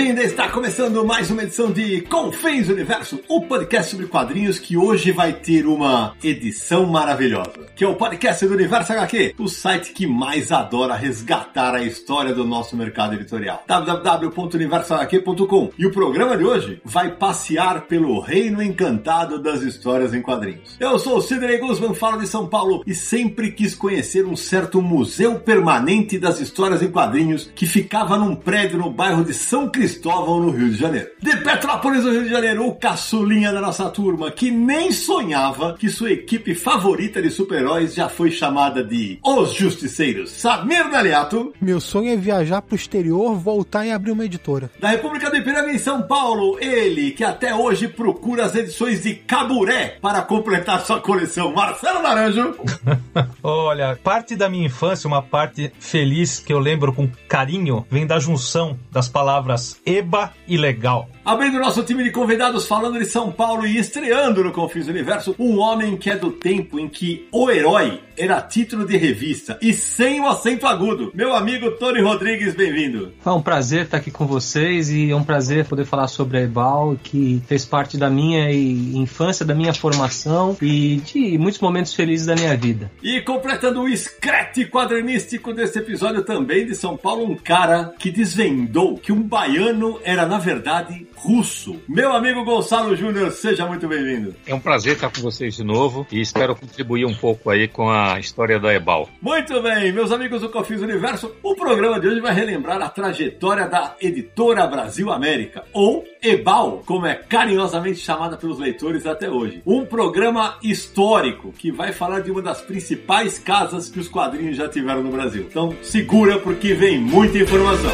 [0.00, 0.22] Bem-vinda!
[0.22, 5.32] Está começando mais uma edição de Confins Universo, o podcast sobre quadrinhos que hoje vai
[5.34, 10.50] ter uma edição maravilhosa, que é o podcast do Universo HQ, o site que mais
[10.50, 13.62] adora resgatar a história do nosso mercado editorial.
[13.66, 15.70] www.universohq.com.
[15.76, 20.76] E o programa de hoje vai passear pelo reino encantado das histórias em quadrinhos.
[20.80, 24.80] Eu sou o Sidney Guzman, falo de São Paulo e sempre quis conhecer um certo
[24.80, 29.89] museu permanente das histórias em quadrinhos que ficava num prédio no bairro de São Cristóvão,
[30.04, 31.08] no Rio de Janeiro.
[31.20, 35.88] De Petrópolis, no Rio de Janeiro, o caçulinha da nossa turma, que nem sonhava que
[35.88, 40.30] sua equipe favorita de super-heróis já foi chamada de Os Justiceiros.
[40.30, 41.52] Samir Daliato.
[41.60, 44.70] Meu sonho é viajar pro exterior, voltar e abrir uma editora.
[44.78, 49.14] Da República do Ipiranga em São Paulo, ele que até hoje procura as edições de
[49.14, 52.54] Caburé para completar sua coleção, Marcelo Naranjo.
[53.42, 58.18] Olha, parte da minha infância, uma parte feliz que eu lembro com carinho, vem da
[58.18, 61.08] junção das palavras eba e legal.
[61.22, 65.34] Abrindo nosso time de convidados falando de São Paulo e estreando no Confins do Universo,
[65.38, 69.72] um homem que é do tempo em que o herói era título de revista e
[69.72, 71.10] sem o acento agudo.
[71.14, 73.12] Meu amigo Tony Rodrigues, bem-vindo.
[73.24, 76.42] É um prazer estar aqui com vocês e é um prazer poder falar sobre a
[76.42, 82.26] Ebal, que fez parte da minha infância, da minha formação e de muitos momentos felizes
[82.26, 82.90] da minha vida.
[83.02, 88.96] E completando o escrete quadrinístico desse episódio também de São Paulo, um cara que desvendou
[88.98, 91.80] que um baiano era, na verdade, russo.
[91.88, 94.34] Meu amigo Gonçalo Júnior, seja muito bem-vindo.
[94.46, 97.90] É um prazer estar com vocês de novo e espero contribuir um pouco aí com
[97.90, 99.08] a história da Ebal.
[99.20, 103.66] Muito bem, meus amigos do Confins Universo, o programa de hoje vai relembrar a trajetória
[103.66, 109.62] da editora Brasil América, ou Ebal, como é carinhosamente chamada pelos leitores até hoje.
[109.66, 114.68] Um programa histórico que vai falar de uma das principais casas que os quadrinhos já
[114.68, 115.46] tiveram no Brasil.
[115.48, 117.92] Então, segura porque vem muita informação.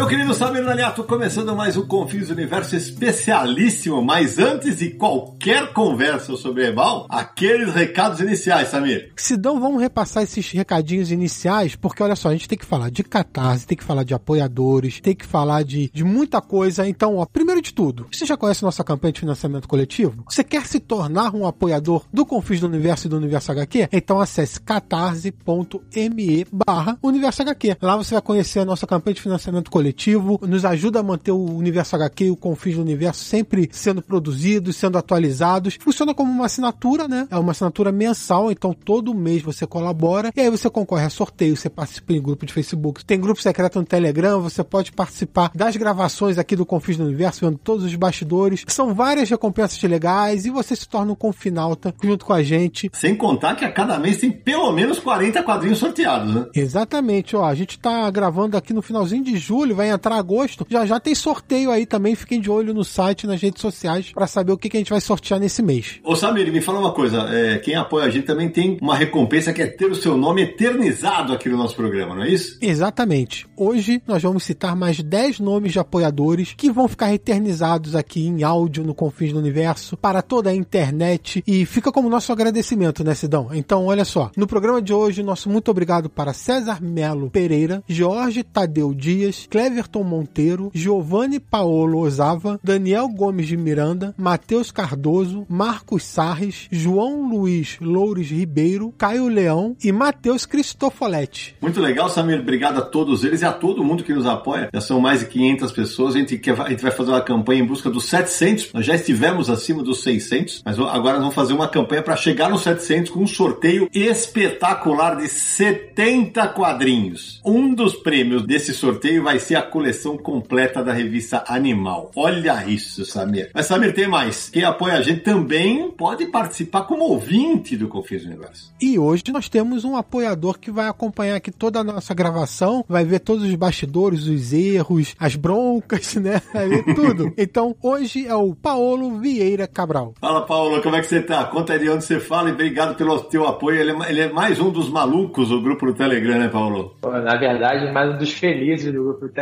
[0.00, 6.34] Meu querido Samir Naliato, começando mais um Confins Universo especialíssimo, mas antes de qualquer conversa
[6.38, 9.12] sobre Ebal, aqueles recados iniciais, Samir.
[9.14, 13.04] Sidão, vamos repassar esses recadinhos iniciais, porque olha só, a gente tem que falar de
[13.04, 16.88] catarse, tem que falar de apoiadores, tem que falar de, de muita coisa.
[16.88, 20.24] Então, ó, primeiro de tudo, você já conhece nossa campanha de financiamento coletivo?
[20.26, 23.90] Você quer se tornar um apoiador do Confins do Universo e do Universo HQ?
[23.92, 27.76] Então acesse catarse.me barra Universo HQ.
[27.82, 31.32] Lá você vai conhecer a nossa campanha de financiamento coletivo coletivo, nos ajuda a manter
[31.32, 35.76] o universo HQ e o Confins do Universo sempre sendo produzidos, sendo atualizados.
[35.80, 37.26] Funciona como uma assinatura, né?
[37.30, 41.56] É uma assinatura mensal, então todo mês você colabora e aí você concorre a sorteio,
[41.56, 43.04] você participa em grupo de Facebook.
[43.04, 47.44] Tem grupo secreto no Telegram, você pode participar das gravações aqui do Confins do Universo,
[47.44, 48.64] vendo todos os bastidores.
[48.68, 52.90] São várias recompensas legais e você se torna um confinalta junto com a gente.
[52.92, 56.46] Sem contar que a cada mês tem pelo menos 40 quadrinhos sorteados, né?
[56.54, 57.44] Exatamente, ó.
[57.44, 61.14] A gente tá gravando aqui no finalzinho de julho, vai entrar agosto, já já tem
[61.14, 62.14] sorteio aí também.
[62.14, 64.90] Fiquem de olho no site, nas redes sociais, para saber o que, que a gente
[64.90, 66.00] vai sortear nesse mês.
[66.04, 69.52] Ô Samir, me fala uma coisa: é, quem apoia a gente também tem uma recompensa
[69.52, 72.58] que é ter o seu nome eternizado aqui no nosso programa, não é isso?
[72.60, 73.46] Exatamente.
[73.56, 78.42] Hoje nós vamos citar mais 10 nomes de apoiadores que vão ficar eternizados aqui em
[78.42, 83.14] áudio no Confins do Universo para toda a internet e fica como nosso agradecimento, né,
[83.14, 83.48] Sidão?
[83.52, 88.42] Então, olha só, no programa de hoje, nosso muito obrigado para César Melo Pereira, Jorge
[88.42, 96.66] Tadeu Dias, Cleverton Monteiro, Giovanni Paolo Osava, Daniel Gomes de Miranda, Matheus Cardoso, Marcos Sarres,
[96.70, 101.54] João Luiz Loures Ribeiro, Caio Leão e Matheus Cristofoletti.
[101.60, 102.40] Muito legal, Samir.
[102.40, 104.70] Obrigado a todos eles e a todo mundo que nos apoia.
[104.72, 106.14] Já são mais de 500 pessoas.
[106.14, 108.72] A gente, quer, a gente vai fazer uma campanha em busca dos 700.
[108.72, 112.62] Nós já estivemos acima dos 600, mas agora vamos fazer uma campanha para chegar nos
[112.62, 117.42] 700 com um sorteio espetacular de 70 quadrinhos.
[117.44, 122.10] Um dos prêmios desse sorteio vai ser a coleção completa da revista Animal.
[122.14, 123.50] Olha isso, Samir.
[123.54, 124.48] Mas Samir, tem mais.
[124.48, 128.72] Quem apoia a gente também pode participar como ouvinte do Confins do Universo.
[128.80, 133.04] E hoje nós temos um apoiador que vai acompanhar aqui toda a nossa gravação, vai
[133.04, 136.40] ver todos os bastidores, os erros, as broncas, né?
[136.52, 137.30] Vai ver tudo.
[137.40, 140.14] Então, hoje é o Paulo Vieira Cabral.
[140.20, 141.44] Fala, Paulo, como é que você tá?
[141.44, 143.80] Conta aí de onde você fala e obrigado pelo teu apoio.
[143.80, 146.96] Ele é, ele é mais um dos malucos do grupo do Telegram, né, Paulo?
[147.00, 149.39] Pô, na verdade, mais um dos felizes do grupo do Telegram,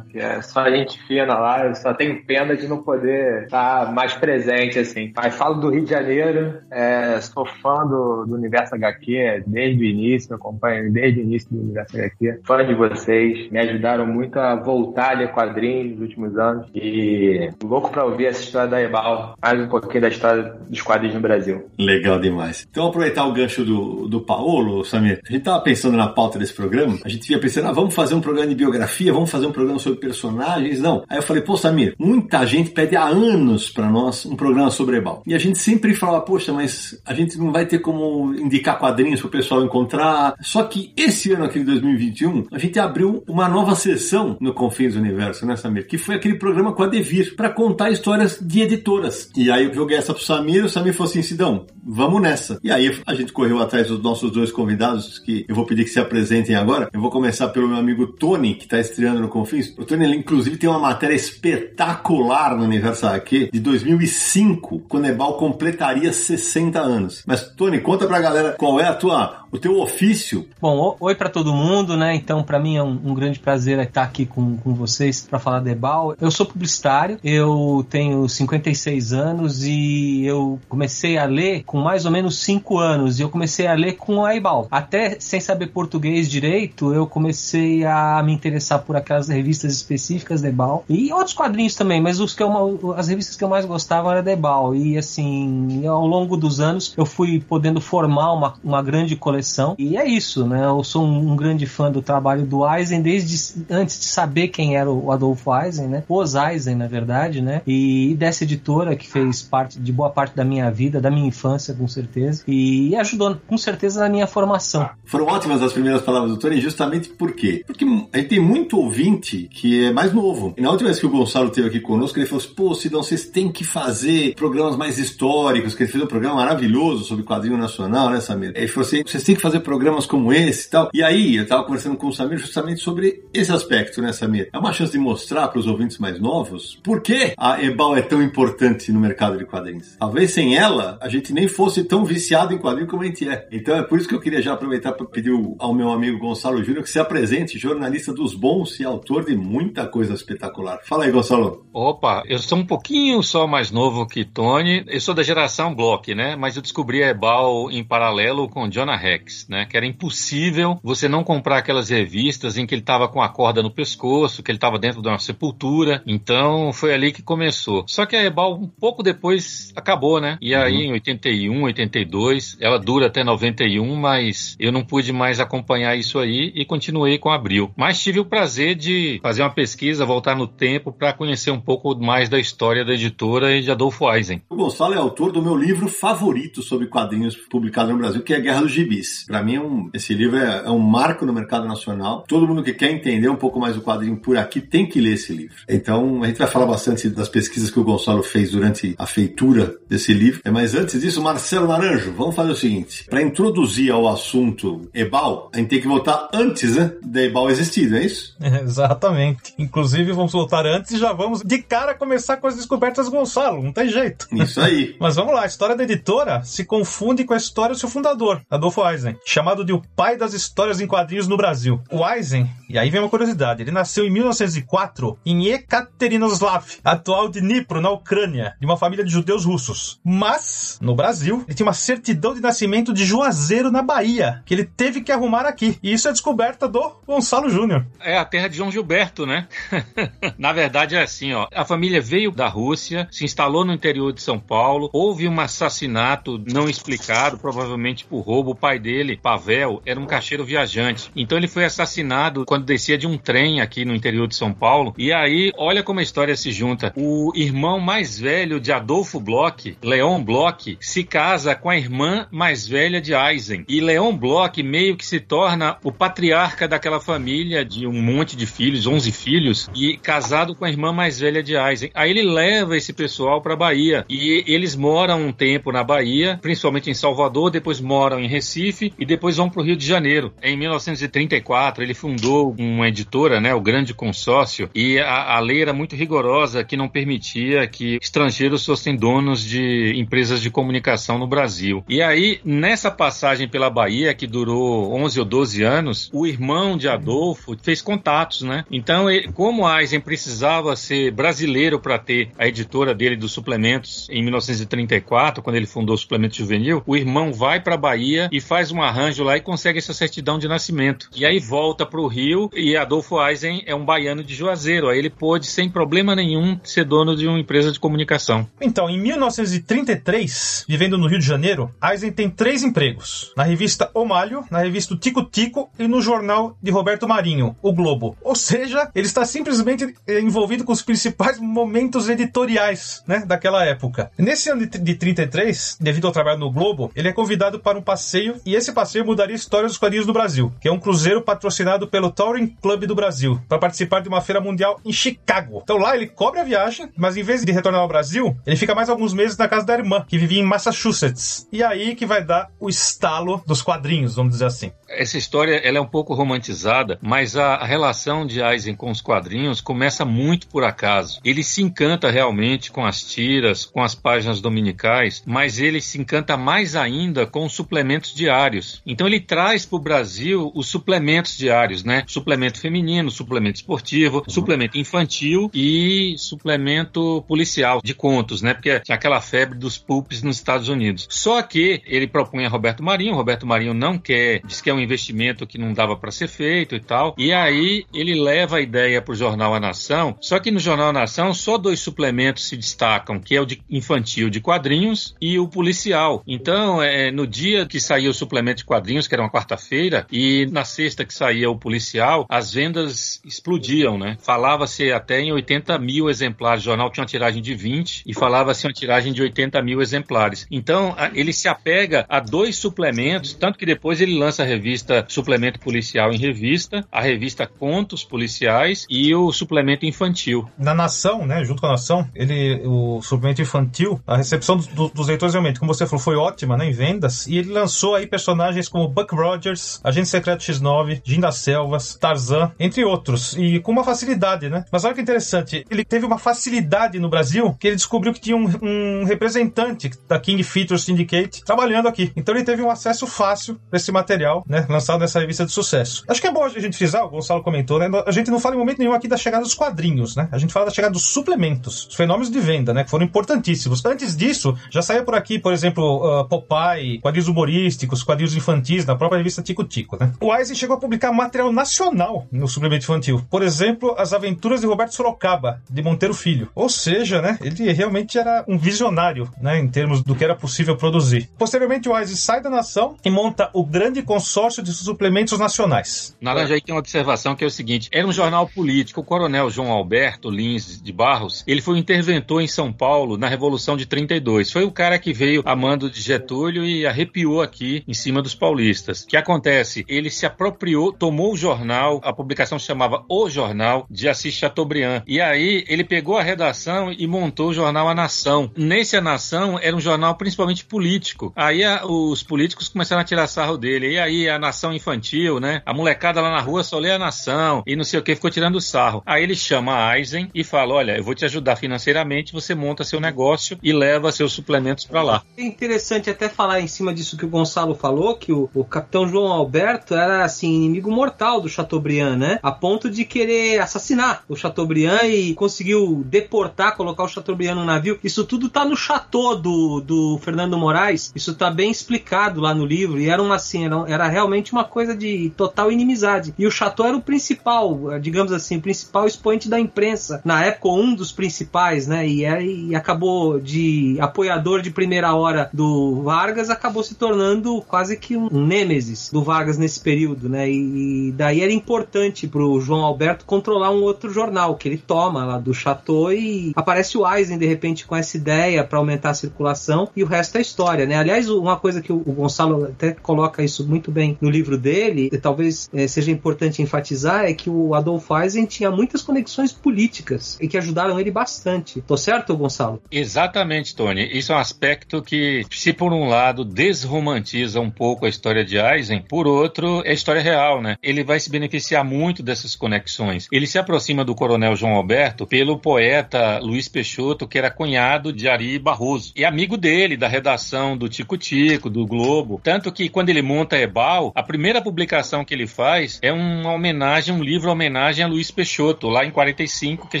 [0.10, 4.14] que é só gente fina lá, eu só tenho pena de não poder estar mais
[4.14, 5.12] presente, assim.
[5.14, 9.84] Mas falo do Rio de Janeiro, é, sou fã do, do Universo HQ desde o
[9.84, 12.40] início, acompanho desde o início do Universo HQ.
[12.44, 17.90] Fã de vocês, me ajudaram muito a voltar a quadrinhos nos últimos anos e louco
[17.90, 21.66] pra ouvir essa história da Ebal, mais um pouquinho da história dos quadrinhos no Brasil.
[21.78, 22.66] Legal demais.
[22.70, 26.54] Então, aproveitar o gancho do, do Paulo, Samir, a gente tava pensando na pauta desse
[26.54, 29.52] programa, a gente ia pensando, ah, vamos fazer um programa de biografia, vamos fazer um
[29.52, 31.04] programa sobre personagens, não.
[31.08, 34.96] Aí eu falei, pô, Samir, muita gente pede há anos para nós um programa sobre
[34.96, 35.22] Ebal.
[35.26, 39.20] E a gente sempre fala, poxa, mas a gente não vai ter como indicar quadrinhos
[39.20, 40.34] pro pessoal encontrar.
[40.40, 44.94] Só que esse ano aqui de 2021, a gente abriu uma nova sessão no Confins
[44.94, 45.86] do Universo, né, Samir?
[45.86, 49.30] Que foi aquele programa com a Devir, para contar histórias de editoras.
[49.36, 52.58] E aí eu joguei essa pro Samir, o Samir falou assim, Sidão, vamos nessa.
[52.62, 55.90] E aí a gente correu atrás dos nossos dois convidados, que eu vou pedir que
[55.90, 56.88] se apresentem agora.
[56.92, 59.74] Eu vou começar pelo meu amigo Tony, que tá estreando no Confins.
[59.78, 66.12] O Tony, inclusive, tem uma matéria espetacular no Universo HQ de 2005, quando Ebal completaria
[66.12, 67.22] 60 anos.
[67.26, 70.46] Mas, Tony, conta pra galera qual é a tua, o teu ofício.
[70.60, 72.14] Bom, oi para todo mundo, né?
[72.14, 75.60] Então, para mim é um, um, grande prazer estar aqui com, com vocês para falar
[75.60, 76.14] de Ebal.
[76.20, 82.10] Eu sou publicitário, eu tenho 56 anos e eu comecei a ler com mais ou
[82.10, 83.18] menos 5 anos.
[83.18, 84.68] E eu comecei a ler com a Ebal.
[84.70, 90.48] Até sem saber português direito, eu comecei a me interessar por aquelas revistas específicas de
[90.48, 94.10] Ebal e outros quadrinhos também, mas os que eu, as revistas que eu mais gostava
[94.12, 94.74] era de Ebal.
[94.74, 99.37] E assim, ao longo dos anos eu fui podendo formar uma, uma grande coleção.
[99.78, 100.64] E é isso, né?
[100.64, 104.90] Eu sou um, grande fã do trabalho do Eisen desde antes de saber quem era
[104.90, 106.04] o Adolfo Eisen, né?
[106.08, 107.62] Os Eisen, na verdade, né?
[107.66, 111.74] E dessa editora que fez parte de boa parte da minha vida, da minha infância,
[111.74, 114.88] com certeza, e ajudou com certeza na minha formação.
[115.04, 117.62] Foram ótimas as primeiras palavras do Tony, justamente por quê?
[117.66, 120.54] Porque a gente tem muito ouvinte que é mais novo.
[120.56, 123.02] E na última vez que o Gonçalo esteve aqui conosco, ele falou assim: pô, Sidão,
[123.02, 127.56] vocês têm que fazer programas mais históricos, que ele fez um programa maravilhoso sobre quadrinho
[127.56, 128.52] nacional, né, Samir?
[128.54, 130.90] Ele falou assim: vocês têm que fazer programas como esse e tal.
[130.94, 134.48] E aí, eu tava conversando com o Samir justamente sobre esse aspecto, né, Samir?
[134.50, 138.00] É uma chance de mostrar para os ouvintes mais novos por que a Ebal é
[138.00, 139.96] tão importante no mercado de quadrinhos.
[139.98, 143.46] Talvez sem ela, a gente nem fosse tão viciado em quadrinho como a gente é.
[143.52, 146.64] Então é por isso que eu queria já aproveitar para pedir ao meu amigo Gonçalo
[146.64, 150.80] Júnior que se apresente, jornalista dos bons e autor de muita coisa espetacular.
[150.84, 151.66] Fala aí, Gonçalo.
[151.70, 154.84] Opa, eu sou um pouquinho só mais novo que Tony.
[154.88, 156.34] Eu sou da geração Block, né?
[156.34, 159.66] Mas eu descobri a Ebal em paralelo com Jonah Rex, né?
[159.66, 163.62] Que era impossível você não comprar aquelas revistas em que ele estava com a corda
[163.62, 166.02] no pescoço, que ele estava dentro de uma sepultura.
[166.06, 167.84] Então foi ali que começou.
[167.86, 170.38] Só que a Ebal um pouco depois acabou, né?
[170.40, 170.90] E aí uhum.
[170.90, 176.52] em 81, 82, ela dura até 91, mas eu não pude mais acompanhar isso aí
[176.54, 177.70] e continuei com Abril.
[177.76, 181.96] Mas tive o prazer de fazer uma pesquisa, voltar no tempo para conhecer um pouco
[181.98, 184.42] mais da história da editora e de Adolfo Eisen.
[184.48, 188.40] O Gonçalo é autor do meu livro favorito sobre quadrinhos publicado no Brasil, que é
[188.40, 189.07] Guerra dos Gibis.
[189.26, 192.24] Para mim, é um, esse livro é, é, um marco no mercado nacional.
[192.26, 195.14] Todo mundo que quer entender um pouco mais o quadrinho por aqui tem que ler
[195.14, 195.56] esse livro.
[195.68, 199.76] Então, a gente vai falar bastante das pesquisas que o Gonçalo fez durante a feitura
[199.88, 200.40] desse livro.
[200.44, 205.50] É, mas antes disso, Marcelo Naranjo, vamos fazer o seguinte: para introduzir ao assunto Ebal,
[205.52, 208.36] a gente tem que voltar antes né, da Ebal existir, não é isso?
[208.40, 209.54] É, exatamente.
[209.58, 213.72] Inclusive, vamos voltar antes e já vamos de cara começar com as descobertas Gonçalo, não
[213.72, 214.26] tem jeito.
[214.32, 214.96] Isso aí.
[215.00, 218.40] mas vamos lá, a história da editora se confunde com a história do seu fundador,
[218.50, 221.80] Adolfo Eisen, chamado de o pai das histórias em quadrinhos no Brasil.
[221.90, 227.80] O Eisen, e aí vem uma curiosidade, ele nasceu em 1904 em Ekaterinoslav, atual Dnipro,
[227.80, 230.00] na Ucrânia, de uma família de judeus russos.
[230.04, 234.64] Mas, no Brasil, ele tinha uma certidão de nascimento de Juazeiro, na Bahia, que ele
[234.64, 235.78] teve que arrumar aqui.
[235.82, 237.86] E isso é descoberta do Gonçalo Júnior.
[238.00, 239.46] É a terra de João Gilberto, né?
[240.36, 241.46] na verdade é assim, ó.
[241.54, 246.42] A família veio da Rússia, se instalou no interior de São Paulo, houve um assassinato
[246.50, 248.48] não explicado, provavelmente por roubo.
[248.50, 251.10] O pai dele dele, Pavel, era um caixeiro viajante.
[251.14, 254.94] Então ele foi assassinado quando descia de um trem aqui no interior de São Paulo.
[254.96, 256.90] E aí, olha como a história se junta.
[256.96, 262.66] O irmão mais velho de Adolfo Bloch, Leon Bloch, se casa com a irmã mais
[262.66, 263.66] velha de Eisen.
[263.68, 268.46] E Leon Bloch meio que se torna o patriarca daquela família de um monte de
[268.46, 271.90] filhos, 11 filhos, e casado com a irmã mais velha de Eisen.
[271.92, 276.88] Aí ele leva esse pessoal para Bahia e eles moram um tempo na Bahia, principalmente
[276.88, 280.32] em Salvador, depois moram em Recife e depois vão para o Rio de Janeiro.
[280.42, 285.72] Em 1934 ele fundou uma editora, né, o Grande Consórcio, e a, a lei era
[285.72, 291.84] muito rigorosa que não permitia que estrangeiros fossem donos de empresas de comunicação no Brasil.
[291.88, 296.88] E aí nessa passagem pela Bahia que durou 11 ou 12 anos, o irmão de
[296.88, 298.64] Adolfo fez contatos, né?
[298.70, 304.22] Então, ele, como Eisen precisava ser brasileiro para ter a editora dele dos suplementos em
[304.22, 308.82] 1934, quando ele fundou o Suplemento Juvenil, o irmão vai para Bahia e faz um
[308.82, 311.08] arranjo lá e consegue essa certidão de nascimento.
[311.14, 314.88] E aí volta para o Rio e Adolfo Eisen é um baiano de Juazeiro.
[314.88, 318.48] Aí ele pôde, sem problema nenhum, ser dono de uma empresa de comunicação.
[318.60, 324.04] Então, em 1933, vivendo no Rio de Janeiro, Eisen tem três empregos: na revista O
[324.04, 328.16] Malho, na revista Tico Tico e no jornal de Roberto Marinho, O Globo.
[328.22, 334.10] Ou seja, ele está simplesmente eh, envolvido com os principais momentos editoriais né, daquela época.
[334.18, 338.36] Nesse ano de 33, devido ao trabalho no Globo, ele é convidado para um passeio
[338.48, 341.86] e esse passeio mudaria a história dos quadrinhos do Brasil, que é um cruzeiro patrocinado
[341.86, 345.60] pelo Touring Club do Brasil, para participar de uma feira mundial em Chicago.
[345.62, 348.74] Então lá ele cobre a viagem, mas em vez de retornar ao Brasil, ele fica
[348.74, 351.46] mais alguns meses na casa da irmã, que vivia em Massachusetts.
[351.52, 354.72] E aí que vai dar o estalo dos quadrinhos, vamos dizer assim.
[354.88, 359.02] Essa história ela é um pouco romantizada, mas a, a relação de Eisen com os
[359.02, 361.20] quadrinhos começa muito por acaso.
[361.22, 366.34] Ele se encanta realmente com as tiras, com as páginas dominicais, mas ele se encanta
[366.34, 368.37] mais ainda com os suplementos diários.
[368.86, 372.04] Então ele traz para o Brasil os suplementos diários, né?
[372.06, 374.24] Suplemento feminino, suplemento esportivo, uhum.
[374.32, 378.54] suplemento infantil e suplemento policial de contos, né?
[378.54, 381.06] Porque tinha aquela febre dos pulps nos Estados Unidos.
[381.10, 384.80] Só que ele propõe a Roberto Marinho, Roberto Marinho não quer, diz que é um
[384.80, 387.14] investimento que não dava para ser feito e tal.
[387.18, 390.16] E aí ele leva a ideia para o jornal A Nação.
[390.20, 393.60] Só que no jornal A Nação só dois suplementos se destacam, que é o de
[393.68, 396.22] infantil de quadrinhos e o policial.
[396.26, 400.46] Então, é, no dia que saía o suplemento de quadrinhos, que era uma quarta-feira, e
[400.50, 404.16] na sexta que saía o policial, as vendas explodiam, né?
[404.20, 406.62] Falava-se até em 80 mil exemplares.
[406.62, 410.46] O jornal tinha uma tiragem de 20 e falava-se uma tiragem de 80 mil exemplares.
[410.50, 415.58] Então, ele se apega a dois suplementos, tanto que depois ele lança a revista Suplemento
[415.60, 420.48] Policial em Revista, a revista Contos Policiais e o suplemento infantil.
[420.58, 425.08] Na Nação, né, junto com a Nação, ele, o suplemento infantil, a recepção do, dos
[425.08, 428.68] leitores realmente, como você falou, foi ótima, né, em vendas, e ele lançou aí personagens
[428.68, 433.84] como Buck Rogers, Agente Secreto X9, Jim das Selvas, Tarzan, entre outros, e com uma
[433.84, 434.64] facilidade, né?
[434.72, 438.36] Mas olha que interessante, ele teve uma facilidade no Brasil que ele descobriu que tinha
[438.36, 442.12] um, um representante da King Features Syndicate trabalhando aqui.
[442.16, 446.02] Então ele teve um acesso fácil para esse material, né, lançado nessa revista de sucesso.
[446.08, 447.88] Acho que é bom a gente frisar, o Gonçalo comentou, né?
[448.04, 450.28] A gente não fala em momento nenhum aqui da chegada dos quadrinhos, né?
[450.32, 452.82] A gente fala da chegada dos suplementos, os fenômenos de venda, né?
[452.82, 453.84] Que foram importantíssimos.
[453.84, 458.96] Antes disso, já saía por aqui, por exemplo, uh, Popeye, quadrinhos humorísticos, quadrinhos infantis, na
[458.96, 460.14] própria revista Tico Tico, né?
[460.18, 463.22] O Eisen chegou a publicar material nacional no suplemento infantil.
[463.28, 466.48] Por exemplo, As Aventuras de Roberto Sorocaba, de Monteiro Filho.
[466.54, 467.38] Ou seja, né?
[467.42, 469.58] Ele realmente era um visionário, né?
[469.58, 471.28] Em termos do que era possível produzir.
[471.36, 476.16] Posteriormente, o Eisen sai da nação e monta o grande consórcio de suplementos nacionais.
[476.18, 479.02] Naranja aí tem uma observação que é o seguinte: era um jornal político.
[479.02, 483.76] O coronel João Alberto Lins de Barros, ele foi interventor em São Paulo na Revolução
[483.76, 484.50] de 32.
[484.50, 488.34] Foi o cara que veio a mando de Getúlio e arrepiou aqui em cima dos
[488.34, 489.02] paulistas.
[489.02, 489.84] O que acontece?
[489.88, 495.02] Ele se apropriou, tomou o jornal, a publicação se chamava O Jornal de Assis Chateaubriand.
[495.06, 498.50] E aí ele pegou a redação e montou o jornal A Nação.
[498.56, 501.32] Nesse A Nação era um jornal principalmente político.
[501.36, 503.92] Aí a, os políticos começaram a tirar sarro dele.
[503.92, 505.62] E aí a Nação Infantil, né?
[505.66, 508.30] A molecada lá na rua só lê a Nação e não sei o que, ficou
[508.30, 509.02] tirando sarro.
[509.04, 512.84] Aí ele chama a Eisen e fala: Olha, eu vou te ajudar financeiramente, você monta
[512.84, 515.22] seu negócio e leva seus suplementos para lá.
[515.36, 517.87] É interessante até falar em cima disso que o Gonçalo falou,
[518.18, 522.38] que o, o capitão João Alberto era assim, inimigo mortal do Chateaubriand, né?
[522.42, 527.98] A ponto de querer assassinar o Chateaubriand e conseguiu deportar, colocar o Chateaubriand num navio.
[528.02, 532.64] Isso tudo tá no chateau do, do Fernando Moraes, isso tá bem explicado lá no
[532.64, 536.34] livro, e era uma assim, era, era realmente uma coisa de total inimizade.
[536.38, 540.68] E o chateau era o principal, digamos assim, o principal expoente da imprensa, na época
[540.68, 542.06] um dos principais, né?
[542.06, 547.96] E, é, e acabou de apoiador de primeira hora do Vargas, acabou se tornando quase
[547.96, 550.50] que um nêmesis do Vargas nesse período, né?
[550.50, 555.38] E, daí era importante pro João Alberto controlar um outro jornal que ele toma lá
[555.38, 559.88] do Chateau e aparece o Eisen de repente com essa ideia para aumentar a circulação
[559.94, 560.96] e o resto é história, né?
[560.96, 565.18] Aliás, uma coisa que o Gonçalo até coloca isso muito bem no livro dele, e
[565.18, 570.48] talvez é, seja importante enfatizar, é que o Adolf Eisen tinha muitas conexões políticas e
[570.48, 571.80] que ajudaram ele bastante.
[571.82, 572.82] Tô certo, Gonçalo?
[572.90, 574.08] Exatamente, Tony.
[574.16, 578.58] Isso é um aspecto que, se por um lado desromantiza um pouco a história de
[578.58, 580.76] Eisen, por outro é história real, né?
[580.82, 583.28] Ele vai se beneficiar muito dessas conexões.
[583.32, 588.28] Ele se aproxima do coronel João Alberto pelo poeta Luiz Peixoto, que era cunhado de
[588.28, 592.40] Ari Barroso e amigo dele da redação do Tico Tico, do Globo.
[592.42, 597.14] Tanto que quando ele monta Ebal, a primeira publicação que ele faz é uma homenagem,
[597.14, 600.00] um livro homenagem a Luiz Peixoto, lá em 45, que a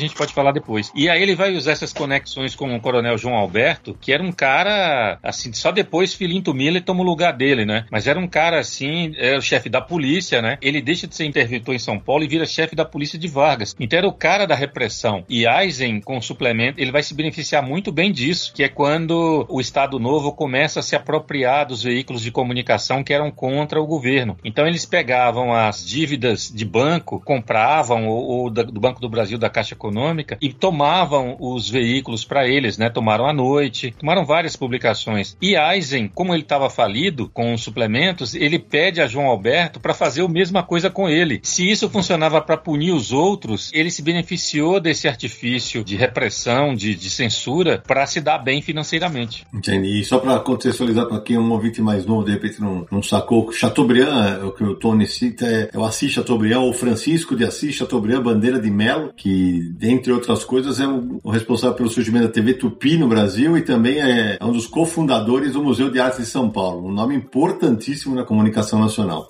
[0.00, 0.92] gente pode falar depois.
[0.94, 4.32] E aí ele vai usar essas conexões com o coronel João Alberto, que era um
[4.32, 7.84] cara, assim, só depois Filinto Miller toma o lugar dele, né?
[7.90, 10.58] Mas era um cara, assim, era o chefe da polícia, né?
[10.60, 13.74] Ele deixa de ser interventor em São Paulo e vira chefe da polícia de Vargas.
[13.78, 15.24] Então era o cara da repressão.
[15.28, 19.46] E Eisen, com o suplemento, ele vai se beneficiar muito bem disso, que é quando
[19.48, 23.86] o Estado Novo começa a se apropriar dos veículos de comunicação que eram contra o
[23.86, 24.36] governo.
[24.44, 29.50] Então eles pegavam as dívidas de banco, compravam, ou, ou do Banco do Brasil, da
[29.50, 32.90] Caixa Econômica, e tomavam os veículos para eles, né?
[32.90, 35.36] Tomaram à noite, tomaram várias publicações.
[35.40, 39.94] E Eisen, como ele estava falido com os suplementos, ele pede a João Alberto para
[39.94, 41.38] fazer a mesma coisa com ele.
[41.44, 46.96] Se isso funcionava para punir os outros, ele se beneficiou desse artifício de repressão, de,
[46.96, 49.46] de censura, para se dar bem financeiramente.
[49.54, 50.00] Entendi.
[50.00, 53.00] E só para contextualizar para quem é um ouvinte mais novo, de repente não, não
[53.04, 57.44] sacou, Chateaubriand, o que o Tony cita, é, é o Assis Chateaubriand, ou Francisco de
[57.44, 62.26] Assis Chateaubriand Bandeira de Melo, que, dentre outras coisas, é o, o responsável pelo surgimento
[62.26, 66.18] da TV Tupi no Brasil e também é um dos cofundadores do Museu de Artes
[66.18, 69.28] de São Paulo, um nome importantíssimo na comunicação nacional.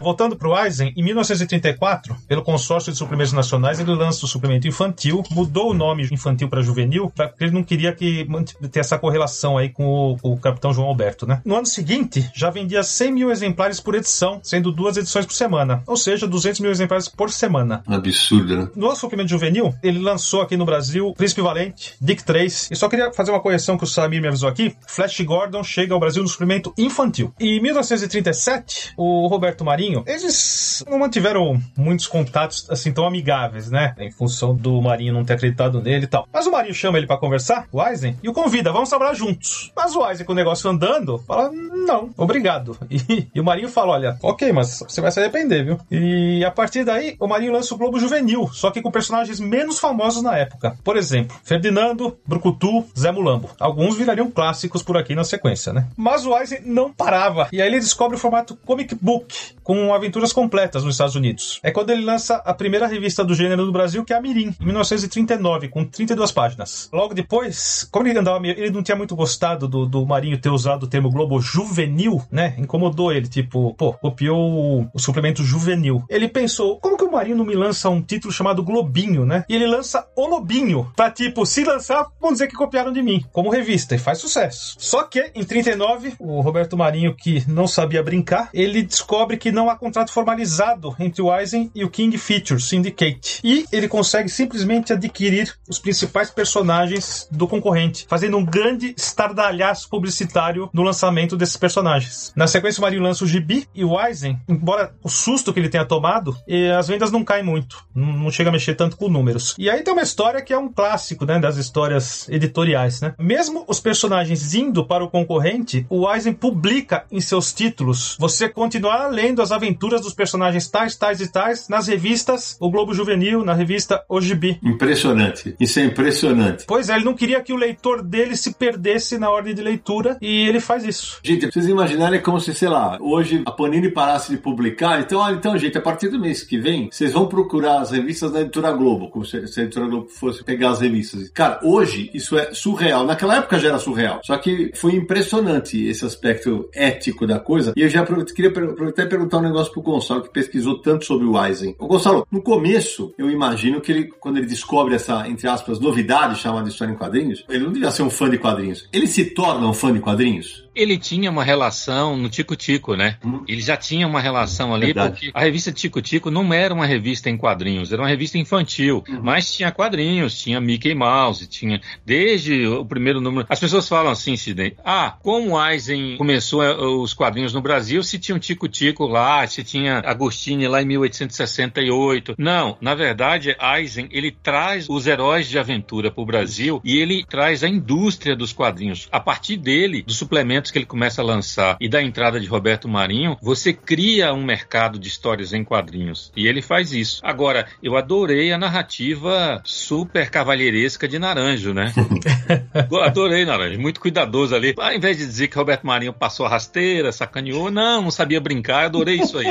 [0.00, 4.66] Voltando para o Eisen, em 1934, pelo consórcio de suplementos nacionais, ele lança o suplemento
[4.66, 8.26] infantil, mudou o nome infantil para juvenil, porque ele não queria que
[8.72, 11.42] ter essa correlação aí com o, o, capitão João Alberto, né?
[11.44, 15.82] No ano seguinte, já vendia 100 mil exemplares por edição, sendo duas edições por semana,
[15.86, 17.82] ou seja, 200 mil exemplares por semana.
[17.86, 18.68] Absurdo, né?
[18.74, 23.12] No suplemento juvenil, ele lançou aqui no Brasil Príncipe Valente, Dick 3, e só queria
[23.12, 26.28] fazer uma correção que o Samir me avisou aqui, Flash Gordon chega ao Brasil no
[26.28, 27.34] suplemento infantil.
[27.38, 33.70] E em 1937, o Roberto Marinho Marinho, eles não mantiveram muitos contatos assim tão amigáveis,
[33.70, 33.94] né?
[33.98, 36.28] Em função do Marinho não ter acreditado nele e tal.
[36.32, 39.72] Mas o Marinho chama ele para conversar, o Eisen, e o convida, vamos trabalhar juntos.
[39.74, 42.78] Mas o Eisen, com o negócio andando, fala, não, obrigado.
[42.90, 45.78] E, e, o Marinho fala, olha, ok, mas você vai se arrepender, viu?
[45.90, 49.78] E a partir daí, o Marinho lança o Globo Juvenil, só que com personagens menos
[49.78, 50.76] famosos na época.
[50.82, 53.50] Por exemplo, Ferdinando, Brucutu, Zé Mulambo.
[53.60, 55.86] Alguns virariam clássicos por aqui na sequência, né?
[55.96, 59.94] Mas o Eisen não parava, e aí ele descobre o formato comic book, com com
[59.94, 61.58] aventuras completas nos Estados Unidos.
[61.62, 64.54] É quando ele lança a primeira revista do gênero no Brasil, que é a Mirim,
[64.60, 66.90] em 1939, com 32 páginas.
[66.92, 70.82] Logo depois, como ele andava, ele não tinha muito gostado do, do Marinho ter usado
[70.82, 72.54] o termo Globo juvenil, né?
[72.58, 76.04] Incomodou ele, tipo, pô, copiou o, o suplemento juvenil.
[76.10, 79.44] Ele pensou, como que o Marinho não me lança um título chamado Globinho, né?
[79.48, 83.24] E ele lança O Lobinho, pra tipo, se lançar, vão dizer que copiaram de mim,
[83.32, 84.76] como revista, e faz sucesso.
[84.78, 89.69] Só que, em 39, o Roberto Marinho, que não sabia brincar, ele descobre que não
[89.70, 93.40] há contrato formalizado entre o Eisen e o King Features Syndicate.
[93.42, 100.68] E ele consegue simplesmente adquirir os principais personagens do concorrente, fazendo um grande estardalhaço publicitário
[100.72, 102.32] no lançamento desses personagens.
[102.36, 105.68] Na sequência, o Mario lança o Gibi e o Eisen, embora o susto que ele
[105.68, 106.36] tenha tomado,
[106.78, 109.54] as vendas não caem muito, não chega a mexer tanto com números.
[109.58, 113.14] E aí tem uma história que é um clássico, né, das histórias editoriais, né?
[113.18, 119.08] Mesmo os personagens indo para o concorrente, o Eisen publica em seus títulos você continuar
[119.08, 123.52] lendo as aventuras dos personagens tais, tais e tais nas revistas O Globo Juvenil, na
[123.52, 124.58] revista Ojibi.
[124.64, 125.54] Impressionante.
[125.60, 126.64] Isso é impressionante.
[126.66, 130.16] Pois é, ele não queria que o leitor dele se perdesse na ordem de leitura
[130.20, 131.18] e ele faz isso.
[131.22, 135.00] Gente, vocês imaginarem é como se, sei lá, hoje a Panini parasse de publicar.
[135.00, 138.32] Então, olha, então, gente, a partir do mês que vem, vocês vão procurar as revistas
[138.32, 141.28] da Editora Globo, como se, se a Editora Globo fosse pegar as revistas.
[141.30, 143.04] Cara, hoje isso é surreal.
[143.04, 144.20] Naquela época já era surreal.
[144.24, 147.72] Só que foi impressionante esse aspecto ético da coisa.
[147.76, 151.26] E eu já queria aproveitar e perguntar um negócio pro Gonçalo, que pesquisou tanto sobre
[151.26, 151.74] o Eisen.
[151.78, 156.38] O Gonçalo, no começo, eu imagino que ele, quando ele descobre essa, entre aspas, novidade
[156.38, 158.88] chamada história em quadrinhos, ele não devia ser um fã de quadrinhos.
[158.92, 160.68] Ele se torna um fã de quadrinhos?
[160.82, 163.16] Ele tinha uma relação no Tico Tico, né?
[163.24, 163.44] Hum.
[163.46, 165.10] Ele já tinha uma relação ali, Verdade.
[165.12, 169.04] porque a revista Tico Tico não era uma revista em quadrinhos, era uma revista infantil,
[169.08, 169.20] uhum.
[169.22, 173.46] mas tinha quadrinhos, tinha Mickey Mouse, tinha desde o primeiro número.
[173.48, 178.18] As pessoas falam assim, Sidney, ah, como Eisen começou eh, os quadrinhos no Brasil, se
[178.18, 182.34] tinha um Tico Tico lá, se tinha Agostini lá em 1868.
[182.38, 187.24] Não, na verdade, Eisen, ele traz os heróis de aventura para o Brasil e ele
[187.24, 189.08] traz a indústria dos quadrinhos.
[189.10, 192.88] A partir dele, dos suplementos que ele começa a lançar e da entrada de Roberto
[192.88, 196.32] Marinho, você cria um mercado de histórias em quadrinhos.
[196.36, 197.20] E ele faz isso.
[197.22, 201.92] Agora, eu adorei a narrativa super cavalheiresca de Naranjo, né?
[203.02, 204.74] adorei Naranjo, muito cuidadoso ali.
[204.78, 208.86] Ao invés de dizer que Roberto Marinho passou a rasteira, sacaneou, não, não sabia brincar,
[208.86, 209.46] adorei isso aí.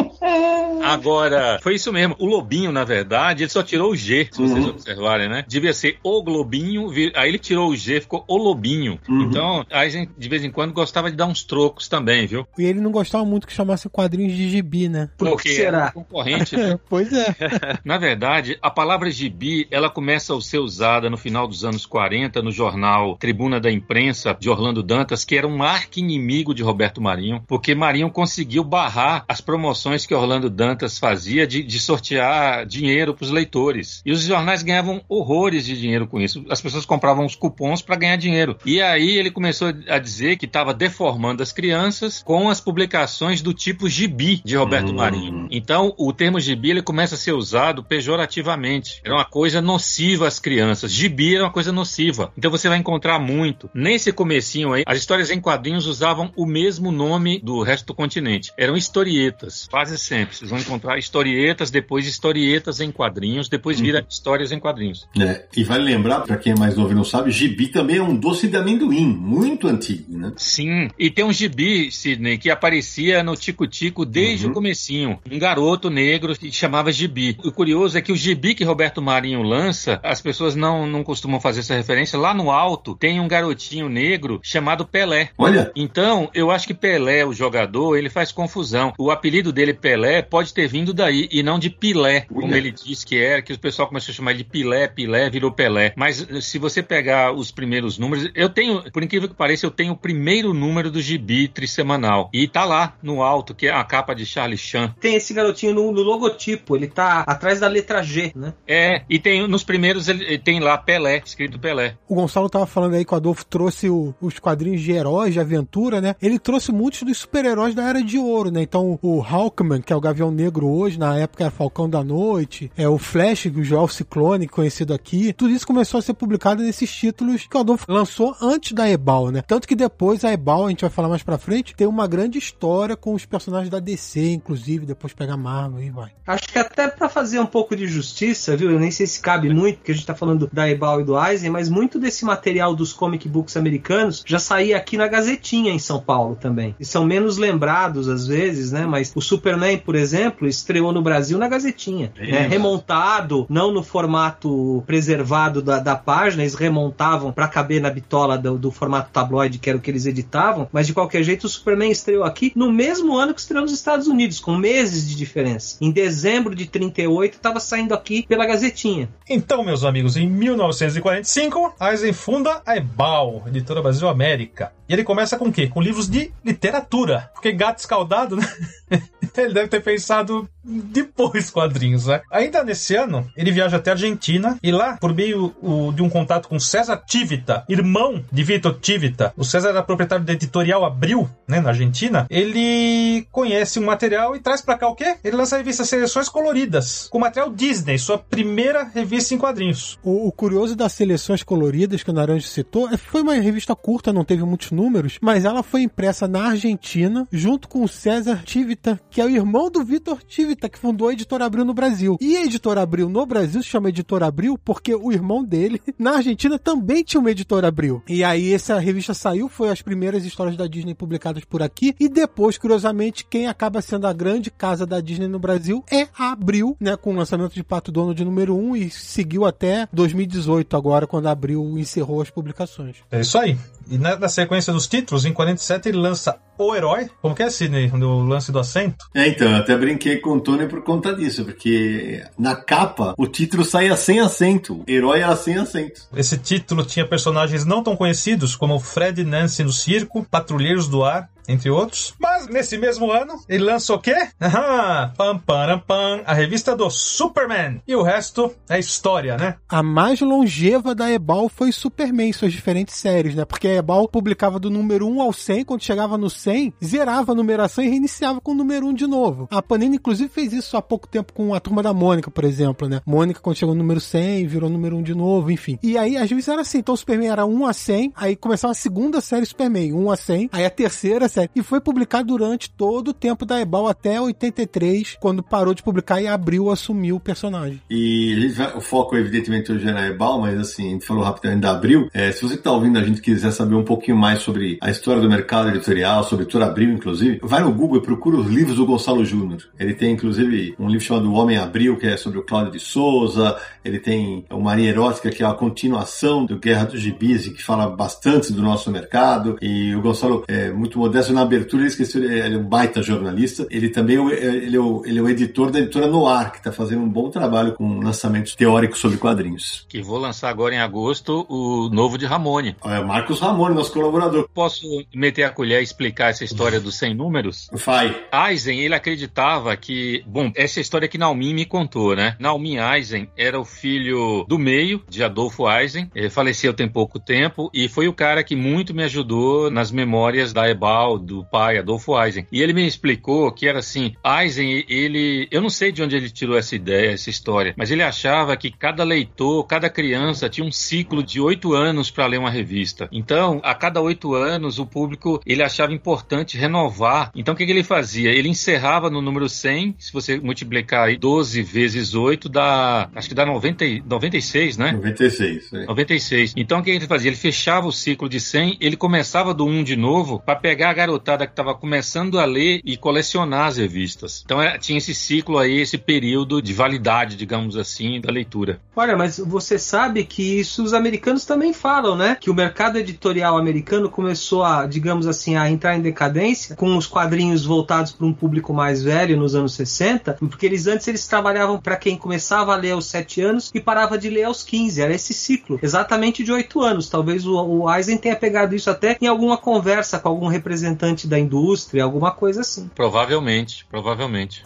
[0.83, 2.15] Agora, foi isso mesmo.
[2.19, 4.71] O Lobinho, na verdade, ele só tirou o G, se vocês uhum.
[4.71, 5.43] observarem, né?
[5.47, 8.99] Devia ser o Globinho, aí ele tirou o G, ficou o Lobinho.
[9.07, 9.23] Uhum.
[9.23, 12.47] Então, a gente, de vez em quando, gostava de dar uns trocos também, viu?
[12.57, 15.09] E ele não gostava muito que chamasse quadrinhos de gibi, né?
[15.17, 15.91] Por Porque será?
[15.91, 16.79] concorrente, né?
[16.89, 17.35] pois é.
[17.85, 22.41] na verdade, a palavra gibi, ela começa a ser usada no final dos anos 40
[22.41, 27.43] no jornal Tribuna da Imprensa de Orlando Dantas, que era um arqui-inimigo de Roberto Marinho,
[27.47, 33.23] porque Marinho conseguiu barrar as promoções que Orlando Dantas fazia de, de sortear dinheiro para
[33.23, 34.01] os leitores.
[34.05, 36.45] E os jornais ganhavam horrores de dinheiro com isso.
[36.49, 38.57] As pessoas compravam os cupons para ganhar dinheiro.
[38.65, 43.53] E aí ele começou a dizer que estava deformando as crianças com as publicações do
[43.53, 44.95] tipo gibi de Roberto hum.
[44.95, 45.47] Marinho.
[45.51, 48.99] Então, o termo gibi ele começa a ser usado pejorativamente.
[49.05, 50.91] Era uma coisa nociva às crianças.
[50.91, 52.33] Gibi era uma coisa nociva.
[52.35, 53.69] Então você vai encontrar muito.
[53.73, 58.51] Nesse comecinho aí, as histórias em quadrinhos usavam o mesmo nome do resto do continente.
[58.57, 59.67] Eram historietas.
[59.69, 60.35] Quase sempre.
[60.35, 65.07] Vocês vão encontrar historietas, depois historietas em quadrinhos, depois vira histórias em quadrinhos.
[65.19, 68.03] É, e vale lembrar, para quem é mais novo e não sabe, gibi também é
[68.03, 70.33] um doce de amendoim, muito antigo, né?
[70.35, 74.51] Sim, e tem um gibi, Sidney, que aparecia no Tico Tico desde uhum.
[74.51, 75.19] o comecinho.
[75.29, 77.37] Um garoto negro que chamava gibi.
[77.43, 81.39] O curioso é que o gibi que Roberto Marinho lança, as pessoas não, não costumam
[81.39, 82.19] fazer essa referência.
[82.19, 85.29] Lá no alto tem um garotinho negro chamado Pelé.
[85.37, 85.71] Olha!
[85.75, 88.93] Então, eu acho que Pelé, o jogador, ele faz confusão.
[88.97, 93.05] O apelido dele, Pelé, pode ter vindo daí e não de Pilé, como ele disse
[93.05, 95.93] que era, que o pessoal começou a chamar de Pilé, Pilé, virou Pelé.
[95.95, 99.93] Mas se você pegar os primeiros números, eu tenho, por incrível que pareça, eu tenho
[99.93, 102.29] o primeiro número do gibi trissemanal.
[102.33, 104.93] E tá lá no alto, que é a capa de Charlie Chan.
[104.99, 108.53] Tem esse garotinho no, no logotipo, ele tá atrás da letra G, né?
[108.67, 111.95] É, e tem nos primeiros ele, tem lá Pelé, escrito Pelé.
[112.07, 115.39] O Gonçalo tava falando aí que o Adolfo trouxe o, os quadrinhos de heróis, de
[115.39, 116.15] aventura, né?
[116.21, 118.61] Ele trouxe muitos dos super-heróis da Era de Ouro, né?
[118.61, 122.71] Então o Hawkman, que é o Gavião Negro hoje, na época era Falcão da Noite,
[122.77, 125.33] é o Flash, o Joel Ciclone, conhecido aqui.
[125.33, 129.29] Tudo isso começou a ser publicado nesses títulos que o Adolfo lançou antes da Ebal,
[129.29, 129.41] né?
[129.41, 132.37] Tanto que depois a Ebal, a gente vai falar mais pra frente, tem uma grande
[132.37, 136.11] história com os personagens da DC, inclusive, depois pega Marvel e vai.
[136.25, 138.71] Acho que até para fazer um pouco de justiça, viu?
[138.71, 141.19] Eu nem sei se cabe muito, porque a gente tá falando da Ebal e do
[141.19, 145.79] Eisen, mas muito desse material dos comic books americanos já saía aqui na Gazetinha em
[145.79, 146.75] São Paulo também.
[146.79, 148.85] E são menos lembrados às vezes, né?
[148.85, 152.11] Mas o Superman, por exemplo, estreou no Brasil na Gazetinha.
[152.17, 152.47] Né?
[152.47, 158.57] Remontado, não no formato preservado da, da página, eles remontavam para caber na bitola do,
[158.57, 161.91] do, formato tabloide, que era o que eles editavam, mas de qualquer jeito o Superman
[161.91, 165.77] estreou aqui no mesmo ano que estreou nos Estados Unidos, com meses de diferença.
[165.81, 169.09] Em dezembro de 38 estava saindo aqui pela Gazetinha.
[169.29, 174.71] Então, meus amigos, em 1945, Eisen funda a Ebal, editora Brasil América.
[174.87, 175.67] E ele começa com o quê?
[175.67, 177.29] Com livros de literatura.
[177.33, 178.51] Porque gato escaldado, né?
[179.37, 182.21] ele deve ter pensado depois quadrinhos, né?
[182.31, 186.09] Ainda nesse ano, ele viaja até a Argentina e lá, por meio o, de um
[186.09, 191.29] contato com César Tivita, irmão de Vitor Tivita, o César era proprietário da editorial Abril,
[191.47, 195.17] né, na Argentina, ele conhece um material e traz para cá o quê?
[195.23, 199.99] Ele lança a revista Seleções Coloridas, com material Disney, sua primeira revista em quadrinhos.
[200.03, 204.13] O, o curioso das Seleções Coloridas que o Naranjo citou, é, foi uma revista curta,
[204.13, 208.99] não teve muitos números, mas ela foi impressa na Argentina, junto com o César Tivita,
[209.09, 212.17] que é o irmão do Vitor Tivita que fundou a Editora Abril no Brasil.
[212.21, 216.17] E a Editora Abril no Brasil se chama Editora Abril porque o irmão dele, na
[216.17, 218.01] Argentina, também tinha uma Editora Abril.
[218.07, 221.95] E aí essa revista saiu, foi as primeiras histórias da Disney publicadas por aqui.
[221.99, 226.31] E depois, curiosamente, quem acaba sendo a grande casa da Disney no Brasil é a
[226.31, 226.95] Abril, né?
[226.95, 231.27] Com o lançamento de Pato Dono de número 1 e seguiu até 2018 agora, quando
[231.27, 232.97] a Abril encerrou as publicações.
[233.11, 233.57] É isso aí.
[233.89, 237.09] E na, na sequência dos títulos, em 47 ele lança O Herói.
[237.21, 239.05] Como que é, Sidney, no lance do assento?
[239.13, 243.27] É, então, eu até brinquei com o Tony por conta disso, porque na capa o
[243.27, 244.83] título saía sem acento.
[244.87, 246.01] Herói era sem acento.
[246.15, 251.03] Esse título tinha personagens não tão conhecidos como Fred e Nancy no circo, Patrulheiros do
[251.03, 252.13] Ar, entre outros.
[252.19, 254.15] Mas nesse mesmo ano, ele lançou o quê?
[254.41, 257.81] Aham, pam, pam, pam, a revista do Superman.
[257.87, 259.55] E o resto é história, né?
[259.67, 263.45] A mais longeva da Ebal foi Superman, suas diferentes séries, né?
[263.45, 267.35] Porque a Ebal publicava do número 1 ao 100, quando chegava no 100, zerava a
[267.35, 269.47] numeração e reiniciava com o número 1 de novo.
[269.51, 272.87] A Panini, inclusive, fez isso há pouco tempo com a turma da Mônica, por exemplo,
[272.87, 273.01] né?
[273.05, 275.79] Mônica, quando chegou no número 100, virou número 1 de novo, enfim.
[275.81, 278.71] E aí, às vezes era assim, então o Superman era 1 a 100, aí começava
[278.71, 283.09] a segunda série Superman, 1 a 100, aí a terceira E foi publicado durante todo
[283.09, 287.81] o tempo da Ebal até 83, quando parou de publicar e abriu assumiu o personagem.
[287.89, 292.09] E o foco, evidentemente, hoje é na Ebal, mas assim, falou rapidamente da Abril.
[292.13, 294.89] É, se você que está ouvindo a gente quiser saber um pouquinho mais sobre a
[294.89, 298.77] história do mercado editorial, sobre toda Abril, inclusive, vai no Google e procura os livros
[298.77, 299.69] do Gonçalo Júnior.
[299.79, 302.79] Ele tem, inclusive, um livro chamado O Homem Abril, que é sobre o Cláudio de
[302.79, 303.57] Souza.
[303.83, 307.87] Ele tem o Marinha Erótica, que é a continuação do Guerra dos Gibis, que fala
[307.87, 309.57] bastante do nosso mercado.
[309.61, 313.67] E o Gonçalo é muito na abertura, ele esqueceu, ele é um baita jornalista.
[313.69, 316.71] Ele também é ele é o, ele é o editor da editora Noir, que está
[316.71, 319.85] fazendo um bom trabalho com lançamentos teóricos sobre quadrinhos.
[319.89, 322.75] Que vou lançar agora em agosto o novo de Ramone.
[322.83, 324.47] É Marcos Ramone, nosso colaborador.
[324.53, 327.69] Posso meter a colher e explicar essa história dos 100 números?
[327.73, 328.15] Vai.
[328.49, 330.23] Eisen, ele acreditava que...
[330.27, 332.35] Bom, essa história que Naomi me contou, né?
[332.39, 336.09] Naomi Eisen era o filho do meio de Adolfo Eisen.
[336.13, 340.53] Ele faleceu tem pouco tempo e foi o cara que muito me ajudou nas memórias
[340.53, 342.45] da Ebal, do pai, Adolfo Eisen.
[342.51, 346.29] E ele me explicou que era assim, Eisen, ele, eu não sei de onde ele
[346.29, 350.71] tirou essa ideia, essa história, mas ele achava que cada leitor, cada criança tinha um
[350.71, 353.07] ciclo de oito anos para ler uma revista.
[353.11, 357.31] Então, a cada oito anos, o público, ele achava importante renovar.
[357.35, 358.31] Então, o que, que ele fazia?
[358.31, 363.35] Ele encerrava no número 100, se você multiplicar aí 12 vezes 8, dá, acho que
[363.35, 364.91] dá 90, 96, né?
[364.91, 365.73] 96.
[365.73, 365.85] É.
[365.85, 366.53] 96.
[366.57, 367.29] Então, o que ele fazia?
[367.29, 370.93] Ele fechava o ciclo de 100, ele começava do 1 de novo, para pegar a
[370.99, 374.41] garotada que estava começando a ler e colecionar as revistas.
[374.43, 378.79] Então era, tinha esse ciclo aí, esse período de validade, digamos assim, da leitura.
[378.95, 382.37] Olha, mas você sabe que isso os americanos também falam, né?
[382.39, 387.07] Que o mercado editorial americano começou a, digamos assim, a entrar em decadência com os
[387.07, 391.79] quadrinhos voltados para um público mais velho nos anos 60, porque eles antes eles trabalhavam
[391.79, 395.01] para quem começava a ler aos 7 anos e parava de ler aos 15.
[395.01, 397.09] Era esse ciclo, exatamente de 8 anos.
[397.09, 400.88] Talvez o, o Eisen tenha pegado isso até em alguma conversa com algum representante
[401.27, 402.89] da indústria, alguma coisa assim.
[402.95, 404.65] Provavelmente, provavelmente.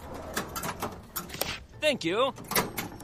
[1.80, 2.32] Thank you.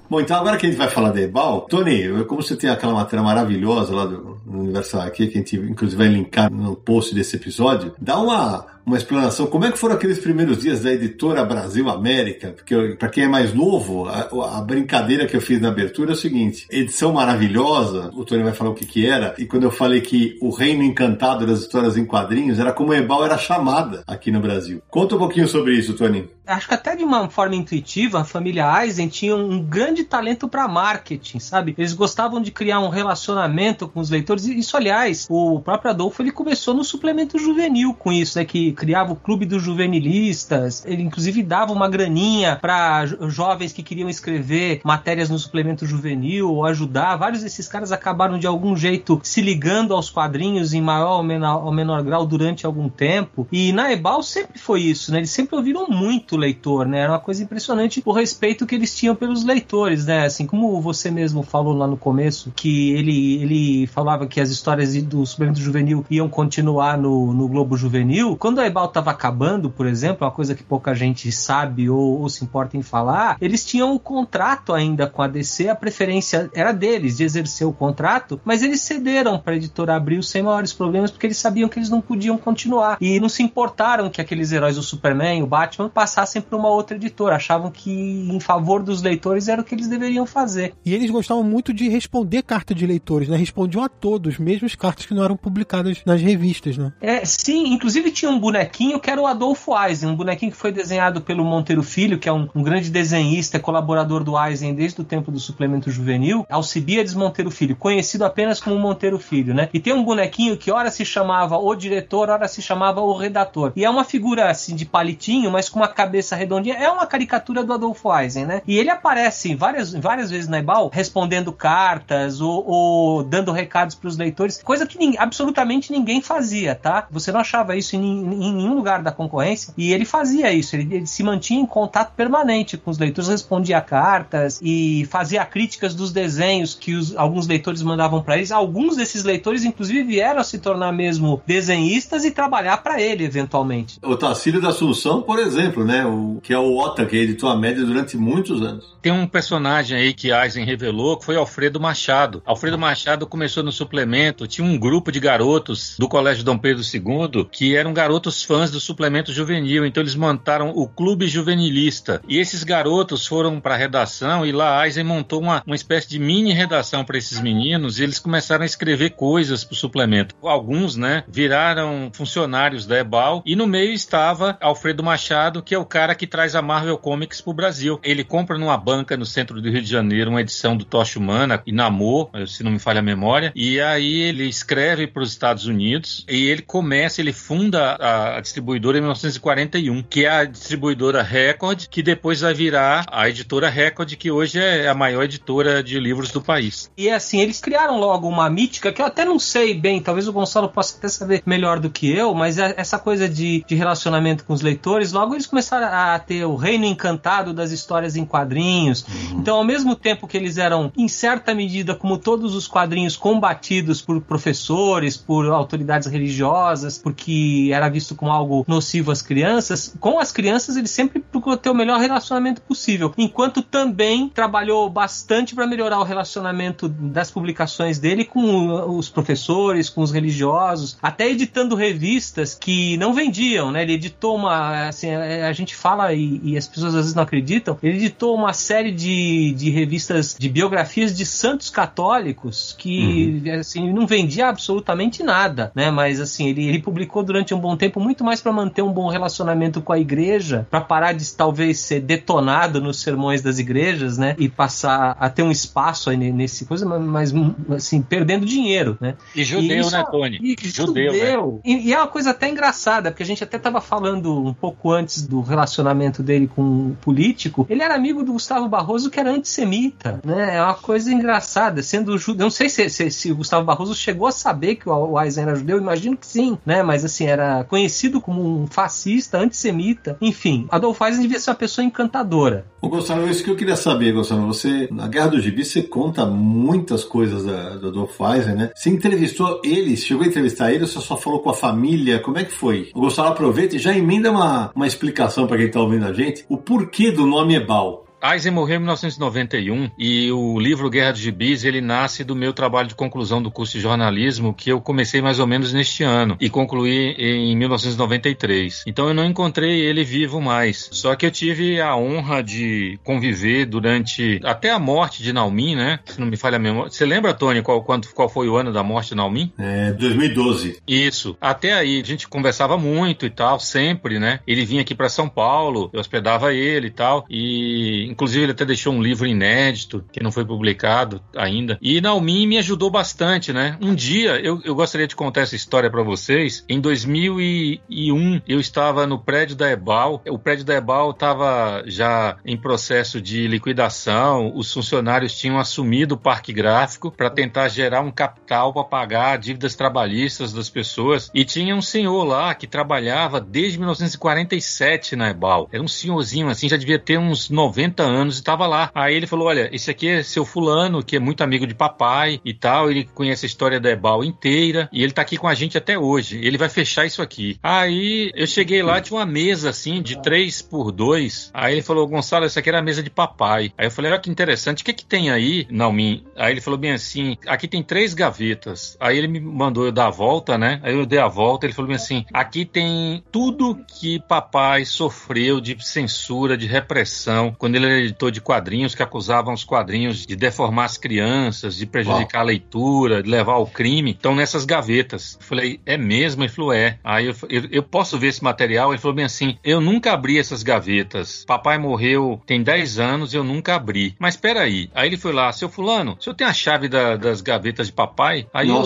[0.09, 2.93] Bom, então agora que a gente vai falar da Ebal, Tony, como você tem aquela
[2.93, 7.37] matéria maravilhosa lá do, Universal aqui, que a gente inclusive vai linkar no post desse
[7.37, 9.47] episódio, dá uma uma explanação.
[9.47, 12.53] Como é que foram aqueles primeiros dias da editora Brasil América?
[12.53, 16.15] Porque, para quem é mais novo, a, a, brincadeira que eu fiz na abertura é
[16.15, 19.71] o seguinte: edição maravilhosa, o Tony vai falar o que, que era, e quando eu
[19.71, 24.31] falei que o reino encantado das histórias em quadrinhos era como Ebal era chamada aqui
[24.31, 24.83] no Brasil.
[24.91, 26.29] Conta um pouquinho sobre isso, Tony.
[26.47, 30.67] Acho que até de uma forma intuitiva, a família Eisen tinha um grande talento para
[30.67, 31.75] marketing, sabe?
[31.79, 34.47] Eles gostavam de criar um relacionamento com os leitores.
[34.47, 38.45] Isso, aliás, o próprio Adolfo ele começou no suplemento juvenil com isso, né?
[38.45, 44.09] Que criava o clube dos juvenilistas, ele inclusive dava uma graninha para jovens que queriam
[44.09, 47.17] escrever matérias no suplemento juvenil ou ajudar.
[47.17, 51.65] Vários desses caras acabaram de algum jeito se ligando aos quadrinhos em maior ou menor,
[51.65, 53.47] ou menor grau durante algum tempo.
[53.51, 55.19] E na Ebal sempre foi isso, né?
[55.19, 57.01] Eles sempre ouviram muito o leitor, né?
[57.01, 60.25] Era uma coisa impressionante o respeito que eles tinham pelos leitores, né?
[60.25, 65.01] Assim como você mesmo falou lá no começo, que ele, ele falava que as histórias
[65.03, 68.37] do suplemento juvenil iam continuar no, no Globo Juvenil.
[68.37, 72.29] Quando a Ebal estava acabando, por exemplo, uma coisa que pouca gente sabe ou, ou,
[72.29, 76.73] se importa em falar, eles tinham um contrato ainda com a DC, a preferência era
[76.73, 81.11] deles de exercer o contrato, mas eles cederam para a editora Abril sem maiores problemas
[81.11, 84.79] porque eles sabiam que eles não podiam continuar e não se importaram que aqueles heróis,
[84.79, 89.49] o Superman, o Batman, passassem para uma outra editora, achavam que em favor dos leitores
[89.49, 90.75] era o que eles deveriam fazer.
[90.85, 93.37] E eles gostavam muito de responder carta de leitores, né?
[93.37, 96.93] Respondiam a todos, mesmo as cartas que não eram publicadas nas revistas, né?
[97.01, 100.73] É, sim, inclusive tinha um bonequinho que era o Adolfo Eisen, um bonequinho que foi
[100.73, 105.05] desenhado pelo Monteiro Filho, que é um, um grande desenhista, colaborador do Eisen desde o
[105.05, 109.69] tempo do suplemento juvenil, Alcibiades Monteiro Filho, conhecido apenas como Monteiro Filho, né?
[109.73, 113.73] E tem um bonequinho que ora se chamava o diretor, ora se chamava o redator.
[113.77, 116.75] E é uma figura assim de palitinho, mas com uma cabeça redondinha.
[116.75, 118.63] É uma caricatura do Adolfo Eisen, né?
[118.67, 124.09] E ele aparece várias, várias vezes na Ebal respondendo cartas ou, ou dando recados para
[124.09, 127.07] os leitores, coisa que absolutamente ninguém fazia, tá?
[127.11, 130.75] Você não achava isso em, em, nenhum lugar da concorrência e ele fazia isso.
[130.77, 135.95] Ele, ele se mantinha em contato permanente com os leitores, respondia cartas e fazia críticas
[135.95, 138.51] dos desenhos que os, alguns leitores mandavam para eles.
[138.51, 143.99] Alguns desses leitores, inclusive, vieram a se tornar mesmo desenhistas e trabalhar para ele eventualmente.
[144.03, 146.05] O Tacílio da Assunção, por exemplo, né?
[146.07, 148.97] O, que é o Ota, que editou a média durante muitos anos.
[149.03, 152.43] Tem um personagem aí que Eisen revelou que foi Alfredo Machado.
[152.45, 157.47] Alfredo Machado começou no suplemento, tinha um grupo de garotos do Colégio Dom Pedro II
[157.51, 162.21] que eram garotos fãs do suplemento juvenil, então eles montaram o Clube Juvenilista.
[162.29, 166.19] E esses garotos foram para a redação e lá Eisen montou uma, uma espécie de
[166.19, 170.35] mini redação para esses meninos e eles começaram a escrever coisas para o suplemento.
[170.43, 175.85] Alguns, né, viraram funcionários da Ebal e no meio estava Alfredo Machado, que é o
[175.85, 178.01] cara que traz a Marvel Comics para o Brasil.
[178.03, 181.63] Ele compra numa banca no centro do Rio de Janeiro uma edição do Tocha Humana
[181.67, 185.67] e Namor, se não me falha a memória, e aí ele escreve para os Estados
[185.67, 191.23] Unidos e ele começa, ele funda a, a distribuidora em 1941, que é a distribuidora
[191.23, 195.99] Record, que depois vai virar a editora Record, que hoje é a maior editora de
[195.99, 196.91] livros do país.
[196.97, 200.33] E assim, eles criaram logo uma mítica que eu até não sei bem, talvez o
[200.33, 204.45] Gonçalo possa até saber melhor do que eu, mas é essa coisa de, de relacionamento
[204.45, 209.03] com os leitores, logo eles começaram a ter o reino encantado das histórias em quadrinhos.
[209.03, 209.41] Uhum.
[209.41, 214.01] Então, ao mesmo tempo que eles eram, em certa medida, como todos os quadrinhos, combatidos
[214.03, 220.33] por professores, por autoridades religiosas, porque era visto como algo nocivo às crianças, com as
[220.33, 225.99] crianças ele sempre procurou ter o melhor relacionamento possível, enquanto também trabalhou bastante para melhorar
[226.01, 232.97] o relacionamento das publicações dele com os professores, com os religiosos, até editando revistas que
[232.97, 233.83] não vendiam, né?
[233.83, 237.23] Ele editou uma, assim, é, a gente fala e, e as pessoas às vezes não
[237.23, 243.61] acreditam, ele editou uma série de, de revistas de biografias de santos católicos que, uhum.
[243.61, 245.91] assim, não vendia absolutamente nada, né?
[245.91, 249.09] Mas, assim, ele, ele publicou durante um bom tempo muito mais para manter um bom
[249.09, 254.35] relacionamento com a igreja, para parar de talvez ser detonado nos sermões das igrejas, né?
[254.39, 257.33] E passar a ter um espaço aí nesse coisa, mas,
[257.75, 259.15] assim, perdendo dinheiro, né?
[259.35, 260.39] E judeu, e né, Tony?
[260.43, 261.13] E judeu.
[261.13, 261.53] judeu.
[261.53, 261.61] Né?
[261.65, 264.91] E, e, é uma coisa até engraçada, porque a gente até estava falando um pouco
[264.91, 267.67] antes do relacionamento dele com o político.
[267.69, 270.57] Ele era amigo do Gustavo Barroso, que era antissemita, né?
[270.57, 272.45] É uma coisa engraçada, sendo judeu.
[272.45, 275.55] Não sei se, se, se, o Gustavo Barroso chegou a saber que o Eisen era
[275.55, 276.83] judeu, imagino que sim, né?
[276.83, 280.19] Mas assim, era conhecido como um fascista, antissemita.
[280.21, 282.67] Enfim, Adolf Eisen devia ser uma pessoa encantadora.
[282.81, 284.47] O Gonçalo, isso que eu queria saber, Gonçalo.
[284.47, 288.71] Você, na Guerra do Gibi, você conta muitas coisas da, do Adolf Eisen, né?
[288.75, 292.19] Você entrevistou ele, chegou a entrevistar ele você só falou com a família?
[292.19, 292.91] Como é que foi?
[292.95, 296.45] O Gonçalo aproveita e já emenda uma, uma explicação para quem está ouvindo a gente,
[296.49, 298.05] o porquê do nome Ebal.
[298.23, 302.89] Eisen morreu em 1991 e o livro Guerra dos Gibis ele nasce do meu trabalho
[302.89, 306.51] de conclusão do curso de jornalismo que eu comecei mais ou menos neste ano e
[306.51, 308.85] concluí em 1993.
[308.87, 310.89] Então eu não encontrei ele vivo mais.
[310.93, 316.01] Só que eu tive a honra de conviver durante até a morte de Naumin, né?
[316.05, 316.91] Se não me falha a memória.
[316.91, 319.53] Você lembra, Tony, qual, qual, qual foi o ano da morte de Naumin?
[319.59, 320.79] É, 2012.
[320.87, 321.37] Isso.
[321.41, 324.41] Até aí a gente conversava muito e tal, sempre, né?
[324.47, 328.65] Ele vinha aqui para São Paulo, eu hospedava ele e tal e Inclusive, ele até
[328.65, 331.79] deixou um livro inédito que não foi publicado ainda.
[331.81, 333.79] E Naomi me ajudou bastante, né?
[333.81, 336.65] Um dia, eu, eu gostaria de contar essa história para vocês.
[336.69, 340.23] Em 2001, eu estava no prédio da Ebal.
[340.29, 344.53] O prédio da Ebal estava já em processo de liquidação.
[344.57, 349.77] Os funcionários tinham assumido o parque gráfico para tentar gerar um capital para pagar dívidas
[349.77, 351.31] trabalhistas das pessoas.
[351.33, 355.69] E tinha um senhor lá que trabalhava desde 1947 na Ebal.
[355.71, 358.91] Era um senhorzinho assim, já devia ter uns 90 anos e tava lá.
[358.95, 362.41] Aí ele falou: Olha, esse aqui é seu fulano, que é muito amigo de papai
[362.45, 362.91] e tal.
[362.91, 365.99] Ele conhece a história da Ebal inteira e ele tá aqui com a gente até
[365.99, 366.41] hoje.
[366.43, 367.59] Ele vai fechar isso aqui.
[367.63, 371.51] Aí eu cheguei lá, tinha uma mesa assim, de 3 por 2.
[371.55, 373.73] Aí ele falou: Gonçalo, essa aqui era a mesa de papai.
[373.77, 376.25] Aí eu falei: Olha que interessante, o que que tem aí, Naomi?
[376.37, 378.97] Aí ele falou bem assim: Aqui tem três gavetas.
[379.01, 380.81] Aí ele me mandou eu dar a volta, né?
[380.83, 381.67] Aí eu dei a volta.
[381.67, 387.77] Ele falou bem assim: Aqui tem tudo que papai sofreu de censura, de repressão quando
[387.77, 392.39] ele era editor de quadrinhos que acusavam os quadrinhos de deformar as crianças, de prejudicar
[392.39, 392.43] Uau.
[392.43, 394.13] a leitura, de levar ao crime.
[394.13, 395.37] Estão nessas gavetas.
[395.41, 396.43] Eu falei, é mesmo?
[396.43, 396.99] Ele falou, é.
[397.03, 398.93] Aí eu, eu, eu, posso ver esse material?
[398.93, 401.45] Ele falou bem assim, eu nunca abri essas gavetas.
[401.45, 404.15] Papai morreu tem 10 anos eu nunca abri.
[404.19, 404.91] Mas peraí.
[404.95, 407.93] Aí ele foi lá, seu fulano, o senhor tem a chave da, das gavetas de
[407.93, 408.47] papai?
[408.53, 408.83] Aí eu,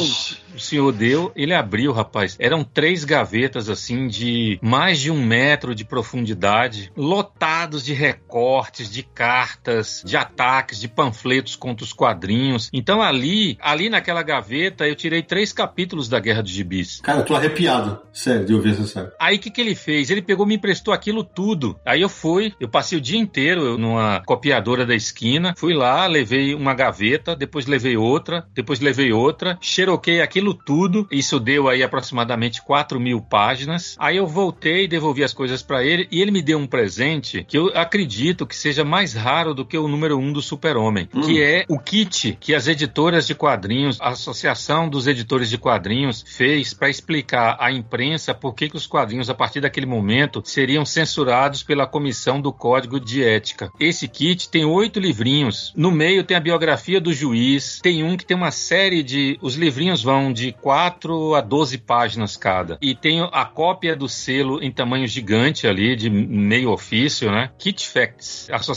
[0.54, 2.36] o senhor deu, ele abriu, rapaz.
[2.38, 9.02] Eram três gavetas assim de mais de um metro de profundidade, lotados de recortes, de
[9.02, 12.70] cartas, de ataques, de panfletos contra os quadrinhos.
[12.72, 17.00] Então ali, ali naquela gaveta, eu tirei três capítulos da Guerra dos Gibis.
[17.00, 19.10] Cara, eu tô arrepiado, sério, de ouvir essa série.
[19.18, 20.10] Aí o que, que ele fez?
[20.10, 21.76] Ele pegou, me emprestou aquilo tudo.
[21.84, 26.54] Aí eu fui, eu passei o dia inteiro numa copiadora da esquina, fui lá, levei
[26.54, 31.08] uma gaveta, depois levei outra, depois levei outra, xeroquei aquilo tudo.
[31.10, 33.96] Isso deu aí aproximadamente 4 mil páginas.
[33.98, 37.58] Aí eu voltei, devolvi as coisas para ele e ele me deu um presente que
[37.58, 41.22] eu acredito que seja mais raro do que o número 1 um do Super-Homem, hum.
[41.22, 46.24] que é o kit que as editoras de quadrinhos, a Associação dos Editores de Quadrinhos,
[46.26, 50.84] fez para explicar à imprensa por que, que os quadrinhos, a partir daquele momento, seriam
[50.84, 53.70] censurados pela Comissão do Código de Ética.
[53.78, 55.72] Esse kit tem oito livrinhos.
[55.76, 59.38] No meio tem a biografia do juiz, tem um que tem uma série de.
[59.40, 62.78] Os livrinhos vão de 4 a 12 páginas cada.
[62.80, 67.50] E tem a cópia do selo em tamanho gigante ali, de meio ofício, né?
[67.58, 68.73] Kit Facts, Associação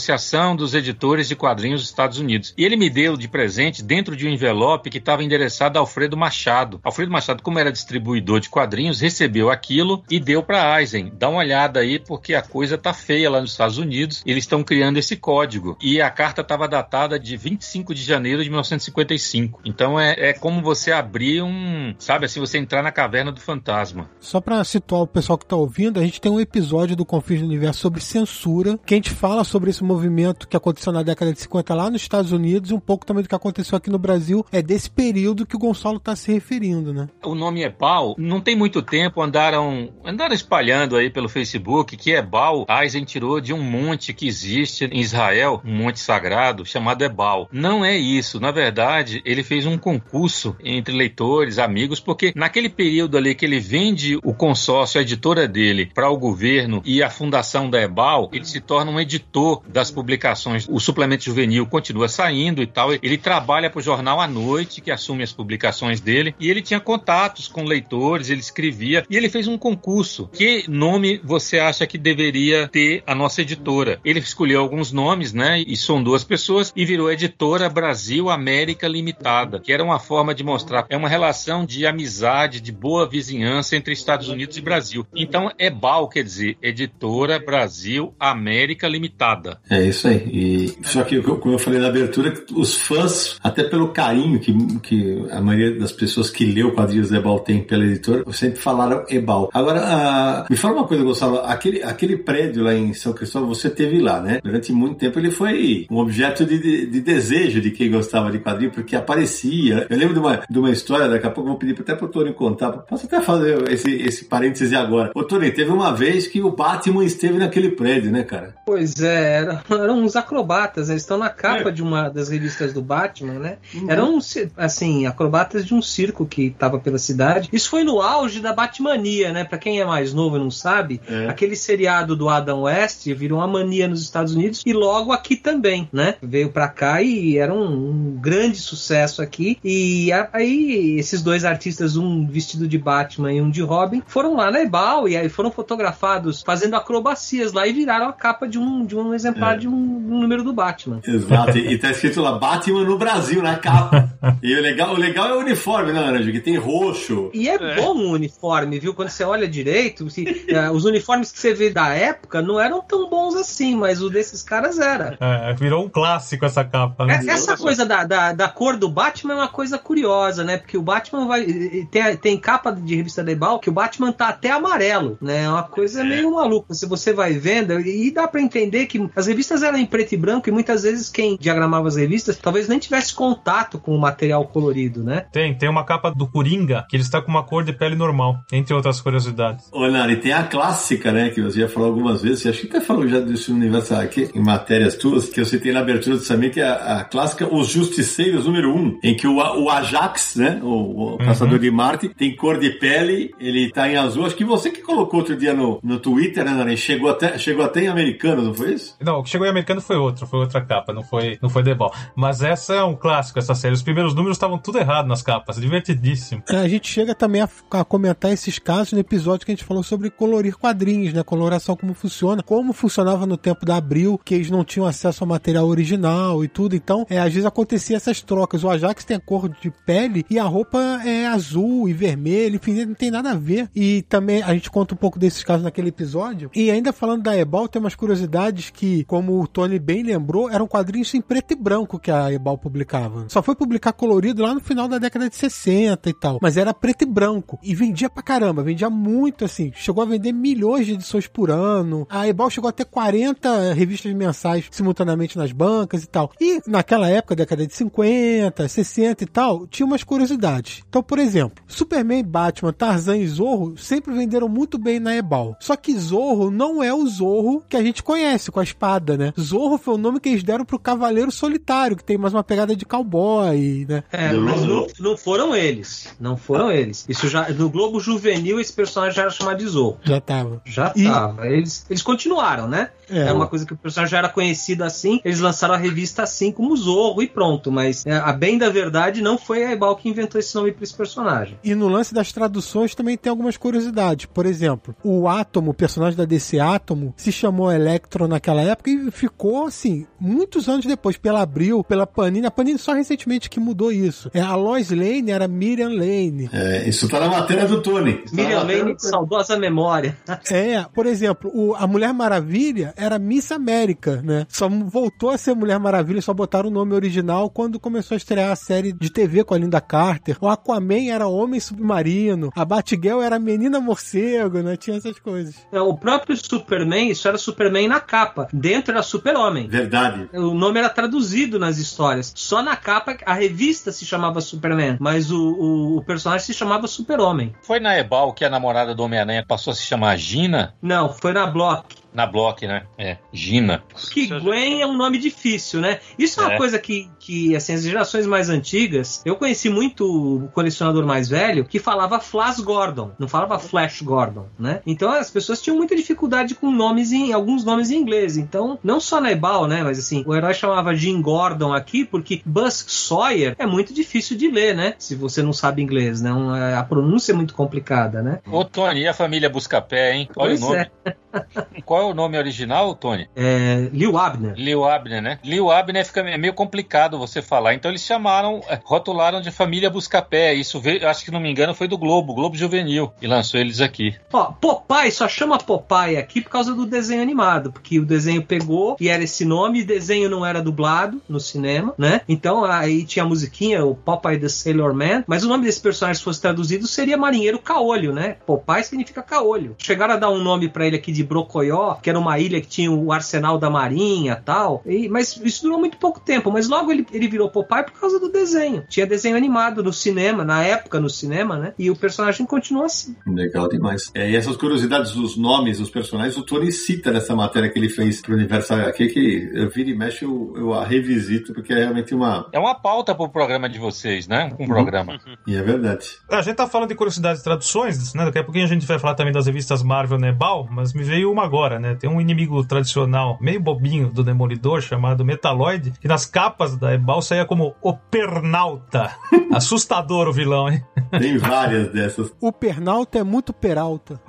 [0.56, 2.54] dos Editores de Quadrinhos dos Estados Unidos.
[2.56, 6.16] E ele me deu de presente dentro de um envelope que estava endereçado a Alfredo
[6.16, 6.80] Machado.
[6.82, 11.12] Alfredo Machado, como era distribuidor de quadrinhos, recebeu aquilo e deu para Eisen.
[11.18, 14.22] Dá uma olhada aí, porque a coisa tá feia lá nos Estados Unidos.
[14.26, 15.76] Eles estão criando esse código.
[15.80, 19.60] E a carta estava datada de 25 de janeiro de 1955.
[19.64, 21.94] Então é, é como você abrir um.
[21.98, 24.10] Sabe assim, você entrar na caverna do fantasma.
[24.20, 27.40] Só para situar o pessoal que tá ouvindo, a gente tem um episódio do Confins
[27.40, 31.32] do Universo sobre censura, que a gente fala sobre esse movimento que aconteceu na década
[31.32, 33.98] de 50 lá nos Estados Unidos e um pouco também do que aconteceu aqui no
[33.98, 34.44] Brasil.
[34.50, 37.08] É desse período que o Gonçalo tá se referindo, né?
[37.24, 42.66] O nome Ebal, não tem muito tempo, andaram, andaram espalhando aí pelo Facebook que Ebal,
[42.68, 47.48] Eisen tirou de um monte que existe em Israel, um monte sagrado, chamado Ebal.
[47.52, 48.40] Não é isso.
[48.40, 53.60] Na verdade, ele fez um concurso entre leitores, amigos, porque naquele período ali que ele
[53.60, 58.44] vende o consórcio, a editora dele, para o governo e a fundação da Ebal, ele
[58.44, 60.66] se torna um editor das publicações.
[60.68, 62.92] O suplemento juvenil continua saindo e tal.
[62.92, 66.80] Ele trabalha para o jornal à noite, que assume as publicações dele, e ele tinha
[66.80, 70.28] contatos com leitores, ele escrevia, e ele fez um concurso.
[70.32, 74.00] Que nome você acha que deveria ter a nossa editora?
[74.04, 75.62] Ele escolheu alguns nomes, né?
[75.66, 80.42] E são duas pessoas e virou Editora Brasil América Limitada, que era uma forma de
[80.42, 85.06] mostrar é uma relação de amizade, de boa vizinhança entre Estados Unidos e Brasil.
[85.14, 89.57] Então, EBAL quer dizer Editora Brasil América Limitada.
[89.70, 90.24] É isso aí.
[90.32, 95.26] E só que como eu falei na abertura, os fãs, até pelo carinho que, que
[95.30, 99.50] a maioria das pessoas que leu quadrinhos da EBAL tem pela editora, sempre falaram EBAL.
[99.52, 103.68] Agora, uh, me fala uma coisa, Gustavo, aquele, aquele prédio lá em São Cristóvão, você
[103.68, 104.40] teve lá, né?
[104.42, 108.38] Durante muito tempo ele foi um objeto de, de, de desejo de quem gostava de
[108.38, 109.86] quadrinho, porque aparecia.
[109.88, 112.08] Eu lembro de uma, de uma história, daqui a pouco eu vou pedir até pro
[112.08, 112.72] Tony contar.
[112.72, 115.10] Posso até fazer esse, esse parêntese agora.
[115.14, 118.54] Ô, Tony, teve uma vez que o Batman esteve naquele prédio, né, cara?
[118.64, 121.72] Pois é, eram, eram uns acrobatas, eles estão na capa é.
[121.72, 123.58] de uma das revistas do Batman, né?
[123.74, 123.90] Uhum.
[123.90, 124.18] Eram,
[124.56, 127.48] assim, acrobatas de um circo que estava pela cidade.
[127.52, 129.44] Isso foi no auge da Batmania, né?
[129.44, 131.28] Pra quem é mais novo e não sabe, é.
[131.28, 135.88] aquele seriado do Adam West virou uma mania nos Estados Unidos e logo aqui também,
[135.92, 136.16] né?
[136.22, 139.58] Veio pra cá e era um, um grande sucesso aqui.
[139.64, 144.50] E aí, esses dois artistas, um vestido de Batman e um de Robin, foram lá
[144.50, 148.84] na Ebal e aí foram fotografados fazendo acrobacias lá e viraram a capa de um,
[148.84, 149.56] de um exemplar é.
[149.56, 151.00] de um, um, número do Batman.
[151.06, 154.12] Exato, e tá escrito lá Batman no Brasil na capa.
[154.42, 156.32] e o legal, o legal é o uniforme, né, Anjo?
[156.32, 157.30] Que tem roxo.
[157.32, 158.94] E é, é, bom o uniforme, viu?
[158.94, 162.80] Quando você olha direito, se, uh, os uniformes que você vê da época não eram
[162.80, 165.16] tão bons assim, mas o desses caras era.
[165.20, 167.20] É, virou um clássico essa capa, né?
[167.24, 170.56] É, essa coisa da, da, da, cor do Batman é uma coisa curiosa, né?
[170.56, 171.44] Porque o Batman vai.
[171.90, 175.44] Tem, tem capa de revista da Ebal que o Batman tá até amarelo, né?
[175.44, 176.74] É uma coisa meio maluca.
[176.74, 180.16] Se você vai vendo, e dá para entender que as revistas eram em preto e
[180.16, 184.44] branco e muitas vezes quem diagramava as revistas talvez nem tivesse contato com o material
[184.46, 185.26] colorido, né?
[185.32, 188.38] Tem, tem uma capa do Coringa que ele está com uma cor de pele normal,
[188.52, 189.68] entre outras curiosidades.
[189.72, 191.30] Ô, Nari, tem a clássica, né?
[191.30, 194.30] Que você já falou algumas vezes, você acho que até falou já desse universo aqui
[194.34, 197.52] em matérias tuas, que eu citei na abertura do Samir, que é a, a clássica
[197.52, 200.60] Os Justiceiros número 1, um, em que o, o Ajax, né?
[200.62, 201.18] O, o uhum.
[201.18, 204.26] caçador de Marte, tem cor de pele, ele tá em azul.
[204.26, 206.76] Acho que você que colocou outro dia no, no Twitter, né, Nari?
[206.76, 208.96] Chegou até, chegou até em americano, não foi isso?
[209.00, 211.62] Não, o que chegou em americano foi outro, foi outra capa, não foi, não foi
[211.62, 211.92] The Ball.
[212.14, 213.74] Mas essa é um clássico, essa série.
[213.74, 216.42] Os primeiros números estavam tudo errado nas capas, divertidíssimo.
[216.48, 219.64] É, a gente chega também a, a, comentar esses casos no episódio que a gente
[219.64, 221.22] falou sobre colorir quadrinhos, né?
[221.22, 225.28] Coloração, como funciona, como funcionava no tempo da Abril, que eles não tinham acesso ao
[225.28, 226.74] material original e tudo.
[226.74, 228.64] Então, é, às vezes acontecia essas trocas.
[228.64, 232.84] O Ajax tem a cor de pele e a roupa é azul e vermelho, enfim,
[232.84, 233.70] não tem nada a ver.
[233.74, 236.50] E também a gente conta um pouco desses casos naquele episódio.
[236.54, 240.68] E ainda falando da Ebal, tem umas curiosidades que, como o Tony bem lembrou, eram
[240.68, 243.24] quadrinhos em preto e branco que a Ebal publicava.
[243.28, 246.38] Só foi publicar colorido lá no final da década de 60 e tal.
[246.42, 247.58] Mas era preto e branco.
[247.62, 249.72] E vendia pra caramba, vendia muito assim.
[249.74, 252.06] Chegou a vender milhões de edições por ano.
[252.10, 256.30] A Ebal chegou a ter 40 revistas mensais simultaneamente nas bancas e tal.
[256.38, 260.82] E naquela época, década de 50, 60 e tal, tinha umas curiosidades.
[260.86, 265.56] Então, por exemplo, Superman, Batman, Tarzan e Zorro sempre venderam muito bem na Ebal.
[265.60, 269.32] Só que Zorro não é o Zorro que a gente conhece com a espada, né?
[269.38, 272.74] Zorro foi o nome que eles deram pro Cavaleiro Solitário, que tem mais uma pegada
[272.74, 274.02] de cowboy, né?
[274.10, 276.14] É, mas não, não foram eles.
[276.18, 277.04] Não foram eles.
[277.08, 279.98] Isso já no Globo Juvenil esse personagem já era chamado de Zorro.
[280.02, 280.62] Já tava.
[280.64, 281.04] Já e...
[281.04, 281.46] tava.
[281.46, 282.90] Eles, eles continuaram, né?
[283.10, 283.28] É.
[283.28, 285.20] é uma coisa que o personagem já era conhecido assim.
[285.24, 287.70] Eles lançaram a revista assim como Zorro e pronto.
[287.70, 290.84] Mas é, a bem da verdade não foi a Ebal que inventou esse nome para
[290.84, 291.58] esse personagem.
[291.62, 294.26] E no lance das traduções também tem algumas curiosidades.
[294.26, 299.10] Por exemplo, o Átomo, o personagem da DC Átomo, se chamou Electro naquela época e
[299.10, 302.46] ficou assim muitos anos depois pela Abril, pela Panini.
[302.46, 304.30] A Panini só recentemente que mudou isso.
[304.34, 306.48] É, a Lois Lane era Miriam Lane.
[306.52, 308.14] É, isso tá na matéria do Tony.
[308.14, 309.00] Tá Miriam Lane, do...
[309.00, 310.16] saudosa memória.
[310.50, 314.44] é, por exemplo, o, a Mulher Maravilha era Miss América, né?
[314.48, 318.50] Só voltou a ser Mulher Maravilha, só botaram o nome original quando começou a estrear
[318.50, 320.36] a série de TV com a Linda Carter.
[320.40, 324.76] O Aquaman era Homem Submarino, a Batgirl era Menina Morcego, né?
[324.76, 325.54] Tinha essas coisas.
[325.72, 328.48] É, o próprio Superman, isso era Superman na capa.
[328.52, 329.68] Dentro era Super-Homem.
[329.68, 330.28] Verdade.
[330.34, 332.32] O nome era traduzido nas histórias.
[332.34, 336.88] Só na capa, a revista se chamava Superman, mas o, o, o personagem se chamava
[336.88, 337.54] Super-Homem.
[337.62, 340.74] Foi na Ebal que a namorada do Homem-Aranha passou a se chamar Gina?
[340.82, 342.07] Não, foi na Block.
[342.12, 342.84] Na Block, né?
[342.96, 343.82] É, Gina.
[344.12, 346.00] Que Gwen é um nome difícil, né?
[346.18, 346.56] Isso é, uma é.
[346.56, 351.64] coisa que, que, assim, as gerações mais antigas, eu conheci muito o colecionador mais velho
[351.64, 354.80] que falava Flash Gordon, não falava Flash Gordon, né?
[354.86, 358.36] Então as pessoas tinham muita dificuldade com nomes em alguns nomes em inglês.
[358.36, 359.82] Então, não só na Ebal, né?
[359.82, 364.50] Mas assim, o herói chamava Jim Gordon aqui porque Buzz Sawyer é muito difícil de
[364.50, 364.94] ler, né?
[364.98, 366.30] Se você não sabe inglês, né?
[366.76, 368.40] A pronúncia é muito complicada, né?
[368.50, 370.28] Ô, Tony, e a família Buscapé, hein?
[370.36, 370.90] Olha pois o nome.
[371.04, 371.14] É.
[371.84, 373.28] Qual é o nome original, Tony?
[373.34, 374.54] É, Liu Abner.
[374.56, 375.38] Liu Abner, né?
[375.44, 377.74] Liu Abner fica é meio complicado você falar.
[377.74, 380.54] Então eles chamaram, é, rotularam de família Buscapé.
[380.54, 383.80] Isso veio, acho que não me engano, foi do Globo, Globo Juvenil, e lançou eles
[383.80, 384.14] aqui.
[384.32, 388.96] Ó, Popeye só chama Popeye aqui por causa do desenho animado, porque o desenho pegou
[389.00, 392.20] e era esse nome, e desenho não era dublado no cinema, né?
[392.28, 396.18] Então aí tinha a musiquinha, o Popeye the Sailor Man, mas o nome desse personagem,
[396.18, 398.36] se fosse traduzido, seria Marinheiro Caolho, né?
[398.46, 399.76] Popeye significa caolho.
[399.78, 402.66] Chegaram a dar um nome para ele aqui de Brocoió, que era uma ilha que
[402.66, 404.82] tinha o arsenal da marinha tal.
[404.86, 406.50] E, mas isso durou muito pouco tempo.
[406.50, 408.84] Mas logo ele, ele virou Popeye por causa do desenho.
[408.88, 411.74] Tinha desenho animado no cinema, na época no cinema, né?
[411.78, 413.16] E o personagem continuou assim.
[413.26, 414.10] Legal demais.
[414.14, 417.88] É, e essas curiosidades dos nomes dos personagens, o Tony cita nessa matéria que ele
[417.88, 421.78] fez pro Universo HQ, que eu vira e mexe, eu, eu a revisito, porque é
[421.78, 422.48] realmente uma.
[422.52, 424.54] É uma pauta pro programa de vocês, né?
[424.58, 425.18] Um programa.
[425.46, 426.06] e é verdade.
[426.30, 428.24] A gente tá falando de curiosidades e traduções, né?
[428.24, 431.30] Daqui a pouquinho a gente vai falar também das revistas Marvel Nebal, mas me veio
[431.30, 431.94] uma agora, né?
[431.94, 437.22] Tem um inimigo tradicional, meio bobinho do Demolidor, chamado Metaloid, que nas capas da Ebal
[437.22, 439.16] saía como o Pernalta.
[439.52, 440.84] Assustador o vilão, hein?
[441.10, 442.32] Tem várias dessas.
[442.40, 444.20] O Pernalta é muito peralta.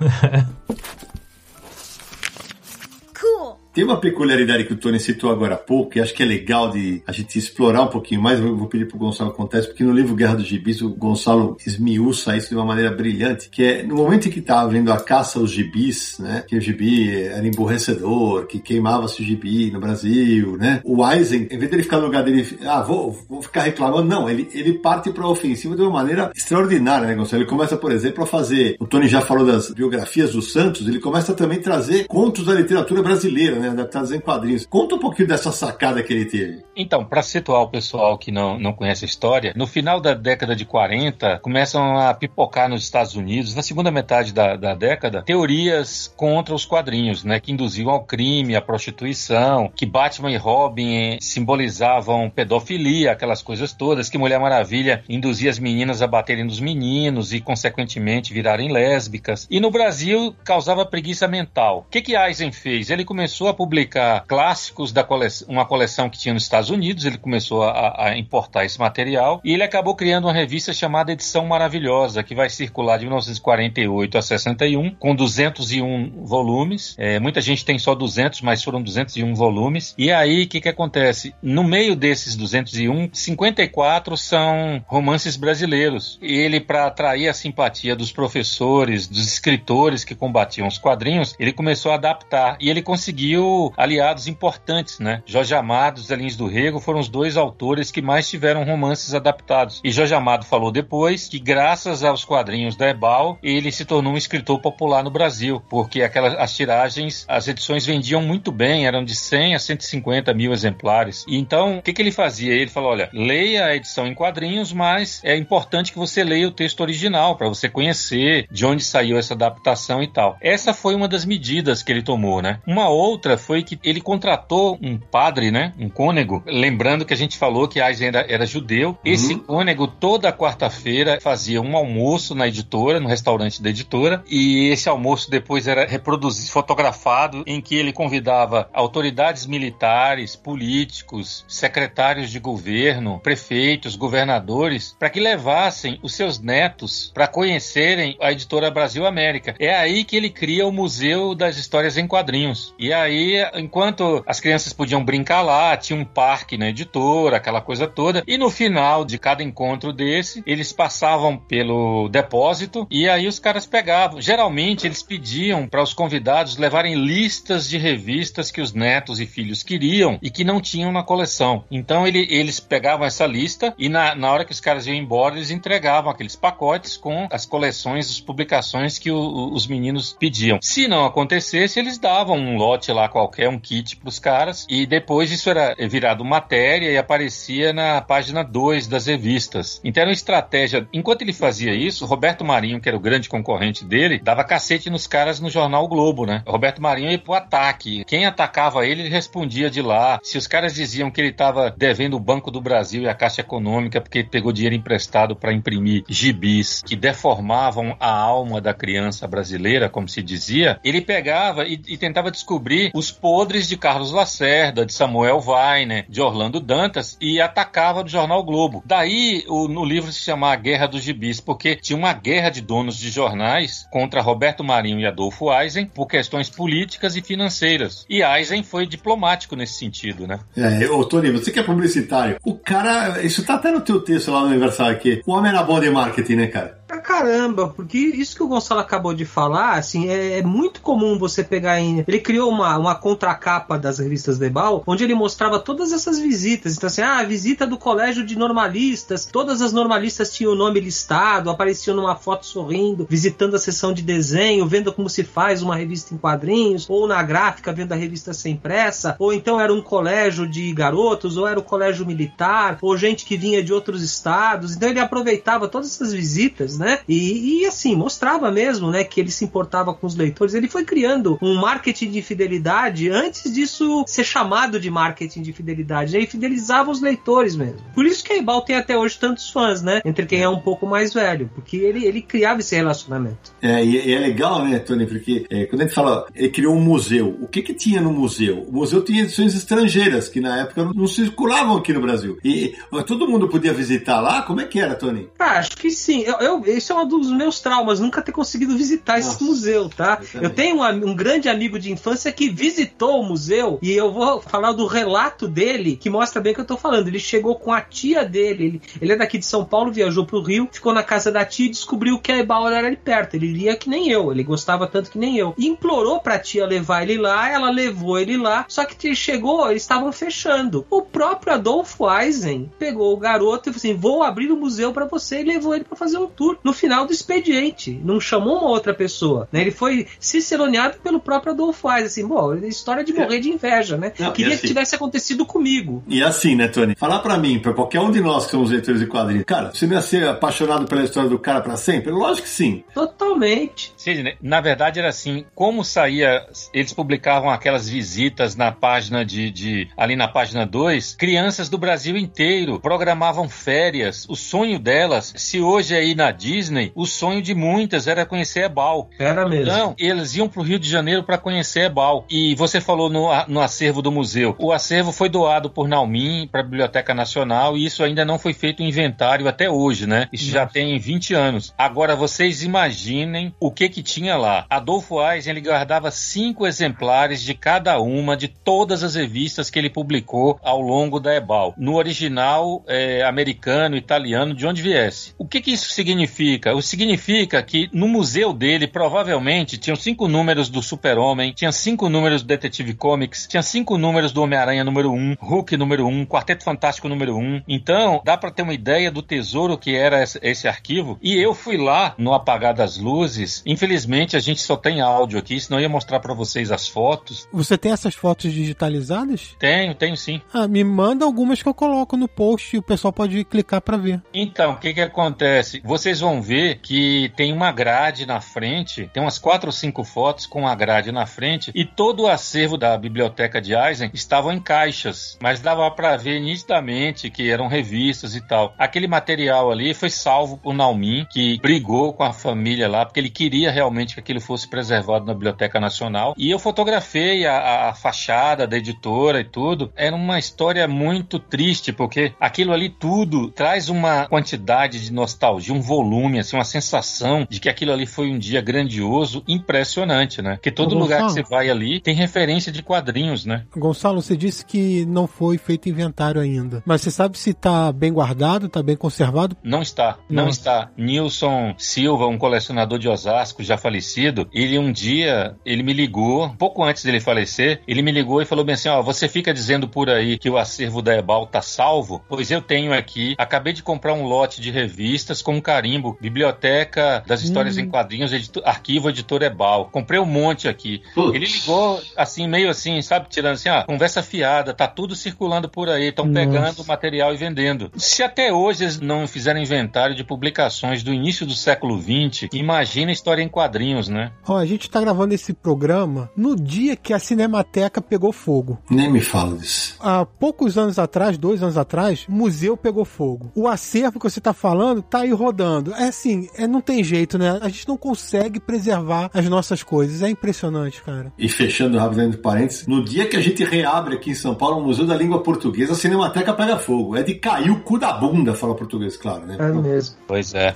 [3.72, 6.70] Tem uma peculiaridade que o Tony citou agora há pouco, e acho que é legal
[6.70, 8.40] de a gente explorar um pouquinho mais.
[8.40, 12.36] Eu vou pedir pro Gonçalo acontece, porque no livro Guerra dos Gibis, o Gonçalo esmiuça
[12.36, 15.38] isso de uma maneira brilhante, que é no momento em que estava havendo a caça
[15.38, 16.42] aos gibis, né?
[16.48, 20.80] Que o gibi era emborrecedor, que queimava-se o gibi no Brasil, né?
[20.84, 24.08] O Eisen, em vez de ele ficar no lugar dele, ah, vou, vou ficar reclamando,
[24.08, 27.42] não, ele, ele parte para a ofensiva de uma maneira extraordinária, né, Gonçalo?
[27.42, 28.74] Ele começa, por exemplo, a fazer.
[28.80, 32.54] O Tony já falou das biografias dos Santos, ele começa também a trazer contos da
[32.54, 33.68] literatura brasileira né?
[33.68, 34.66] Adaptados em quadrinhos.
[34.66, 36.64] Conta um pouquinho dessa sacada que ele teve.
[36.74, 40.56] Então, para situar o pessoal que não, não conhece a história, no final da década
[40.56, 46.12] de 40, começam a pipocar nos Estados Unidos, na segunda metade da, da década, teorias
[46.16, 47.38] contra os quadrinhos, né?
[47.38, 54.08] Que induziam ao crime, à prostituição, que Batman e Robin simbolizavam pedofilia, aquelas coisas todas,
[54.08, 59.46] que Mulher Maravilha induzia as meninas a baterem nos meninos e, consequentemente, virarem lésbicas.
[59.50, 61.84] E no Brasil causava preguiça mental.
[61.86, 62.90] O que que Eisen fez?
[62.90, 65.06] Ele começou a publicar clássicos da
[65.48, 69.52] uma coleção que tinha nos Estados Unidos, ele começou a, a importar esse material e
[69.52, 74.94] ele acabou criando uma revista chamada Edição Maravilhosa, que vai circular de 1948 a 61,
[74.94, 76.94] com 201 volumes.
[76.98, 79.94] É, muita gente tem só 200, mas foram 201 volumes.
[79.98, 81.34] E aí, o que, que acontece?
[81.42, 86.18] No meio desses 201, 54 são romances brasileiros.
[86.22, 91.92] Ele, para atrair a simpatia dos professores, dos escritores que combatiam os quadrinhos, ele começou
[91.92, 92.56] a adaptar.
[92.60, 93.39] E ele conseguiu
[93.76, 95.22] aliados importantes, né?
[95.26, 99.80] Jorge Amado e Lins do Rego foram os dois autores que mais tiveram romances adaptados.
[99.84, 104.16] E Jorge Amado falou depois que, graças aos quadrinhos da Ebal, ele se tornou um
[104.16, 109.14] escritor popular no Brasil, porque aquelas, as tiragens, as edições vendiam muito bem, eram de
[109.14, 111.24] 100 a 150 mil exemplares.
[111.28, 112.52] E então, o que, que ele fazia?
[112.52, 116.52] Ele falou: olha, leia a edição em quadrinhos, mas é importante que você leia o
[116.52, 120.36] texto original para você conhecer de onde saiu essa adaptação e tal.
[120.40, 122.60] Essa foi uma das medidas que ele tomou, né?
[122.66, 125.72] Uma outra foi que ele contratou um padre, né?
[125.78, 126.42] Um cônego.
[126.46, 128.90] Lembrando que a gente falou que Eisen era, era judeu.
[128.90, 128.96] Uhum.
[129.04, 134.22] Esse cônego, toda quarta-feira, fazia um almoço na editora, no restaurante da editora.
[134.28, 142.30] E esse almoço depois era reproduzido, fotografado, em que ele convidava autoridades militares, políticos, secretários
[142.30, 149.06] de governo, prefeitos, governadores, para que levassem os seus netos para conhecerem a editora Brasil
[149.06, 149.54] América.
[149.58, 152.74] É aí que ele cria o Museu das Histórias em Quadrinhos.
[152.78, 153.19] E aí,
[153.54, 158.36] enquanto as crianças podiam brincar lá, tinha um parque na editora, aquela coisa toda, e
[158.36, 164.20] no final de cada encontro desse, eles passavam pelo depósito e aí os caras pegavam.
[164.20, 169.62] Geralmente eles pediam para os convidados levarem listas de revistas que os netos e filhos
[169.62, 171.64] queriam e que não tinham na coleção.
[171.70, 175.36] Então ele, eles pegavam essa lista e na, na hora que os caras iam embora,
[175.36, 180.58] eles entregavam aqueles pacotes com as coleções, as publicações que o, os meninos pediam.
[180.62, 184.86] Se não acontecesse, eles davam um lote lá qualquer, um kit para os caras e
[184.86, 189.80] depois isso era virado matéria e aparecia na página 2 das revistas.
[189.84, 190.86] Então era uma estratégia.
[190.92, 195.06] Enquanto ele fazia isso, Roberto Marinho, que era o grande concorrente dele, dava cacete nos
[195.06, 196.42] caras no jornal Globo, né?
[196.46, 198.04] Roberto Marinho ia pro ataque.
[198.04, 200.18] Quem atacava ele, ele respondia de lá.
[200.22, 203.40] Se os caras diziam que ele estava devendo o Banco do Brasil e a Caixa
[203.40, 209.88] Econômica porque pegou dinheiro emprestado para imprimir gibis que deformavam a alma da criança brasileira,
[209.88, 214.92] como se dizia, ele pegava e, e tentava descobrir os podres de Carlos Lacerda, de
[214.92, 218.82] Samuel Weiner, de Orlando Dantas e atacava do jornal Globo.
[218.84, 222.60] Daí o, no livro se chama A Guerra dos Gibis, porque tinha uma guerra de
[222.60, 228.04] donos de jornais contra Roberto Marinho e Adolfo Eisen por questões políticas e financeiras.
[228.08, 230.38] E Eisen foi diplomático nesse sentido, né?
[230.54, 234.30] É, ô Tony, você que é publicitário, o cara, isso tá até no teu texto
[234.30, 236.79] lá no aniversário aqui, o homem era bom de marketing, né, cara?
[237.20, 241.44] Caramba, porque isso que o Gonçalo acabou de falar, assim, é, é muito comum você
[241.44, 242.04] pegar em.
[242.06, 246.76] Ele criou uma, uma contracapa das revistas Debal, onde ele mostrava todas essas visitas.
[246.76, 251.50] Então, assim, ah, visita do colégio de normalistas, todas as normalistas tinham o nome listado,
[251.50, 256.14] apareciam numa foto sorrindo, visitando a sessão de desenho, vendo como se faz uma revista
[256.14, 260.48] em quadrinhos, ou na gráfica, vendo a revista sem pressa, ou então era um colégio
[260.48, 264.74] de garotos, ou era o um colégio militar, ou gente que vinha de outros estados.
[264.74, 267.00] Então ele aproveitava todas essas visitas né?
[267.10, 270.54] E, e, assim, mostrava mesmo, né, que ele se importava com os leitores.
[270.54, 276.16] Ele foi criando um marketing de fidelidade antes disso ser chamado de marketing de fidelidade.
[276.16, 277.80] Ele fidelizava os leitores mesmo.
[277.94, 280.00] Por isso que a Ebal tem até hoje tantos fãs, né?
[280.04, 283.52] Entre quem é um pouco mais velho, porque ele, ele criava esse relacionamento.
[283.60, 286.80] É, e, é legal, né, Tony, porque é, quando a gente fala, ele criou um
[286.80, 287.36] museu.
[287.40, 288.62] O que que tinha no museu?
[288.68, 292.38] O museu tinha edições estrangeiras, que na época não, circulavam aqui no Brasil.
[292.44, 294.42] E todo mundo podia visitar lá?
[294.42, 295.28] Como é que era, Tony?
[295.38, 296.22] Ah, acho que sim.
[296.22, 299.88] Eu, eu, esse é um dos meus traumas, nunca ter conseguido visitar Nossa, esse museu,
[299.88, 300.20] tá?
[300.34, 304.12] Eu, eu tenho um, um, grande amigo de infância que visitou o museu e eu
[304.12, 307.08] vou falar do relato dele que mostra bem o que eu tô falando.
[307.08, 310.42] Ele chegou com a tia dele, ele, ele é daqui de São Paulo, viajou pro
[310.42, 313.34] Rio, ficou na casa da tia e descobriu que a Ebal era ali perto.
[313.34, 315.54] Ele lia que nem eu, ele gostava tanto que nem eu.
[315.56, 319.70] E implorou pra tia levar ele lá, ela levou ele lá, só que ele chegou,
[319.70, 320.86] eles estavam fechando.
[320.90, 325.06] O próprio Adolfo Eisen pegou o garoto e falou assim: vou abrir o museu para
[325.06, 326.58] você e levou ele para fazer um tour.
[326.62, 329.60] No final do expediente, não chamou uma outra pessoa, né?
[329.60, 334.12] Ele foi ciceroneado pelo próprio Adolfo Eisen, assim, bom, história de morrer de inveja, né?
[334.18, 336.02] Não, Queria assim, que tivesse acontecido comigo.
[336.06, 336.94] E assim, né, Tony?
[336.96, 339.86] Falar para mim, para qualquer um de nós que somos leitores de quadrinhos, cara, você
[339.86, 342.10] não ia ser apaixonado pela história do cara para sempre?
[342.10, 342.84] Lógico que sim.
[342.94, 343.92] Totalmente.
[343.96, 349.88] Sidney, na verdade era assim, como saía, eles publicavam aquelas visitas na página de, de
[349.96, 354.26] ali na página 2, crianças do Brasil inteiro programavam férias.
[354.28, 358.24] O sonho delas, se hoje é ir na Disney, Disney, o sonho de muitas era
[358.24, 359.10] conhecer Ebal.
[359.18, 359.72] Era mesmo.
[359.72, 362.24] Então, eles iam para o Rio de Janeiro para conhecer Ebal.
[362.30, 364.54] E você falou no, no acervo do museu.
[364.58, 368.52] O acervo foi doado por Naumin para a Biblioteca Nacional e isso ainda não foi
[368.52, 370.28] feito inventário até hoje, né?
[370.32, 370.54] Isso Nossa.
[370.54, 371.74] já tem 20 anos.
[371.76, 374.64] Agora, vocês imaginem o que que tinha lá.
[374.70, 379.90] Adolfo Eisen, ele guardava cinco exemplares de cada uma de todas as revistas que ele
[379.90, 381.74] publicou ao longo da Ebal.
[381.76, 385.34] No original é, americano, italiano, de onde viesse.
[385.38, 386.59] O que que isso significa?
[386.68, 392.42] O significa que no museu dele, provavelmente, tinham cinco números do Super-Homem, tinha cinco números
[392.42, 396.26] do Detetive Comics, tinha cinco números do Homem-Aranha número 1, um, Hulk número 1, um,
[396.26, 397.40] Quarteto Fantástico número 1.
[397.40, 397.62] Um.
[397.66, 401.18] Então, dá para ter uma ideia do tesouro que era esse, esse arquivo.
[401.22, 403.62] E eu fui lá no apagar das luzes.
[403.64, 407.48] Infelizmente, a gente só tem áudio aqui, senão eu ia mostrar para vocês as fotos.
[407.52, 409.56] Você tem essas fotos digitalizadas?
[409.58, 410.40] Tenho, tenho sim.
[410.52, 413.96] Ah, me manda algumas que eu coloco no post e o pessoal pode clicar para
[413.96, 414.22] ver.
[414.34, 415.80] Então, o que que acontece?
[415.84, 416.49] Vocês vão ver
[416.82, 421.12] que tem uma grade na frente, tem umas quatro ou cinco fotos com a grade
[421.12, 425.90] na frente e todo o acervo da biblioteca de Eisen estavam em caixas, mas dava
[425.90, 428.74] para ver nitidamente que eram revistas e tal.
[428.78, 433.30] Aquele material ali foi salvo por Naumin, que brigou com a família lá porque ele
[433.30, 436.34] queria realmente que aquilo fosse preservado na Biblioteca Nacional.
[436.36, 439.92] E eu fotografei a, a fachada da editora e tudo.
[439.96, 445.80] Era uma história muito triste porque aquilo ali tudo traz uma quantidade de nostalgia, um
[445.80, 450.58] volume, assim, uma sensação de que aquilo ali foi um dia grandioso, impressionante, né?
[450.62, 453.64] Que todo lugar que você vai ali tem referência de quadrinhos, né?
[453.76, 456.82] Gonçalo, você disse que não foi feito inventário ainda.
[456.86, 459.56] Mas você sabe se está bem guardado, está bem conservado?
[459.62, 460.90] Não está, não, não está.
[460.96, 466.82] Nilson Silva, um colecionador de Osasco, já falecido, ele um dia, ele me ligou, pouco
[466.82, 470.08] antes dele falecer, ele me ligou e falou bem assim, ó, você fica dizendo por
[470.08, 472.22] aí que o acervo da Ebal tá salvo?
[472.28, 477.22] Pois eu tenho aqui, acabei de comprar um lote de revistas com um carimbo, Biblioteca
[477.26, 477.80] das Histórias hum.
[477.80, 479.90] em Quadrinhos, editor, Arquivo Editor Ebal.
[479.90, 481.02] Comprei um monte aqui.
[481.14, 481.34] Putz.
[481.34, 485.88] Ele ligou, assim, meio assim, sabe, tirando assim, ó, conversa fiada, tá tudo circulando por
[485.88, 487.90] aí, estão pegando o material e vendendo.
[487.96, 493.10] Se até hoje eles não fizeram inventário de publicações do início do século XX, imagina
[493.10, 494.32] a história em quadrinhos, né?
[494.46, 498.78] Ó, a gente tá gravando esse programa no dia que a Cinemateca pegou fogo.
[498.90, 499.96] Nem me fala disso.
[500.00, 503.50] Há poucos anos atrás, dois anos atrás, o museu pegou fogo.
[503.54, 505.94] O acervo que você tá falando tá aí rodando.
[505.94, 507.58] É assim, é, não tem jeito, né?
[507.62, 510.22] A gente não consegue preservar as nossas coisas.
[510.22, 511.32] É impressionante, cara.
[511.38, 514.84] E fechando rapidamente parênteses, no dia que a gente reabre aqui em São Paulo o
[514.84, 517.16] Museu da Língua Portuguesa, a Cinemateca pega fogo.
[517.16, 519.56] É de cair o cu da bunda, fala português, claro, né?
[519.58, 520.16] É mesmo.
[520.26, 520.74] Pois é.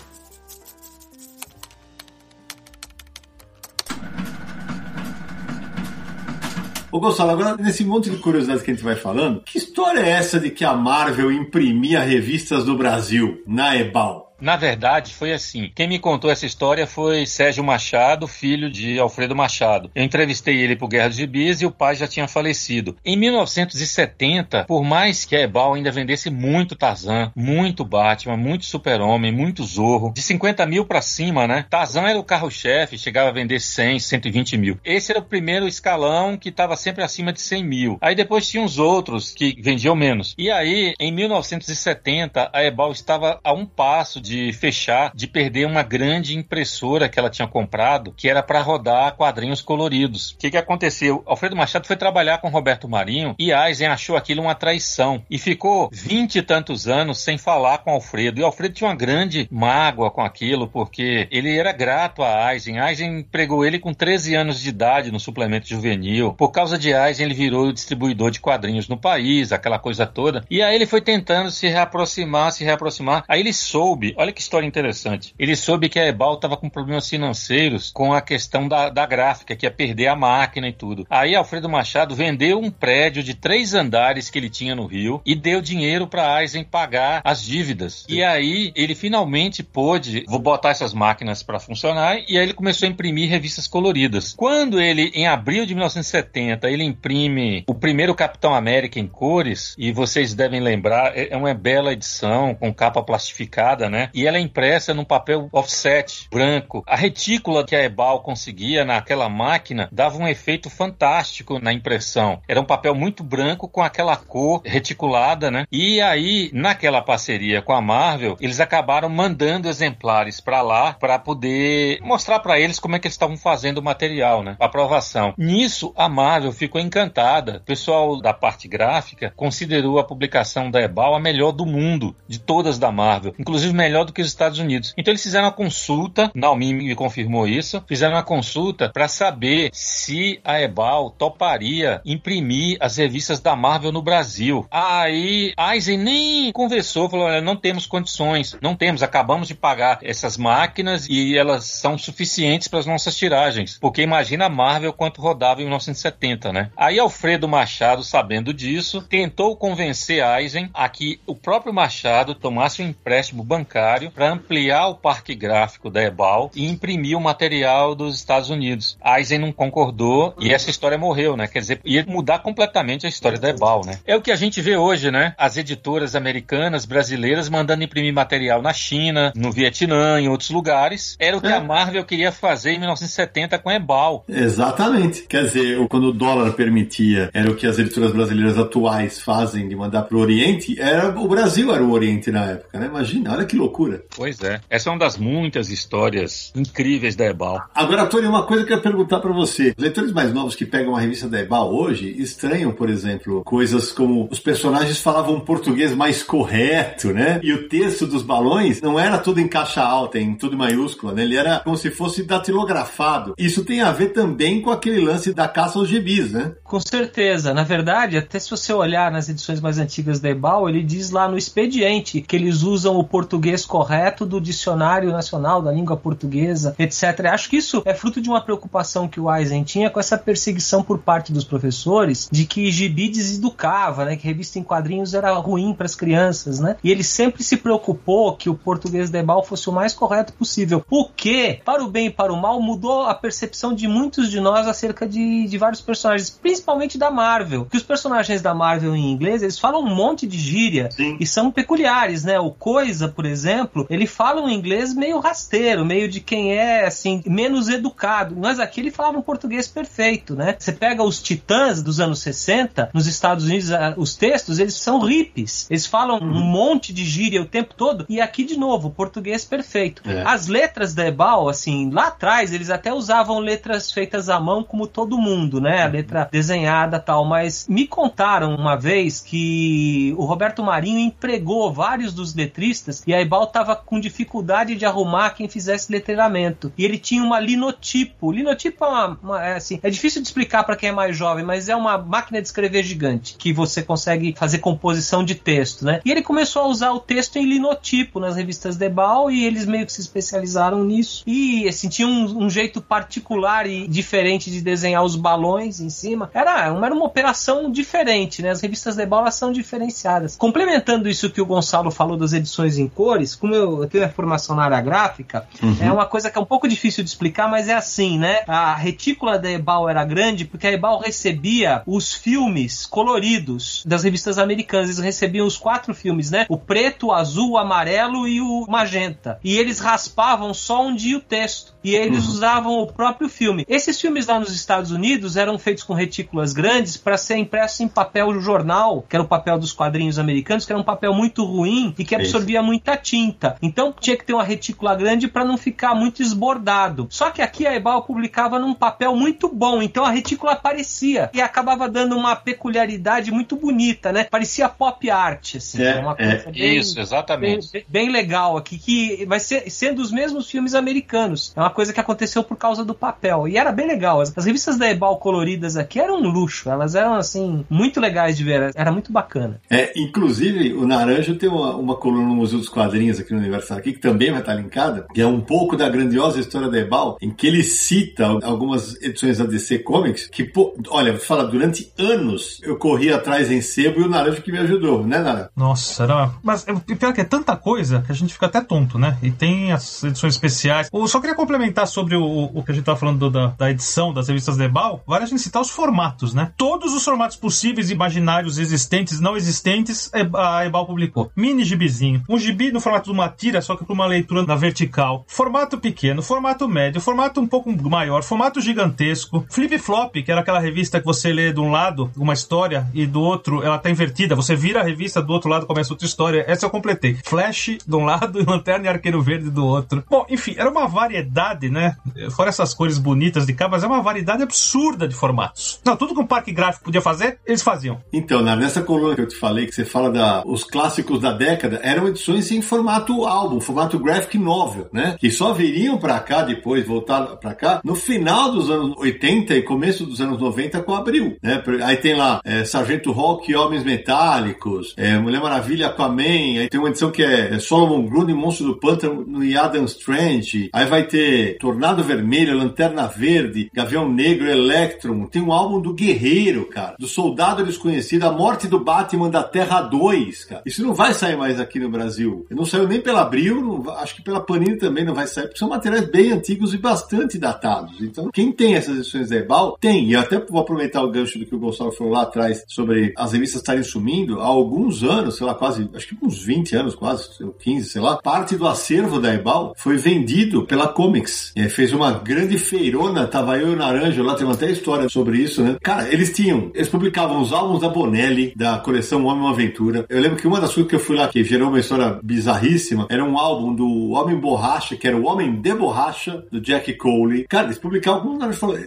[6.90, 10.10] Ô Gonçalo, agora nesse monte de curiosidades que a gente vai falando, que história é
[10.10, 14.23] essa de que a Marvel imprimia revistas do Brasil na Ebal?
[14.44, 15.72] Na verdade, foi assim.
[15.74, 19.90] Quem me contou essa história foi Sérgio Machado, filho de Alfredo Machado.
[19.94, 22.94] Eu entrevistei ele por Guerra dos Gibis e o pai já tinha falecido.
[23.02, 29.32] Em 1970, por mais que a Ebal ainda vendesse muito Tarzan, muito Batman, muito Super-Homem,
[29.32, 31.64] muito Zorro, de 50 mil para cima, né?
[31.70, 34.78] Tarzan era o carro-chefe, chegava a vender 100, 120 mil.
[34.84, 37.98] Esse era o primeiro escalão que estava sempre acima de 100 mil.
[37.98, 40.34] Aí depois tinha os outros que vendiam menos.
[40.36, 45.82] E aí, em 1970, a Ebal estava a um passo de fechar, de perder uma
[45.82, 50.32] grande impressora que ela tinha comprado, que era para rodar quadrinhos coloridos.
[50.32, 51.22] O que, que aconteceu?
[51.26, 55.88] Alfredo Machado foi trabalhar com Roberto Marinho e Eisen achou aquilo uma traição e ficou
[55.92, 58.40] vinte e tantos anos sem falar com Alfredo.
[58.40, 62.78] E Alfredo tinha uma grande mágoa com aquilo, porque ele era grato a Eisen.
[62.78, 66.32] Eisen pregou ele com 13 anos de idade no suplemento juvenil.
[66.32, 70.44] Por causa de Eisen, ele virou distribuidor de quadrinhos no país, aquela coisa toda.
[70.50, 73.24] E aí ele foi tentando se reaproximar, se reaproximar.
[73.28, 75.34] Aí ele soube, Olha que história interessante.
[75.38, 79.56] Ele soube que a Ebal estava com problemas financeiros com a questão da, da gráfica,
[79.56, 81.06] que ia perder a máquina e tudo.
[81.08, 85.34] Aí Alfredo Machado vendeu um prédio de três andares que ele tinha no Rio e
[85.34, 88.04] deu dinheiro para Eisen pagar as dívidas.
[88.08, 92.86] E aí ele finalmente pôde, vou botar essas máquinas para funcionar, e aí ele começou
[92.86, 94.34] a imprimir revistas coloridas.
[94.34, 99.92] Quando ele, em abril de 1970, ele imprime o primeiro Capitão América em cores, e
[99.92, 104.03] vocês devem lembrar, é, é uma bela edição com capa plastificada, né?
[104.12, 106.82] E ela é impressa num papel offset branco.
[106.86, 112.40] A retícula que a Ebal conseguia naquela máquina dava um efeito fantástico na impressão.
[112.48, 115.66] Era um papel muito branco com aquela cor reticulada, né?
[115.70, 122.00] E aí, naquela parceria com a Marvel, eles acabaram mandando exemplares para lá para poder
[122.02, 124.56] mostrar para eles como é que eles estavam fazendo o material, né?
[124.58, 125.34] A aprovação.
[125.36, 127.58] Nisso, a Marvel ficou encantada.
[127.58, 132.38] O pessoal da parte gráfica considerou a publicação da Ebal a melhor do mundo, de
[132.38, 133.34] todas da Marvel.
[133.38, 134.92] Inclusive, melhor melhor do que os Estados Unidos.
[134.98, 140.40] Então eles fizeram uma consulta, Naomi me confirmou isso, fizeram uma consulta para saber se
[140.44, 144.66] a Ebal toparia imprimir as revistas da Marvel no Brasil.
[144.70, 150.36] Aí Eisen nem conversou, falou: olha, não temos condições, não temos, acabamos de pagar essas
[150.36, 153.78] máquinas e elas são suficientes para as nossas tiragens.
[153.80, 156.70] Porque imagina a Marvel quanto rodava em 1970, né?
[156.76, 162.88] Aí Alfredo Machado, sabendo disso, tentou convencer Eisen a que o próprio Machado tomasse um
[162.88, 163.83] empréstimo bancário
[164.14, 168.98] para ampliar o parque gráfico da Ebal e imprimir o material dos Estados Unidos.
[169.04, 171.46] Eisen não concordou e essa história morreu, né?
[171.46, 173.98] Quer dizer, ia mudar completamente a história da Ebal, né?
[174.06, 175.34] É o que a gente vê hoje, né?
[175.38, 181.16] As editoras americanas, brasileiras mandando imprimir material na China, no Vietnã, em outros lugares.
[181.18, 181.52] Era o que é.
[181.52, 184.24] a Marvel queria fazer em 1970 com a Ebal.
[184.28, 185.22] Exatamente.
[185.22, 189.76] Quer dizer, quando o dólar permitia, era o que as editoras brasileiras atuais fazem de
[189.76, 192.86] mandar para o Oriente, era o Brasil era o Oriente na época, né?
[192.86, 193.73] Imagina, olha que loucura.
[194.14, 194.60] Pois é.
[194.70, 197.62] Essa é uma das muitas histórias incríveis da Ebal.
[197.74, 199.74] Agora, Tony, uma coisa que eu ia perguntar para você.
[199.76, 203.92] Os leitores mais novos que pegam uma revista da Ebal hoje estranham, por exemplo, coisas
[203.92, 207.40] como os personagens falavam português mais correto, né?
[207.42, 211.22] E o texto dos balões não era tudo em caixa alta, em tudo maiúscula, né?
[211.22, 213.34] Ele era como se fosse datilografado.
[213.36, 216.52] Isso tem a ver também com aquele lance da caça aos gibis, né?
[216.62, 217.52] Com certeza.
[217.52, 221.28] Na verdade, até se você olhar nas edições mais antigas da Ebal, ele diz lá
[221.28, 227.26] no expediente que eles usam o português correto do dicionário nacional da língua portuguesa, etc.
[227.32, 230.82] Acho que isso é fruto de uma preocupação que o Eisen tinha com essa perseguição
[230.82, 234.16] por parte dos professores de que gibi deseducava, né?
[234.16, 236.76] Que revista em quadrinhos era ruim para as crianças, né?
[236.82, 240.84] E ele sempre se preocupou que o português da Ebal fosse o mais correto possível.
[240.90, 244.40] O que, para o bem e para o mal, mudou a percepção de muitos de
[244.40, 247.66] nós acerca de, de vários personagens, principalmente da Marvel.
[247.66, 251.16] Que os personagens da Marvel em inglês, eles falam um monte de gíria Sim.
[251.20, 252.38] e são peculiares, né?
[252.38, 253.53] O Coisa, por exemplo,
[253.90, 258.34] ele fala um inglês meio rasteiro, meio de quem é, assim, menos educado.
[258.36, 260.56] Mas aqui ele falava um português perfeito, né?
[260.58, 265.66] Você pega os Titãs dos anos 60, nos Estados Unidos, os textos, eles são hippies.
[265.70, 266.36] Eles falam uhum.
[266.36, 268.06] um monte de gíria o tempo todo.
[268.08, 270.02] E aqui, de novo, português perfeito.
[270.08, 270.22] É.
[270.26, 274.86] As letras da Ebal, assim, lá atrás, eles até usavam letras feitas à mão, como
[274.86, 275.82] todo mundo, né?
[275.82, 277.24] A letra desenhada tal.
[277.24, 283.20] Mas me contaram uma vez que o Roberto Marinho empregou vários dos letristas e a
[283.20, 286.72] Ebal tava com dificuldade de arrumar quem fizesse letreiramento.
[286.76, 288.32] E ele tinha uma linotipo.
[288.32, 291.44] Linotipo é uma, uma é assim, é difícil de explicar para quem é mais jovem,
[291.44, 296.00] mas é uma máquina de escrever gigante que você consegue fazer composição de texto, né?
[296.04, 299.86] E ele começou a usar o texto em linotipo nas revistas Debal e eles meio
[299.86, 301.22] que se especializaram nisso.
[301.26, 306.30] E assim, tinha um, um jeito particular e diferente de desenhar os balões em cima.
[306.32, 308.50] Era uma, era uma operação diferente, né?
[308.50, 310.36] As revistas Debal são diferenciadas.
[310.36, 314.08] Complementando isso que o Gonçalo falou das edições em cores, como eu, eu tenho a
[314.08, 315.76] formação na área gráfica, uhum.
[315.80, 318.42] é uma coisa que é um pouco difícil de explicar, mas é assim, né?
[318.46, 324.38] A retícula da Ebal era grande porque a Ebal recebia os filmes coloridos das revistas
[324.38, 324.88] americanas.
[324.88, 326.46] Eles recebiam os quatro filmes, né?
[326.48, 329.38] O preto, o azul, o amarelo e o magenta.
[329.42, 331.74] E eles raspavam só onde ia o texto.
[331.82, 332.30] E eles uhum.
[332.30, 333.64] usavam o próprio filme.
[333.68, 337.88] Esses filmes lá nos Estados Unidos eram feitos com retículas grandes para ser impressos em
[337.88, 341.94] papel jornal, que era o papel dos quadrinhos americanos, que era um papel muito ruim
[341.98, 342.66] e que absorvia Isso.
[342.66, 343.13] muita tinta.
[343.62, 347.06] Então tinha que ter uma retícula grande para não ficar muito esbordado.
[347.10, 351.40] Só que aqui a Ebal publicava num papel muito bom, então a retícula aparecia e
[351.40, 354.24] acabava dando uma peculiaridade muito bonita, né?
[354.24, 355.82] Parecia pop art, assim.
[355.82, 356.16] É, uma é.
[356.16, 356.52] coisa é.
[356.52, 357.70] bem, Isso, exatamente.
[357.72, 361.52] Bem, bem, legal aqui, que vai ser sendo os mesmos filmes americanos.
[361.56, 363.48] É uma coisa que aconteceu por causa do papel.
[363.48, 364.20] E era bem legal.
[364.20, 366.68] As, as revistas da Ebal coloridas aqui eram um luxo.
[366.68, 368.70] Elas eram, assim, muito legais de ver.
[368.74, 369.60] Era muito bacana.
[369.70, 373.78] É, inclusive, o Naranjo tem uma, uma coluna no Museu dos Quadrinhos aqui no Universal
[373.78, 377.16] aqui, que também vai estar linkada, que é um pouco da grandiosa história da Ebal,
[377.20, 382.60] em que ele cita algumas edições da DC Comics, que, pô, olha, fala, durante anos
[382.62, 385.48] eu corri atrás em sebo e o Naranjo que me ajudou, né, Naranjo?
[385.56, 386.30] Nossa, era...
[386.42, 389.18] Mas o pior é que é tanta coisa que a gente fica até tonto, né?
[389.22, 390.88] E tem as edições especiais.
[390.92, 394.12] Eu só queria complementar sobre o, o que a gente tava falando da, da edição
[394.12, 396.52] das revistas da Ebal, vale a gente citar os formatos, né?
[396.56, 401.30] Todos os formatos possíveis, imaginários, existentes, não existentes, a Ebal publicou.
[401.36, 402.22] Mini gibizinho.
[402.28, 405.24] Um gibi no formato de uma tira, só que para uma leitura na vertical.
[405.26, 409.44] Formato pequeno, formato médio, formato um pouco maior, formato gigantesco.
[409.50, 413.06] Flip Flop, que era aquela revista que você lê de um lado uma história e
[413.06, 414.34] do outro ela tá invertida.
[414.34, 416.44] Você vira a revista do outro lado começa outra história.
[416.46, 417.18] Essa eu completei.
[417.24, 420.04] Flash de um lado e Lanterna e Arqueiro Verde do outro.
[420.08, 421.96] Bom, enfim, era uma variedade, né?
[422.30, 425.80] Fora essas cores bonitas de cá, mas é uma variedade absurda de formatos.
[425.84, 428.00] Não, tudo que um parque gráfico podia fazer, eles faziam.
[428.12, 431.80] Então, nessa coluna que eu te falei, que você fala da os clássicos da década,
[431.82, 435.16] eram edições em formato formato álbum, formato graphic novel, né?
[435.18, 439.62] Que só viriam para cá depois, voltar para cá, no final dos anos 80 e
[439.62, 441.62] começo dos anos 90 com Abril, né?
[441.82, 446.90] Aí tem lá é, Sargento Rock Homens Metálicos, é, Mulher Maravilha Aquaman, aí tem uma
[446.90, 451.56] edição que é, é Solomon Grundy, Monstro do Pântano e Adam Strange, aí vai ter
[451.56, 457.64] Tornado Vermelho, Lanterna Verde, Gavião Negro, Electron, tem um álbum do Guerreiro, cara, do Soldado
[457.64, 460.62] Desconhecido, A Morte do Batman da Terra 2, cara.
[460.66, 462.46] Isso não vai sair mais aqui no Brasil.
[462.50, 465.58] Não saiu nem pela Abril, não, acho que pela Panini também não vai sair, porque
[465.58, 468.00] são materiais bem antigos e bastante datados.
[468.00, 470.10] Então, quem tem essas edições da Ebal, tem.
[470.10, 473.32] E até vou aproveitar o gancho do que o Gonçalo falou lá atrás sobre as
[473.32, 474.40] revistas estarem sumindo.
[474.40, 477.28] Há alguns anos, sei lá, quase, acho que uns 20 anos quase,
[477.60, 481.52] 15, sei lá, parte do acervo da Ebal foi vendido pela Comics.
[481.70, 485.62] Fez uma grande feirona, tava eu e o Naranjo lá, tem até história sobre isso,
[485.62, 485.76] né?
[485.82, 490.06] Cara, eles tinham, eles publicavam os álbuns da Bonelli, da coleção Homem uma Aventura.
[490.08, 492.18] Eu lembro que uma das coisas que eu fui lá, que gerou uma história
[492.64, 496.94] bizarríssima, era um álbum do Homem Borracha, que era o Homem de Borracha, do Jack
[496.94, 497.46] Cole.
[497.48, 498.38] Cara, eles publicavam,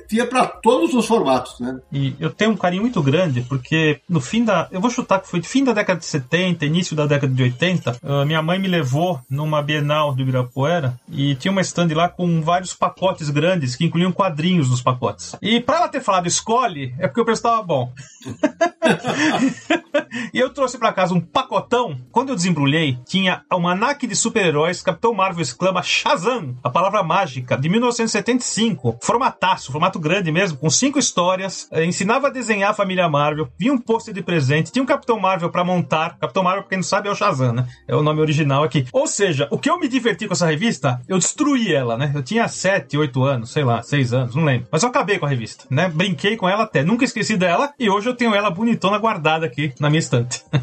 [0.07, 1.79] tinha pra todos os formatos, né?
[1.91, 4.67] E eu tenho um carinho muito grande, porque no fim da.
[4.71, 7.99] Eu vou chutar que foi fim da década de 70, início da década de 80.
[8.03, 12.41] Uh, minha mãe me levou numa Bienal do Ibirapuera e tinha uma stand lá com
[12.41, 15.35] vários pacotes grandes que incluíam quadrinhos nos pacotes.
[15.41, 17.91] E pra ela ter falado escolhe, é porque o preço tava bom.
[20.33, 21.97] e eu trouxe para casa um pacotão.
[22.11, 27.57] Quando eu desembrulhei, tinha uma almanac de super-heróis, Capitão Marvel exclama Shazam, a palavra mágica,
[27.57, 28.97] de 1975.
[29.01, 31.67] Formataço, formato grande mesmo, com cinco histórias.
[31.71, 33.49] Eh, ensinava a desenhar a família Marvel.
[33.57, 34.71] Vinha um pôster de presente.
[34.71, 36.17] Tinha um Capitão Marvel para montar.
[36.17, 37.67] Capitão Marvel, pra quem não sabe, é o Shazam, né?
[37.87, 38.85] É o nome original aqui.
[38.93, 42.11] Ou seja, o que eu me diverti com essa revista, eu destruí ela, né?
[42.15, 44.67] Eu tinha 7, 8 anos, sei lá, 6 anos, não lembro.
[44.71, 45.89] Mas eu acabei com a revista, né?
[45.89, 46.83] Brinquei com ela até.
[46.83, 50.43] Nunca esqueci dela e hoje eu tenho ela bonitona guardada aqui na minha estante.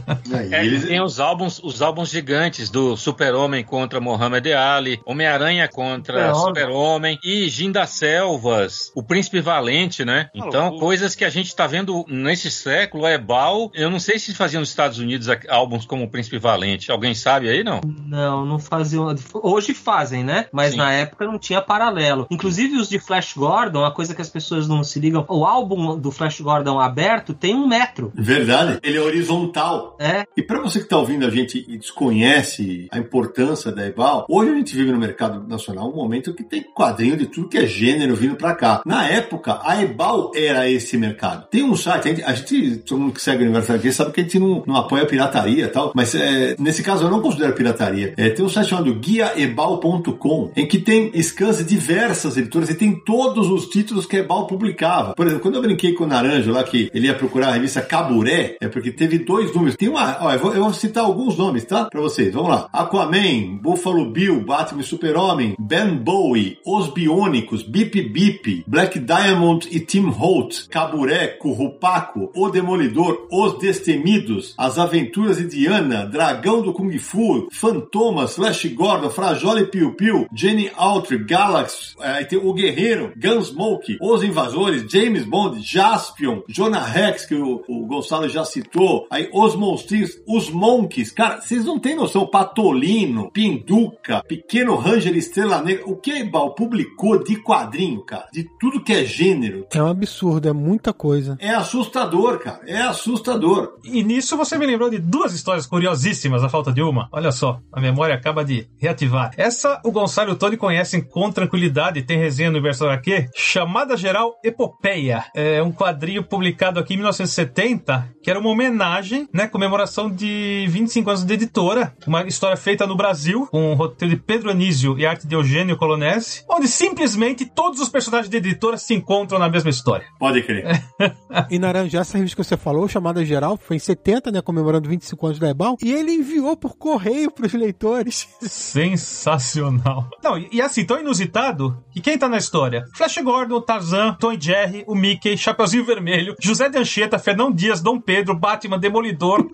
[0.50, 6.34] É, e tem os álbuns, os álbuns gigantes do Super-Homem contra Muhammad Ali, Homem-Aranha contra
[6.34, 10.30] Super-Homem e Jim das Selvas, o Príncipe Valente, né?
[10.34, 13.70] Então, coisas que a gente tá vendo nesse século, é Bal.
[13.74, 16.90] Eu não sei se faziam nos Estados Unidos álbuns como o Príncipe Valente.
[16.90, 17.80] Alguém sabe aí, não?
[18.06, 19.14] Não, não faziam.
[19.32, 20.46] Hoje fazem, né?
[20.52, 20.78] Mas Sim.
[20.78, 22.26] na época não tinha paralelo.
[22.30, 25.98] Inclusive os de Flash Gordon, uma coisa que as pessoas não se ligam, o álbum
[25.98, 28.12] do Flash Gordon aberto tem um metro.
[28.14, 28.78] Verdade.
[28.82, 29.96] Ele é horizontal.
[29.98, 30.24] É.
[30.36, 34.50] E para você que tá ouvindo a gente e desconhece a importância da Ebal, hoje
[34.50, 37.66] a gente vive no mercado nacional um momento que tem quadrinho de tudo que é
[37.66, 38.82] gênero vindo para cá.
[38.84, 41.48] Na época, a Ebal era esse mercado.
[41.48, 44.12] Tem um site, a gente, a gente todo mundo que segue o universo aqui sabe
[44.12, 47.20] que a gente não, não apoia pirataria e tal, mas é, nesse caso eu não
[47.20, 48.14] considero pirataria.
[48.16, 52.94] É, tem um site chamado guiaebal.com, em que tem scans de diversas editoras e tem
[53.04, 55.14] todos os títulos que a Ebal publicava.
[55.14, 57.82] Por exemplo, quando eu brinquei com o Naranjo lá, que ele ia procurar a revista
[57.82, 59.76] Caburé, é porque teve dois números.
[59.76, 61.84] Tem uma, ó, eu, vou, eu vou citar alguns nomes, tá?
[61.86, 62.32] Pra vocês.
[62.32, 62.63] Vamos lá.
[62.72, 70.08] Aquaman, Buffalo Bill, Batman Super-Homem, Ben Bowie, Os Biônicos, Bip Bip, Black Diamond e Tim
[70.10, 77.48] Holt, Caburé, Currupaco, O Demolidor, Os Destemidos, As Aventuras de Diana, Dragão do Kung Fu,
[77.50, 83.96] Fantomas, Flash Gordon, Frajola e Piu Piu, Jenny Autry, Galaxy, é, tem O Guerreiro, Gunsmoke,
[84.00, 89.54] Os Invasores, James Bond, Jaspion, Jonah Rex, que o, o Gonçalo já citou, aí Os
[89.54, 95.96] Monstros, Os Monkeys, cara, vocês não têm noção, Patolino, Pinduca, Pequeno Ranger Estrela Negra, o
[95.96, 99.66] que a Ebal publicou de quadrinho, cara, de tudo que é gênero.
[99.74, 101.36] É um absurdo, é muita coisa.
[101.40, 103.74] É assustador, cara, é assustador.
[103.82, 107.08] E nisso você me lembrou de duas histórias curiosíssimas, a falta de uma.
[107.10, 109.32] Olha só, a memória acaba de reativar.
[109.36, 113.96] Essa o Gonçalo e o Tony conhecem com tranquilidade, tem resenha no Universo HQ, chamada
[113.96, 115.24] geral Epopeia.
[115.34, 121.10] É um quadrinho publicado aqui em 1970, que era uma homenagem, né, comemoração de 25
[121.10, 125.06] anos de editora, uma história feita no Brasil, com o roteiro de Pedro Anísio e
[125.06, 129.70] arte de Eugênio Colonese, onde simplesmente todos os personagens da editora se encontram na mesma
[129.70, 130.06] história.
[130.18, 130.82] Pode crer.
[131.50, 135.26] e Naranja, essa revista que você falou, chamada geral, foi em 70, né, comemorando 25
[135.26, 138.28] anos da Ebal, e ele enviou por correio para os leitores.
[138.40, 140.08] Sensacional.
[140.22, 142.84] Não, e, e assim, tão inusitado, que quem tá na história?
[142.94, 147.80] Flash Gordon, Tarzan, Tom e Jerry, o Mickey, Chapeuzinho Vermelho, José de Anchieta, Fernão Dias,
[147.80, 149.48] Dom Pedro, Batman, Demolidor.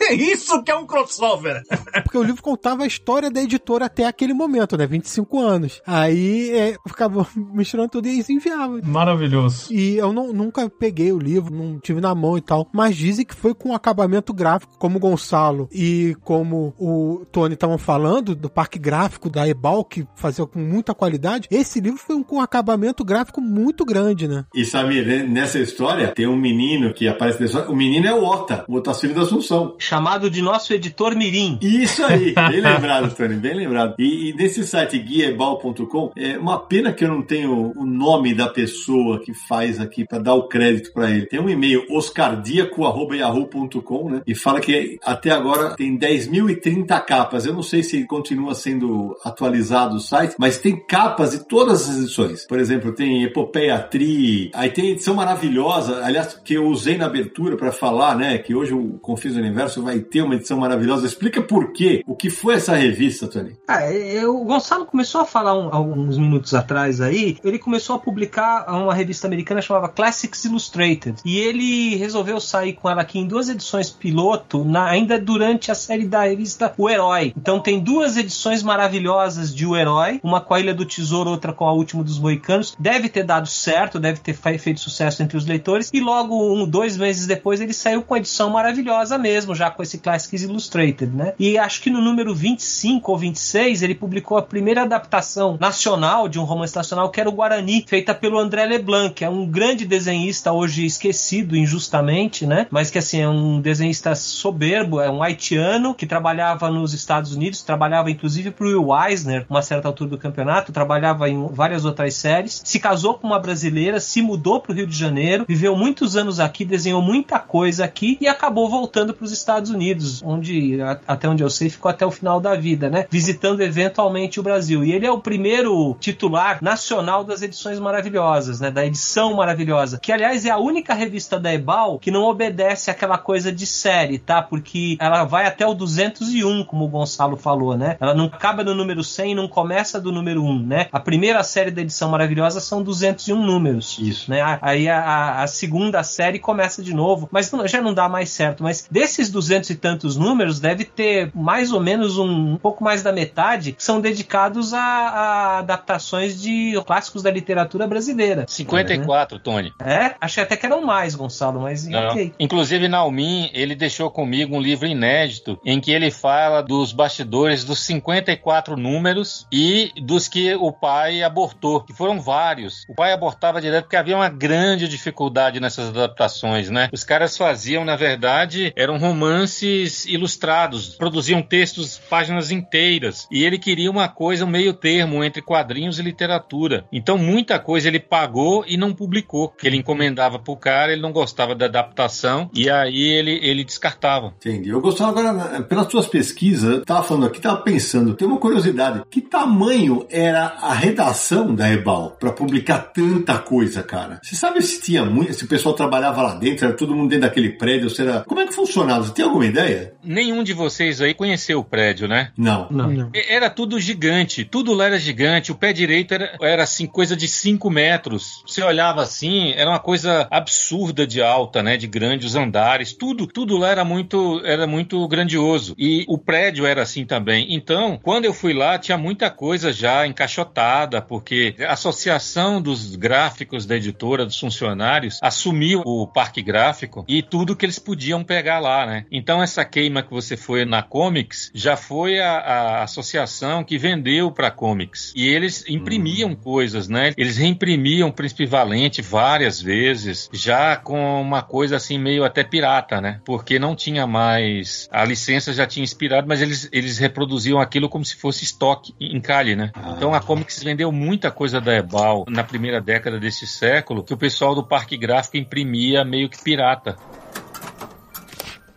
[0.00, 1.62] é isso que é um crossover.
[2.08, 4.86] Porque o livro contava a história da editora até aquele momento, né?
[4.86, 5.82] 25 anos.
[5.86, 8.80] Aí é, ficava misturando tudo e eles enviavam.
[8.82, 9.70] Maravilhoso.
[9.70, 12.66] E eu não, nunca peguei o livro, não tive na mão e tal.
[12.72, 17.76] Mas dizem que foi com acabamento gráfico, como o Gonçalo e como o Tony estavam
[17.76, 21.46] falando, do parque gráfico da Ebal, que fazia com muita qualidade.
[21.50, 24.46] Esse livro foi um, com acabamento gráfico muito grande, né?
[24.54, 27.70] E sabe, nessa história, tem um menino que aparece nessa história.
[27.70, 29.74] O menino é o Ota, o Otacílio da Assunção.
[29.78, 31.58] Chamado de nosso editor Mirim.
[31.60, 31.97] Isso!
[31.98, 33.96] Isso aí, bem lembrado, Tony, bem lembrado.
[33.98, 38.46] E, e nesse site guiebal.com, é uma pena que eu não tenho o nome da
[38.46, 41.26] pessoa que faz aqui para dar o crédito para ele.
[41.26, 44.22] Tem um e-mail oscardiaco@yahoo.com, né?
[44.24, 47.46] E fala que até agora tem 10.030 capas.
[47.46, 51.98] Eu não sei se continua sendo atualizado o site, mas tem capas de todas as
[51.98, 52.46] edições.
[52.46, 57.56] Por exemplo, tem Epopeia Tri, aí tem edição maravilhosa, aliás, que eu usei na abertura
[57.56, 61.04] para falar, né, que hoje o Confis Universo vai ter uma edição maravilhosa.
[61.04, 63.56] Explica por quê, o que foi essa revista, Tony?
[63.66, 67.98] Ah, eu, o Gonçalo começou a falar um, alguns minutos atrás aí, ele começou a
[67.98, 73.26] publicar uma revista americana chamada Classics Illustrated, e ele resolveu sair com ela aqui em
[73.26, 77.32] duas edições piloto, na, ainda durante a série da revista O Herói.
[77.36, 81.52] Então tem duas edições maravilhosas de O Herói, uma com a Ilha do Tesouro, outra
[81.52, 82.74] com a Última dos Moicanos.
[82.78, 86.96] Deve ter dado certo, deve ter feito sucesso entre os leitores, e logo um, dois
[86.96, 91.34] meses depois ele saiu com a edição maravilhosa mesmo, já com esse Classics Illustrated, né?
[91.38, 96.38] E acho que no número 25 ou 26 ele publicou a primeira adaptação nacional de
[96.38, 99.84] um romance nacional que era o Guarani, feita pelo André Leblanc, que é um grande
[99.84, 102.66] desenhista hoje esquecido injustamente, né?
[102.70, 107.62] Mas que assim é um desenhista soberbo, é um haitiano que trabalhava nos Estados Unidos,
[107.62, 112.14] trabalhava inclusive para o Will Eisner, uma certa altura do campeonato, trabalhava em várias outras
[112.14, 116.16] séries, se casou com uma brasileira, se mudou para o Rio de Janeiro, viveu muitos
[116.16, 121.28] anos aqui, desenhou muita coisa aqui e acabou voltando para os Estados Unidos, onde até
[121.28, 123.06] onde eu sei ficou até o final da vida, né?
[123.10, 124.84] Visitando eventualmente o Brasil.
[124.84, 128.70] E ele é o primeiro titular nacional das edições maravilhosas, né?
[128.70, 133.18] Da edição maravilhosa, que aliás é a única revista da Ebal que não obedece àquela
[133.18, 134.40] coisa de série, tá?
[134.40, 137.96] Porque ela vai até o 201, como o Gonçalo falou, né?
[138.00, 140.88] Ela não acaba no número 100 e não começa do número 1, né?
[140.92, 143.98] A primeira série da edição maravilhosa são 201 números.
[143.98, 144.30] Isso.
[144.30, 144.40] Né?
[144.62, 148.30] Aí a, a, a segunda série começa de novo, mas não, já não dá mais
[148.30, 148.62] certo.
[148.62, 153.02] Mas desses 200 e tantos números, deve ter mais ou menos um, um pouco mais
[153.02, 158.44] da metade são dedicados a, a adaptações de clássicos da literatura brasileira.
[158.46, 159.42] 54, né?
[159.42, 159.72] Tony.
[159.82, 160.14] É?
[160.20, 162.08] Achei até que eram mais, Gonçalo, mas não.
[162.08, 162.34] ok.
[162.38, 167.78] Inclusive, Naumin, ele deixou comigo um livro inédito em que ele fala dos bastidores dos
[167.80, 172.84] 54 números e dos que o pai abortou, que foram vários.
[172.90, 176.90] O pai abortava direto porque havia uma grande dificuldade nessas adaptações, né?
[176.92, 183.90] Os caras faziam, na verdade, eram romances ilustrados, produziam textos, páginas inteiras, e ele queria
[183.90, 186.84] uma coisa, um meio termo entre quadrinhos e literatura.
[186.92, 191.12] Então, muita coisa ele pagou e não publicou, que ele encomendava pro cara, ele não
[191.12, 194.34] gostava da adaptação, e aí ele, ele descartava.
[194.38, 194.70] Entendi.
[194.70, 199.20] Eu gostava agora, pelas suas pesquisas, tava falando aqui, tava pensando, tem uma curiosidade, que
[199.20, 204.20] tamanho era a redação da Ebal para publicar tanta coisa, cara?
[204.22, 207.28] Você sabe se tinha muito, se o pessoal trabalhava lá dentro, era todo mundo dentro
[207.28, 208.20] daquele prédio, será?
[208.20, 209.04] Como é que funcionava?
[209.04, 209.92] Você tem alguma ideia?
[210.02, 212.32] Nenhum de vocês aí conheceu o prédio, né?
[212.36, 212.66] Não.
[212.70, 212.88] Não.
[212.88, 213.10] não.
[213.12, 215.52] Era tudo gigante, tudo lá era gigante.
[215.52, 218.42] O pé direito era, era assim, coisa de 5 metros.
[218.46, 221.76] Você olhava assim, era uma coisa absurda de alta, né?
[221.76, 222.94] De grandes andares.
[222.94, 225.74] Tudo, tudo lá era muito, era muito grandioso.
[225.76, 227.46] E o prédio era assim também.
[227.50, 233.66] Então, quando eu fui lá, tinha muita coisa já encaixotada, porque a associação dos gráficos
[233.66, 238.86] da editora, dos funcionários, assumiu o parque gráfico e tudo que eles podiam pegar lá,
[238.86, 239.04] né?
[239.12, 240.82] Então, essa queima que você foi na
[241.18, 245.12] Comics já foi a, a associação que vendeu para Comics.
[245.16, 246.36] E eles imprimiam hum.
[246.36, 247.12] coisas, né?
[247.16, 253.20] Eles reimprimiam Príncipe Valente várias vezes, já com uma coisa assim meio até pirata, né?
[253.24, 254.88] Porque não tinha mais.
[254.92, 259.20] A licença já tinha expirado, mas eles, eles reproduziam aquilo como se fosse estoque em
[259.20, 259.70] calhe, né?
[259.74, 259.94] Ah.
[259.96, 264.16] Então a Comics vendeu muita coisa da Ebal na primeira década desse século que o
[264.16, 266.96] pessoal do Parque Gráfico imprimia meio que pirata.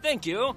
[0.02, 0.56] Thank you.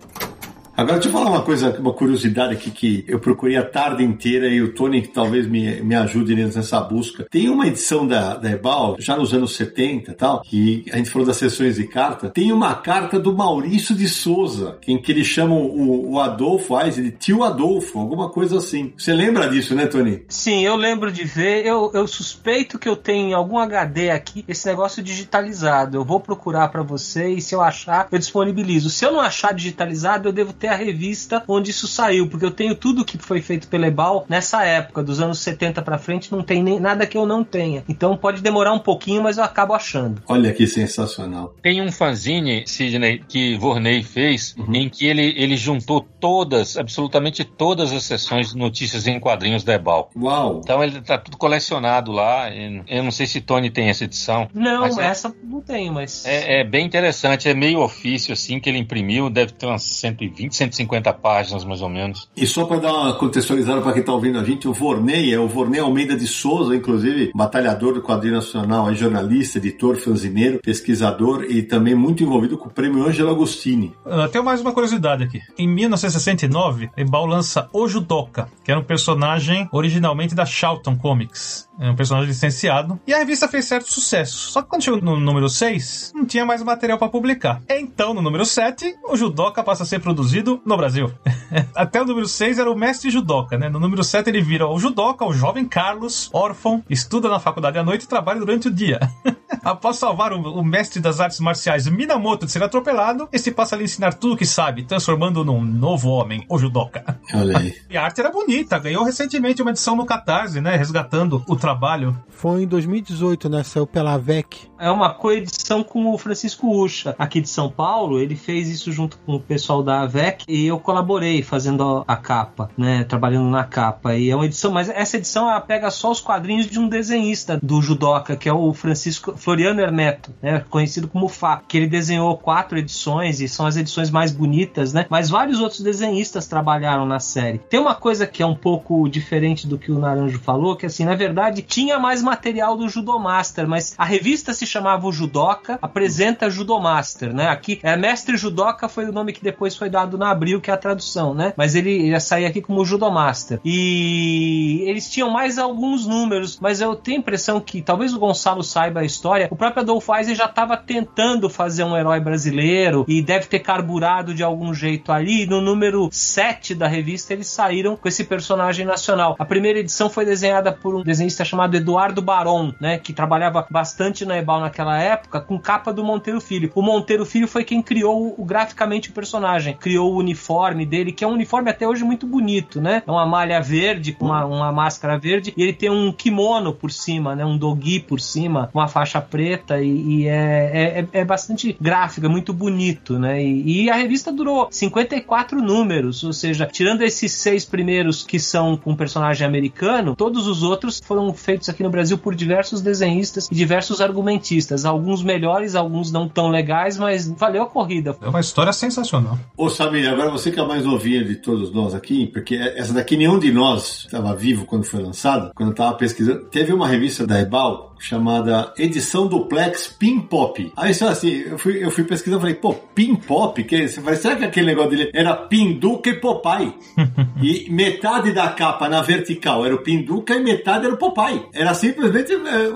[0.76, 4.48] Agora, deixa eu falar uma coisa, uma curiosidade aqui que eu procurei a tarde inteira
[4.48, 7.24] e o Tony talvez me, me ajude nessa busca.
[7.30, 11.10] Tem uma edição da, da Ebal, já nos anos 70 e tal, que a gente
[11.10, 15.28] falou das sessões de carta, tem uma carta do Maurício de Souza, em que eles
[15.28, 18.92] chamam o, o Adolfo Eisen de tio Adolfo, alguma coisa assim.
[18.98, 20.24] Você lembra disso, né, Tony?
[20.28, 21.64] Sim, eu lembro de ver.
[21.64, 25.96] Eu, eu suspeito que eu tenho algum HD aqui, esse negócio digitalizado.
[25.96, 28.90] Eu vou procurar para você e se eu achar, eu disponibilizo.
[28.90, 32.50] Se eu não achar digitalizado, eu devo ter a revista onde isso saiu, porque eu
[32.50, 36.42] tenho tudo que foi feito pela Ebal nessa época, dos anos 70 para frente, não
[36.42, 37.84] tem nem nada que eu não tenha.
[37.88, 40.22] Então pode demorar um pouquinho, mas eu acabo achando.
[40.28, 41.54] Olha que sensacional.
[41.62, 44.74] Tem um fanzine, Sidney, que Vorney fez, uhum.
[44.74, 49.74] em que ele, ele juntou todas, absolutamente todas as sessões de notícias em quadrinhos da
[49.74, 50.10] Ebal.
[50.16, 50.60] Uau!
[50.62, 52.48] Então ele tá tudo colecionado lá.
[52.88, 54.48] Eu não sei se Tony tem essa edição.
[54.54, 56.24] Não, é essa é, não tenho, mas.
[56.24, 60.34] É, é, bem interessante, é meio ofício assim que ele imprimiu, deve ter umas 120
[60.34, 62.28] 100, 150 páginas, mais ou menos.
[62.36, 65.38] E só para dar uma contextualizada para quem está ouvindo a gente, o Vorney é
[65.38, 71.44] o Vorney Almeida de Souza, inclusive batalhador do quadrinho nacional, é jornalista, editor, fanzineiro, pesquisador
[71.48, 73.92] e também muito envolvido com o prêmio Ângelo Agostini.
[74.04, 75.40] Uh, tenho mais uma curiosidade aqui.
[75.58, 81.68] Em 1969, Ebal lança O Judoka, que era um personagem originalmente da Charlton Comics.
[81.78, 83.00] É um personagem licenciado.
[83.06, 84.50] E a revista fez certo sucesso.
[84.50, 87.60] Só que quando chegou no número 6, não tinha mais material para publicar.
[87.68, 91.12] Então, no número 7, o Judoka passa a ser produzido no Brasil.
[91.74, 93.68] Até o número 6 era o mestre Judoka, né?
[93.68, 97.84] No número 7 ele vira o Judoka, o jovem Carlos, órfão, estuda na faculdade à
[97.84, 99.00] noite e trabalha durante o dia.
[99.64, 103.78] Após salvar o, o, mestre das artes marciais Minamoto de ser atropelado, esse passa a
[103.78, 107.18] lhe ensinar tudo o que sabe, transformando num novo homem, o Judoka.
[107.32, 107.74] Olha aí.
[107.90, 110.74] E a arte era bonita, ganhou recentemente uma edição no Catarse, né?
[110.76, 112.14] Resgatando o trabalho.
[112.28, 113.62] Foi em 2018, né?
[113.62, 114.68] Saiu pela VEC.
[114.78, 118.18] É uma coedição com o Francisco Ucha, aqui de São Paulo.
[118.18, 122.68] Ele fez isso junto com o pessoal da AVEC e eu colaborei fazendo a capa,
[122.76, 123.02] né?
[123.04, 124.14] Trabalhando na capa.
[124.14, 127.58] E é uma edição, mas essa edição ela pega só os quadrinhos de um desenhista
[127.62, 130.62] do judoca, que é o Francisco Floriano Hermeto, né?
[130.68, 135.06] Conhecido como Fá, que ele desenhou quatro edições e são as edições mais bonitas, né?
[135.08, 137.56] Mas vários outros desenhistas trabalharam na série.
[137.56, 141.06] Tem uma coisa que é um pouco diferente do que o Naranjo falou, que assim,
[141.06, 146.50] na verdade, tinha mais material do Judomaster, mas a revista se chamava o Judoca, apresenta
[146.50, 147.48] Judomaster, né?
[147.48, 150.74] Aqui, é, Mestre Judoca foi o nome que depois foi dado na Abril, que é
[150.74, 151.52] a tradução, né?
[151.56, 153.60] Mas ele ia sair aqui como Judomaster.
[153.64, 158.62] E eles tinham mais alguns números, mas eu tenho a impressão que talvez o Gonçalo
[158.62, 159.48] saiba a história.
[159.50, 164.34] O próprio Adolfo Eisen já estava tentando fazer um herói brasileiro e deve ter carburado
[164.34, 165.46] de algum jeito ali.
[165.46, 169.36] No número 7 da revista, eles saíram com esse personagem nacional.
[169.38, 172.98] A primeira edição foi desenhada por um desenhista chamado Eduardo Baron, né?
[172.98, 176.70] Que trabalhava bastante na Ebal naquela época, com capa do Monteiro Filho.
[176.74, 181.24] O Monteiro Filho foi quem criou o, graficamente o personagem, criou o uniforme dele, que
[181.24, 183.02] é um uniforme até hoje muito bonito, né?
[183.06, 186.90] É uma malha verde com uma, uma máscara verde e ele tem um kimono por
[186.90, 187.44] cima, né?
[187.44, 192.28] Um dogi por cima, uma faixa preta e, e é, é, é, bastante gráfico, é
[192.28, 193.42] muito bonito, né?
[193.42, 198.76] E, e, a revista durou 54 números, ou seja, tirando esses seis primeiros que são
[198.76, 203.54] com personagem americano, todos os outros foram feitos aqui no Brasil por diversos desenhistas e
[203.54, 208.16] diversos argumentistas, alguns melhores, alguns não tão legais, mas valeu a corrida.
[208.20, 209.38] É uma história sensacional.
[209.56, 213.16] Ô Samir, agora você que é mais novinho de todos nós aqui, porque essa daqui
[213.16, 217.26] nenhum de nós estava vivo quando foi lançado, quando eu estava pesquisando, teve uma revista
[217.26, 220.72] da Ebal chamada Edição Duplex Pin Pop.
[220.76, 223.62] Aí só assim, eu fui, eu fui pesquisando e falei, pô, Pin Pop?
[223.64, 226.74] Que, você falei, será que aquele negócio dele era Pinduca e Popeye?
[227.42, 231.46] e metade da capa na vertical era o Pinduca e metade era o Popeye.
[231.54, 232.32] Era simplesmente,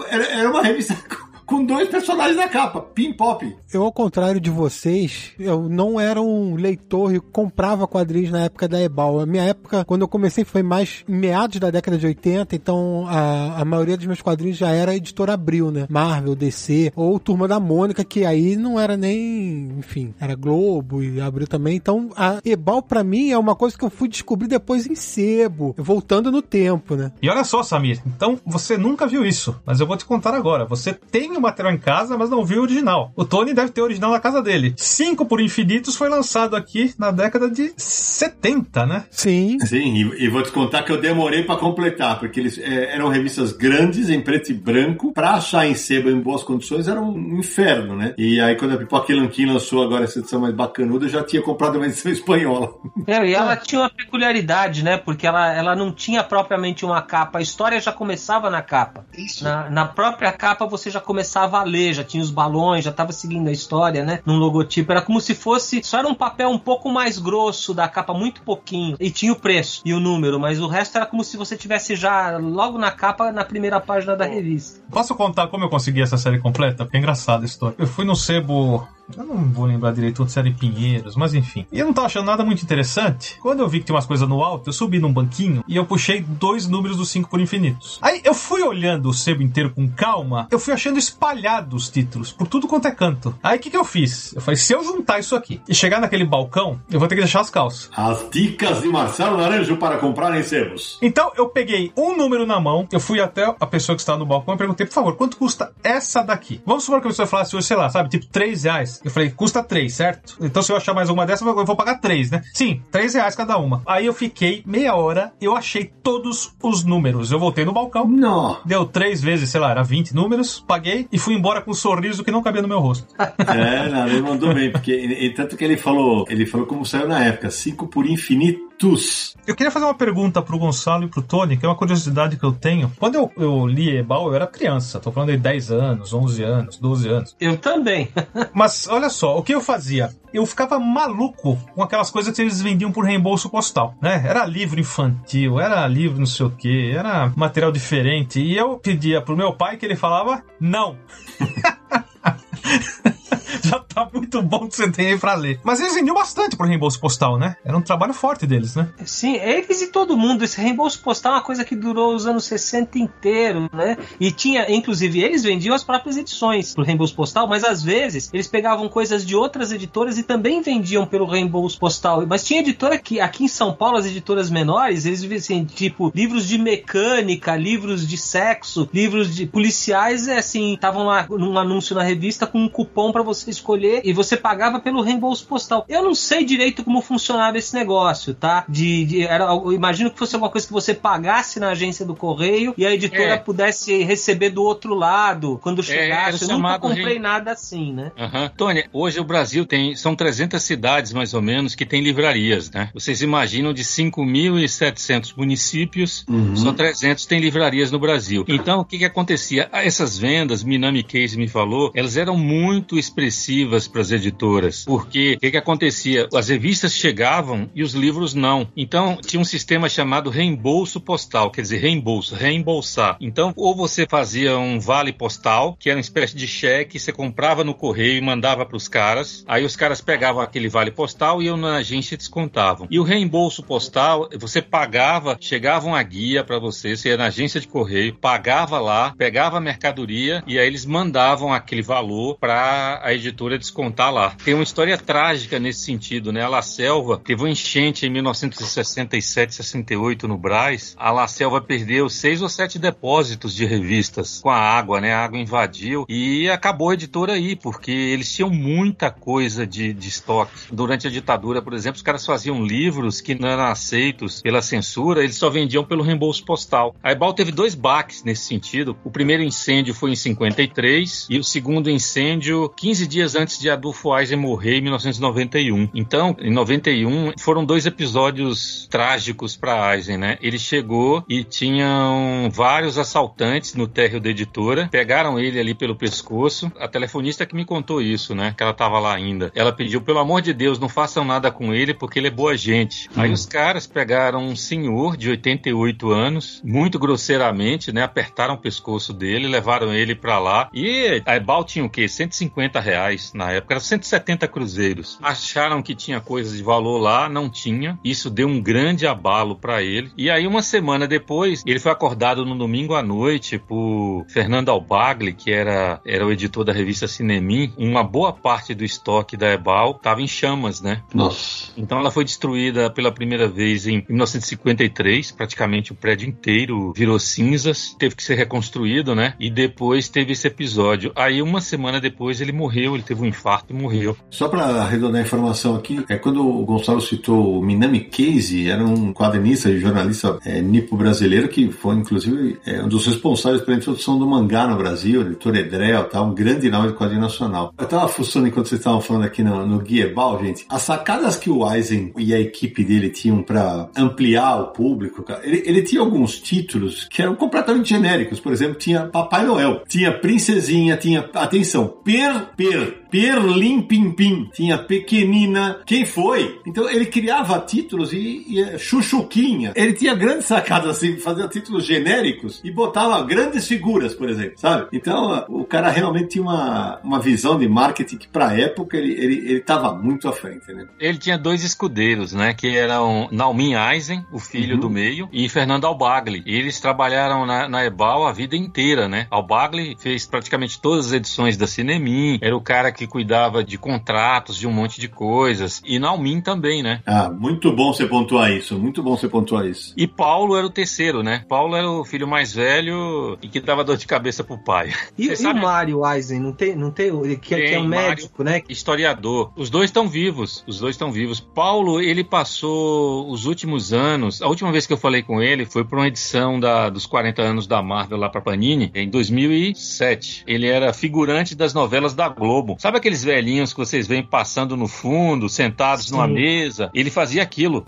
[0.09, 0.97] era, era uma revista
[1.49, 3.57] com dois personagens na capa, Pin Pop.
[3.73, 8.69] Eu, ao contrário de vocês, eu não era um leitor e comprava quadrinhos na época
[8.69, 9.19] da Ebal.
[9.19, 13.07] A minha época, quando eu comecei, foi mais em meados da década de 80, então
[13.09, 15.87] a, a maioria dos meus quadrinhos já era editora Abril, né?
[15.89, 21.19] Marvel, DC, ou Turma da Mônica, que aí não era nem, enfim, era Globo e
[21.19, 21.77] Abril também.
[21.77, 25.75] Então a Ebal, para mim, é uma coisa que eu fui descobrir depois em sebo,
[25.79, 27.11] voltando no tempo, né?
[27.23, 30.67] E olha só, Samir, então você nunca viu isso, mas eu vou te contar agora.
[30.67, 33.13] Você tem o material em casa, mas não viu o original.
[33.17, 34.75] O Tony deve ter o original na casa dele.
[34.77, 39.05] Cinco por Infinitos foi lançado aqui na década de 70, né?
[39.11, 39.59] Sim.
[39.61, 43.09] Sim, e, e vou te contar que eu demorei para completar, porque eles é, eram
[43.09, 45.13] revistas grandes, em preto e branco.
[45.13, 48.15] Pra achar em sebo em boas condições era um inferno, né?
[48.19, 51.43] E aí quando a Pipoca Lanquim lançou agora essa edição mais bacanuda, eu já tinha
[51.43, 52.71] comprado uma edição espanhola.
[53.07, 54.97] É, e ela tinha uma peculiaridade, né?
[54.97, 57.39] Porque ela, ela não tinha propriamente uma capa.
[57.39, 59.07] A história já começava na capa.
[59.17, 59.45] Isso.
[59.45, 63.13] Na, na própria capa você já começava a ler, já tinha os balões, já estava
[63.13, 64.21] seguindo a história, né?
[64.25, 64.91] Num logotipo.
[64.91, 65.83] Era como se fosse.
[65.83, 68.97] Só era um papel um pouco mais grosso da capa, muito pouquinho.
[68.99, 71.97] E tinha o preço e o número, mas o resto era como se você tivesse
[71.97, 74.81] já logo na capa, na primeira página da revista.
[74.91, 76.85] Posso contar como eu consegui essa série completa?
[76.85, 77.77] Porque é engraçada a história.
[77.79, 78.87] Eu fui no sebo
[79.17, 81.67] eu não vou lembrar direito onde era em Pinheiros, mas enfim.
[81.73, 83.37] E eu não tava achando nada muito interessante.
[83.41, 85.87] Quando eu vi que tinha umas coisas no alto, eu subi num banquinho e eu
[85.87, 87.99] puxei dois números do 5 por infinitos.
[88.03, 92.33] Aí eu fui olhando o sebo inteiro com calma, eu fui achando espalhados os títulos,
[92.33, 93.35] por tudo quanto é canto.
[93.43, 94.35] Aí o que, que eu fiz?
[94.35, 97.21] Eu falei, se eu juntar isso aqui e chegar naquele balcão, eu vou ter que
[97.21, 97.91] deixar as calças.
[97.97, 100.99] As dicas de Marcelo Naranjo para comprar em sebos.
[101.01, 104.27] Então eu peguei um número na mão, eu fui até a pessoa que estava no
[104.27, 106.61] balcão e perguntei, por favor, quanto custa essa daqui?
[106.65, 108.98] Vamos supor que a pessoa falasse, sei lá, sabe, tipo 3 reais.
[108.99, 109.05] Reais.
[109.05, 110.37] Eu falei, custa 3, certo?
[110.41, 112.43] Então se eu achar mais uma dessa, eu vou pagar 3, né?
[112.53, 113.83] Sim, 3 reais cada uma.
[113.87, 117.31] Aí eu fiquei meia hora, eu achei todos os números.
[117.31, 118.07] Eu voltei no balcão.
[118.09, 118.59] Não.
[118.65, 122.25] Deu três vezes, sei lá, era 20 números, paguei e fui embora com um sorriso
[122.25, 123.07] que não cabia no meu rosto.
[123.49, 127.09] É, não, ele mandou bem, porque e, tanto que ele falou, ele falou como saiu
[127.09, 129.35] na época, 5 por infinitos.
[129.47, 132.45] Eu queria fazer uma pergunta pro Gonçalo e pro Tony, que é uma curiosidade que
[132.45, 132.93] eu tenho.
[132.99, 136.77] Quando eu, eu li Ebal, eu era criança, tô falando de 10 anos, 11 anos,
[136.77, 137.37] 12 anos.
[137.41, 138.09] Eu também.
[138.53, 140.11] Mas olha só, o que eu fazia?
[140.33, 144.23] Eu ficava maluco com aquelas coisas que eles vendiam por reembolso postal, né?
[144.27, 148.41] Era livro infantil, era livro não sei o que, era material diferente.
[148.41, 150.97] E eu pedia pro meu pai que ele falava não.
[153.65, 155.61] Já tá muito bom que você tem aí pra ler.
[155.63, 157.57] Mas eles vendiam bastante pro reembolso postal, né?
[157.65, 158.89] Era um trabalho forte deles, né?
[159.05, 160.45] Sim, eles e todo mundo.
[160.45, 163.97] Esse reembolso postal é uma coisa que durou os anos 60 inteiro, né?
[164.21, 168.47] E tinha, inclusive, eles vendiam as próprias edições pro reembolso postal, mas às vezes eles
[168.47, 172.27] pegavam coisas de outras editoras e também vendiam pelo reembolso postal.
[172.27, 176.47] Mas tinha editora que, aqui em São Paulo, as editoras menores, eles assim, tipo, livros
[176.47, 182.03] de mecânica, livros de sexo, livros de policiais, é assim, estavam lá num anúncio na
[182.03, 185.85] revista com um cupom para você escolher e você pagava pelo reembolso postal.
[185.89, 188.65] Eu não sei direito como funcionava esse negócio, tá?
[188.69, 192.15] De, de era, eu imagino que fosse alguma coisa que você pagasse na agência do
[192.15, 193.37] correio e a editora É.
[193.37, 196.45] pudesse receber do outro lado quando chegasse.
[196.49, 198.13] eu nunca comprei rei- nada assim, né?
[198.17, 198.51] Aham.
[198.57, 202.91] Tony, hoje o Brasil tem, são 300 cidades mais ou menos que tem livrarias, né?
[202.95, 206.25] Vocês imaginam de 5.700 municípios,
[206.55, 208.45] só 300 têm livrarias no Brasil.
[208.49, 209.69] Então, o que que acontecia?
[209.73, 215.35] Ah, Essas vendas, Minami Case me falou, elas eram muito expressivas para as editoras, porque
[215.35, 216.29] o que que acontecia?
[216.35, 218.69] As revistas chegavam e os livros não.
[218.77, 223.17] Então, tinha um sistema chamado reembolso postal, quer dizer, reembolso, reembolsar.
[223.21, 227.65] Então, ou você fazia um vale postal, que era uma espécie de cheque, você comprava
[227.65, 229.45] no correio e mandava para os caras.
[229.47, 232.87] Aí os caras pegavam aquele vale postal e iam na agência e descontavam.
[232.91, 237.61] E o reembolso postal, você pagava, chegava uma guia para você, você ia na agência
[237.61, 243.13] de correio, pagava lá, pegava a mercadoria e aí eles mandavam aquele valor para a
[243.13, 244.35] editora descontar lá.
[244.45, 246.43] Tem uma história trágica nesse sentido, né?
[246.43, 250.95] A La Selva teve uma enchente em 1967, 68 no Brás.
[250.99, 255.13] A La Selva perdeu seis ou sete depósitos de revistas com a água, né?
[255.13, 260.09] A água invadiu e acabou a editora aí, porque eles tinham muita coisa de, de
[260.09, 260.53] estoque.
[260.73, 265.23] Durante a ditadura, por exemplo, os caras faziam livros que não eram aceitos pela censura,
[265.23, 266.95] eles só vendiam pelo reembolso postal.
[267.03, 268.97] A Ebal teve dois baques nesse sentido.
[269.05, 274.17] O primeiro incêndio foi em 53 e o segundo incêndio 15 dias antes de Adolfo
[274.17, 275.91] Eisen morrer em 1991.
[275.95, 280.39] Então, em 91 foram dois episódios trágicos para Eisen, né?
[280.41, 286.73] Ele chegou e tinham vários assaltantes no térreo da editora, pegaram ele ali pelo pescoço.
[286.79, 288.55] A telefonista que me contou isso, né?
[288.57, 289.53] Que ela tava lá ainda.
[289.55, 292.57] Ela pediu, pelo amor de Deus, não façam nada com ele porque ele é boa
[292.57, 293.11] gente.
[293.17, 298.03] Aí os caras pegaram um senhor de 88 anos, muito grosseiramente, né?
[298.03, 300.69] Apertaram o pescoço dele, levaram ele pra lá.
[300.73, 302.09] E a Ebal tinha o quê?
[302.09, 305.19] 150 reais na época, era 170 cruzeiros.
[305.23, 307.99] Acharam que tinha coisas de valor lá, não tinha.
[308.05, 310.11] Isso deu um grande abalo pra ele.
[310.17, 315.33] E aí, uma semana depois, ele foi acordado no domingo à noite por Fernando Albagli,
[315.33, 317.73] que era, era o editor da revista Cinemim.
[317.77, 321.03] Uma boa parte do estoque da Ebal estava em chamas, né?
[321.15, 321.73] Nossa.
[321.77, 327.95] Então ela foi destruída pela primeira vez em 1953, praticamente o prédio inteiro virou cinzas,
[327.99, 329.35] teve que ser reconstruído, né?
[329.39, 331.13] E depois teve esse episódio.
[331.15, 334.17] Aí uma semana depois ele morreu, ele teve um infarto e morreu.
[334.31, 338.85] Só para arredondar a informação aqui, é quando o Gonçalo citou o Minami Case, era
[338.85, 343.77] um quadrinista e jornalista é, nipo brasileiro que foi, inclusive, é, um dos responsáveis pela
[343.77, 347.73] introdução do mangá no Brasil, editor Edrel, tá, um grande nome de quadrinho nacional.
[347.79, 351.37] Eu tava fuçando enquanto vocês estavam falando aqui no, no Guia Ebal, gente, as sacadas
[351.37, 356.01] que o Eisen e a equipe dele tinham para ampliar o público, ele, ele tinha
[356.01, 358.41] alguns títulos que eram completamente genéricos.
[358.41, 364.79] Por exemplo, tinha Papai Noel, tinha Princesinha, tinha, atenção, Per Per, Perlim Pim Pim, tinha
[364.79, 366.61] Pequenina, quem foi?
[366.67, 369.73] Então ele criava títulos e, e eh, Chuchuquinha.
[369.75, 374.89] Ele tinha grandes sacadas assim, fazia títulos genéricos e botava grandes figuras, por exemplo, sabe?
[374.93, 379.13] Então ah, o cara realmente tinha uma, uma visão de marketing que pra época ele,
[379.13, 380.87] ele, ele tava muito à frente, né?
[380.99, 382.55] Ele tinha dois escudeiros, né?
[382.55, 384.81] Que eram Naumin Eisen, o filho Uhum.
[384.81, 386.43] do meio, e Fernando Albagli.
[386.45, 389.27] Eles trabalharam na, na Ebal a vida inteira, né?
[389.31, 393.79] Albagli fez praticamente todas as edições da Cinemin, era o cara que que cuidava de
[393.79, 395.81] contratos, de um monte de coisas.
[395.87, 397.01] E Naomin também, né?
[397.07, 398.77] Ah, muito bom você pontuar isso.
[398.79, 399.95] Muito bom você pontuar isso.
[399.97, 401.45] E Paulo era o terceiro, né?
[401.49, 404.93] Paulo era o filho mais velho e que dava dor de cabeça pro pai.
[405.17, 408.43] E, e o Mário Eisen, não tem, não tem, que, tem, que é um médico,
[408.43, 408.63] Mário, né?
[408.69, 409.53] Historiador.
[409.57, 410.65] Os dois estão vivos.
[410.67, 411.39] Os dois estão vivos.
[411.39, 414.43] Paulo, ele passou os últimos anos.
[414.43, 417.43] A última vez que eu falei com ele foi para uma edição da, dos 40
[417.43, 420.45] anos da Marvel lá pra Panini, em 2007.
[420.47, 422.77] Ele era figurante das novelas da Globo.
[422.79, 426.13] Sabe aqueles velhinhos que vocês veem passando no fundo, sentados Sim.
[426.13, 426.91] numa mesa?
[426.95, 427.87] Ele fazia aquilo.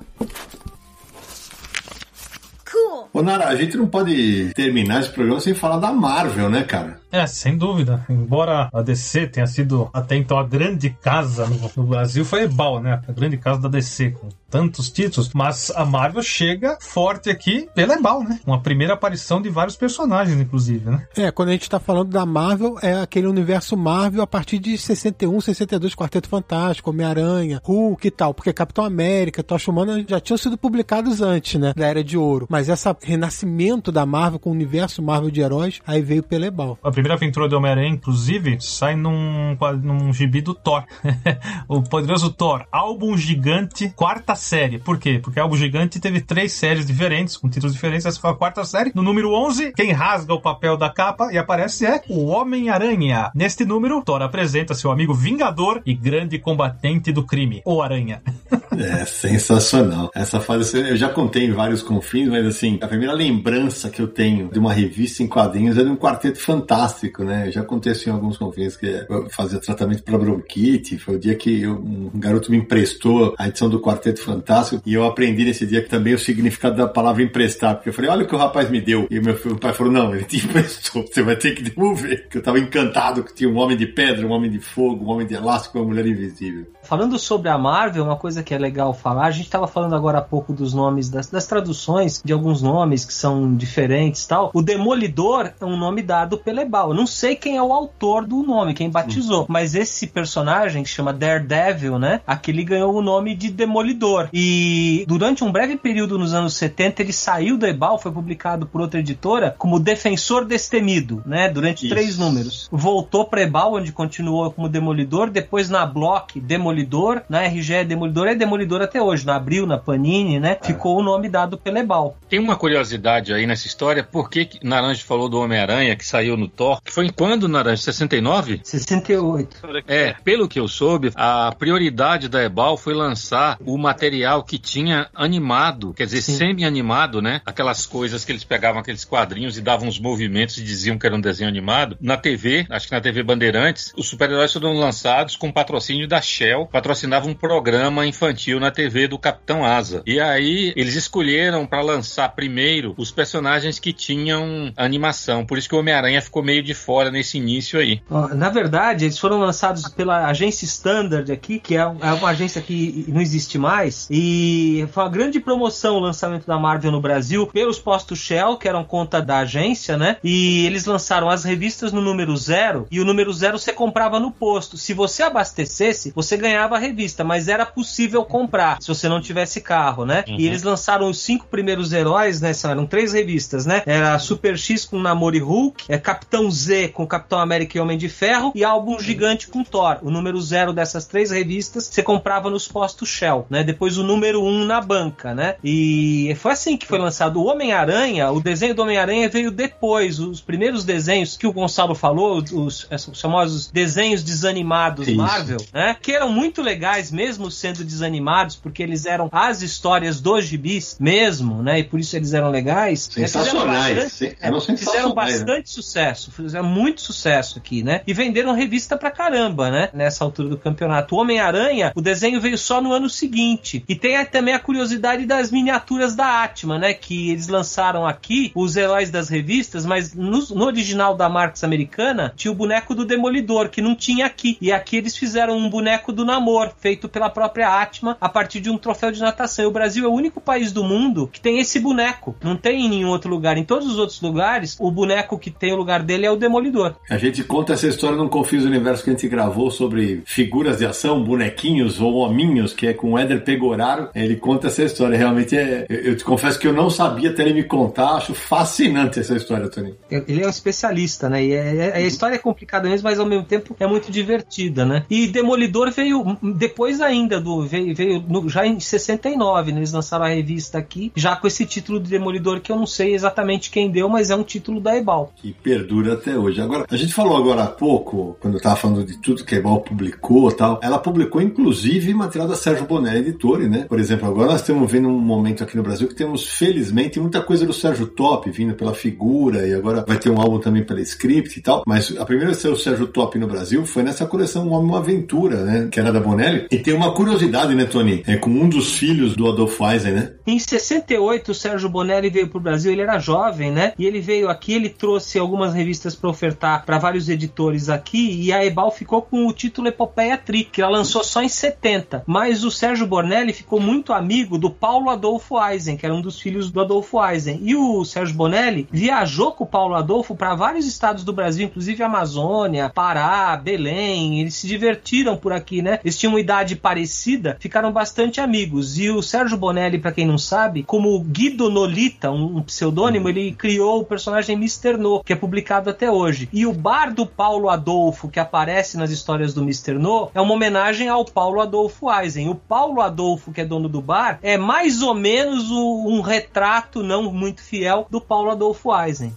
[3.12, 7.00] Ô Nara, a gente não pode terminar esse programa sem falar da Marvel, né, cara?
[7.10, 8.04] É, sem dúvida.
[8.08, 12.80] Embora a DC tenha sido até então a grande casa no, no Brasil, foi Ebal,
[12.80, 13.02] né?
[13.08, 15.30] A grande casa da DC, com tantos títulos.
[15.32, 18.40] Mas a Marvel chega forte aqui pela Ebal, né?
[18.44, 21.06] Uma primeira aparição de vários personagens, inclusive, né?
[21.16, 24.76] É, quando a gente tá falando da Marvel, é aquele universo Marvel a partir de
[24.76, 28.34] 61, 62, Quarteto Fantástico, Homem-Aranha, Hulk e tal.
[28.34, 31.72] Porque Capitão América, Tocha Humana já tinham sido publicados antes, né?
[31.76, 32.46] Da Era de Ouro.
[32.50, 36.78] Mas essa renascimento da Marvel com o universo Marvel de heróis, aí veio pela Ebal.
[36.82, 40.84] A primeira aventura do Homem-Aranha, inclusive, sai num, num gibi do Thor.
[41.68, 44.78] o poderoso Thor, álbum gigante, quarta série.
[44.78, 45.20] Por quê?
[45.22, 48.06] Porque álbum gigante teve três séries diferentes, com títulos diferentes.
[48.06, 48.92] Essa foi a quarta série.
[48.94, 53.30] No número 11, quem rasga o papel da capa e aparece é o Homem-Aranha.
[53.34, 58.22] Neste número, Thor apresenta seu amigo Vingador e grande combatente do crime, o Aranha.
[58.78, 60.10] é sensacional.
[60.14, 64.08] Essa fase eu já contei em vários confins, mas assim, a primeira lembrança que eu
[64.08, 67.50] tenho de uma revista em quadrinhos é de um quarteto fantástico, né?
[67.50, 70.98] Já aconteceu em alguns confins que eu fazia tratamento para bronquite.
[70.98, 74.94] Foi o dia que eu, um garoto me emprestou a edição do Quarteto Fantástico e
[74.94, 78.28] eu aprendi nesse dia também o significado da palavra emprestar, porque eu falei, olha o
[78.28, 79.06] que o rapaz me deu.
[79.10, 82.28] E meu, meu pai falou, não, ele te emprestou, você vai ter que devolver.
[82.28, 85.08] Que eu tava encantado que tinha um homem de pedra, um homem de fogo, um
[85.08, 86.66] homem de elástico, uma mulher invisível.
[86.90, 90.18] Falando sobre a Marvel, uma coisa que é legal falar, a gente estava falando agora
[90.18, 94.50] há pouco dos nomes, das, das traduções de alguns nomes que são diferentes tal.
[94.52, 96.88] O Demolidor é um nome dado pela Ebal.
[96.88, 100.88] Eu não sei quem é o autor do nome, quem batizou, mas esse personagem que
[100.88, 102.22] chama Daredevil, né?
[102.26, 104.28] Aquele ganhou o nome de Demolidor.
[104.32, 108.80] E durante um breve período nos anos 70, ele saiu da Ebal, foi publicado por
[108.80, 111.48] outra editora como Defensor Destemido, né?
[111.48, 111.94] Durante Isso.
[111.94, 112.68] três números.
[112.72, 116.79] Voltou para Ebal, onde continuou como Demolidor, depois na Block, Demolidor,
[117.28, 120.56] na RGE Demolidor, é Demolidor até hoje, na Abril, na Panini, né?
[120.60, 120.66] É.
[120.66, 122.16] Ficou o nome dado pela Ebal.
[122.28, 126.48] Tem uma curiosidade aí nessa história, por que Naranjo falou do Homem-Aranha que saiu no
[126.48, 126.80] Thor?
[126.84, 127.82] Foi em quando, Naranjo?
[127.82, 128.60] 69?
[128.62, 129.56] 68.
[129.86, 135.08] É, pelo que eu soube, a prioridade da Ebal foi lançar o material que tinha
[135.14, 137.40] animado, quer dizer, semi-animado, né?
[137.44, 141.14] Aquelas coisas que eles pegavam aqueles quadrinhos e davam uns movimentos e diziam que era
[141.14, 141.96] um desenho animado.
[142.00, 146.68] Na TV, acho que na TV Bandeirantes, os super-heróis foram lançados com patrocínio da Shell,
[146.70, 150.02] patrocinava um programa infantil na TV do Capitão Asa.
[150.06, 155.44] E aí eles escolheram para lançar primeiro os personagens que tinham animação.
[155.44, 158.00] Por isso que o Homem-Aranha ficou meio de fora nesse início aí.
[158.34, 163.04] Na verdade, eles foram lançados pela agência Standard aqui, que é, é uma agência que
[163.08, 164.06] não existe mais.
[164.10, 168.68] E foi uma grande promoção o lançamento da Marvel no Brasil pelos postos Shell, que
[168.68, 170.16] eram conta da agência, né?
[170.22, 172.86] E eles lançaram as revistas no número zero.
[172.90, 174.76] E o número zero você comprava no posto.
[174.76, 179.60] Se você abastecesse, você ganhava a revista, mas era possível comprar se você não tivesse
[179.60, 180.24] carro, né?
[180.28, 180.36] Uhum.
[180.38, 182.50] E eles lançaram os cinco primeiros heróis, né?
[182.50, 182.70] né?
[182.70, 183.82] Eram três revistas, né?
[183.86, 187.96] Era Super X com Namor e Hulk, é Capitão Z com Capitão América e Homem
[187.96, 189.98] de Ferro e Álbum Gigante com Thor.
[190.02, 193.62] O número zero dessas três revistas você comprava nos postos Shell, né?
[193.62, 195.56] Depois o número um na banca, né?
[195.62, 198.30] E foi assim que foi lançado o Homem-Aranha.
[198.30, 200.18] O desenho do Homem-Aranha veio depois.
[200.18, 205.16] Os primeiros desenhos que o Gonçalo falou, os, os famosos desenhos desanimados Isso.
[205.16, 205.96] Marvel, né?
[206.00, 211.62] Que eram muito legais, mesmo sendo desanimados, porque eles eram as histórias dos gibis mesmo,
[211.62, 211.80] né?
[211.80, 213.10] E por isso eles eram legais.
[213.12, 213.96] Sensacionais.
[213.96, 214.08] Né?
[214.08, 215.62] Fizeram bastante, eram fizeram bastante né?
[215.66, 218.00] sucesso, fizeram muito sucesso aqui, né?
[218.06, 219.90] E venderam revista pra caramba, né?
[219.92, 221.14] Nessa altura do campeonato.
[221.14, 223.84] O Homem-Aranha, o desenho veio só no ano seguinte.
[223.86, 226.94] E tem também a curiosidade das miniaturas da Atma, né?
[226.94, 232.32] Que eles lançaram aqui, os heróis das revistas, mas no, no original da Marx americana
[232.34, 234.56] tinha o boneco do Demolidor, que não tinha aqui.
[234.60, 238.70] E aqui eles fizeram um boneco do Namor, feito pela própria Atma a partir de
[238.70, 239.64] um troféu de natação.
[239.64, 242.36] E o Brasil é o único país do mundo que tem esse boneco.
[242.42, 243.56] Não tem em nenhum outro lugar.
[243.56, 246.94] Em todos os outros lugares, o boneco que tem o lugar dele é o Demolidor.
[247.10, 250.86] A gente conta essa história num Confis Universo que a gente gravou sobre figuras de
[250.86, 254.08] ação, bonequinhos ou hominhos, que é com o Éder Pegoraro.
[254.14, 255.18] Ele conta essa história.
[255.18, 258.16] Realmente, é, eu te confesso que eu não sabia até ele me contar.
[258.16, 259.94] Acho fascinante essa história, Tony.
[260.10, 261.44] Ele é um especialista, né?
[261.44, 264.84] E é, é, a história é complicada mesmo, mas ao mesmo tempo é muito divertida,
[264.84, 265.04] né?
[265.10, 269.80] E Demolidor veio depois ainda do veio, veio no, já em 69, né?
[269.80, 273.14] eles lançaram a revista aqui, já com esse título de Demolidor que eu não sei
[273.14, 275.32] exatamente quem deu, mas é um título da Ebal.
[275.36, 276.60] Que perdura até hoje.
[276.60, 279.58] Agora, a gente falou agora há pouco, quando eu tava falando de tudo que a
[279.58, 280.80] Ebal publicou, tal.
[280.82, 283.86] Ela publicou inclusive material da Sérgio Boné, editore, né?
[283.88, 287.40] Por exemplo, agora nós estamos vendo um momento aqui no Brasil que temos felizmente muita
[287.40, 291.00] coisa do Sérgio Top vindo pela figura e agora vai ter um álbum também pela
[291.00, 291.82] script e tal.
[291.86, 294.98] Mas a primeira a ser o Sérgio Top no Brasil foi nessa coleção Homem Uma
[294.98, 295.88] Aventura, né?
[295.90, 296.66] Que era da Bonelli.
[296.70, 298.22] E tem uma curiosidade, né, Tony?
[298.26, 300.32] É com um dos filhos do Adolfo Eisen, né?
[300.46, 303.92] Em 68, o Sérgio Bonelli veio pro Brasil, ele era jovem, né?
[303.98, 308.52] E ele veio aqui, ele trouxe algumas revistas para ofertar para vários editores aqui, e
[308.52, 312.24] a Ebal ficou com o título Epopeia Tri, que ela lançou só em 70.
[312.26, 316.40] Mas o Sérgio Bonelli ficou muito amigo do Paulo Adolfo Eisen, que era um dos
[316.40, 317.60] filhos do Adolfo Eisen.
[317.62, 322.02] E o Sérgio Bonelli viajou com o Paulo Adolfo para vários estados do Brasil, inclusive
[322.02, 324.40] Amazônia, Pará, Belém.
[324.40, 325.99] Eles se divertiram por aqui, né?
[326.04, 328.98] Eles tinham uma idade parecida, ficaram bastante amigos.
[328.98, 334.00] E o Sérgio Bonelli, para quem não sabe, como Guido Nolita, um pseudônimo, ele criou
[334.00, 334.96] o personagem Mr.
[334.96, 336.48] No, que é publicado até hoje.
[336.52, 339.94] E o bar do Paulo Adolfo, que aparece nas histórias do Mr.
[339.94, 342.48] No, é uma homenagem ao Paulo Adolfo Eisen.
[342.48, 347.02] O Paulo Adolfo, que é dono do bar, é mais ou menos o, um retrato
[347.02, 349.34] não muito fiel do Paulo Adolfo Eisen.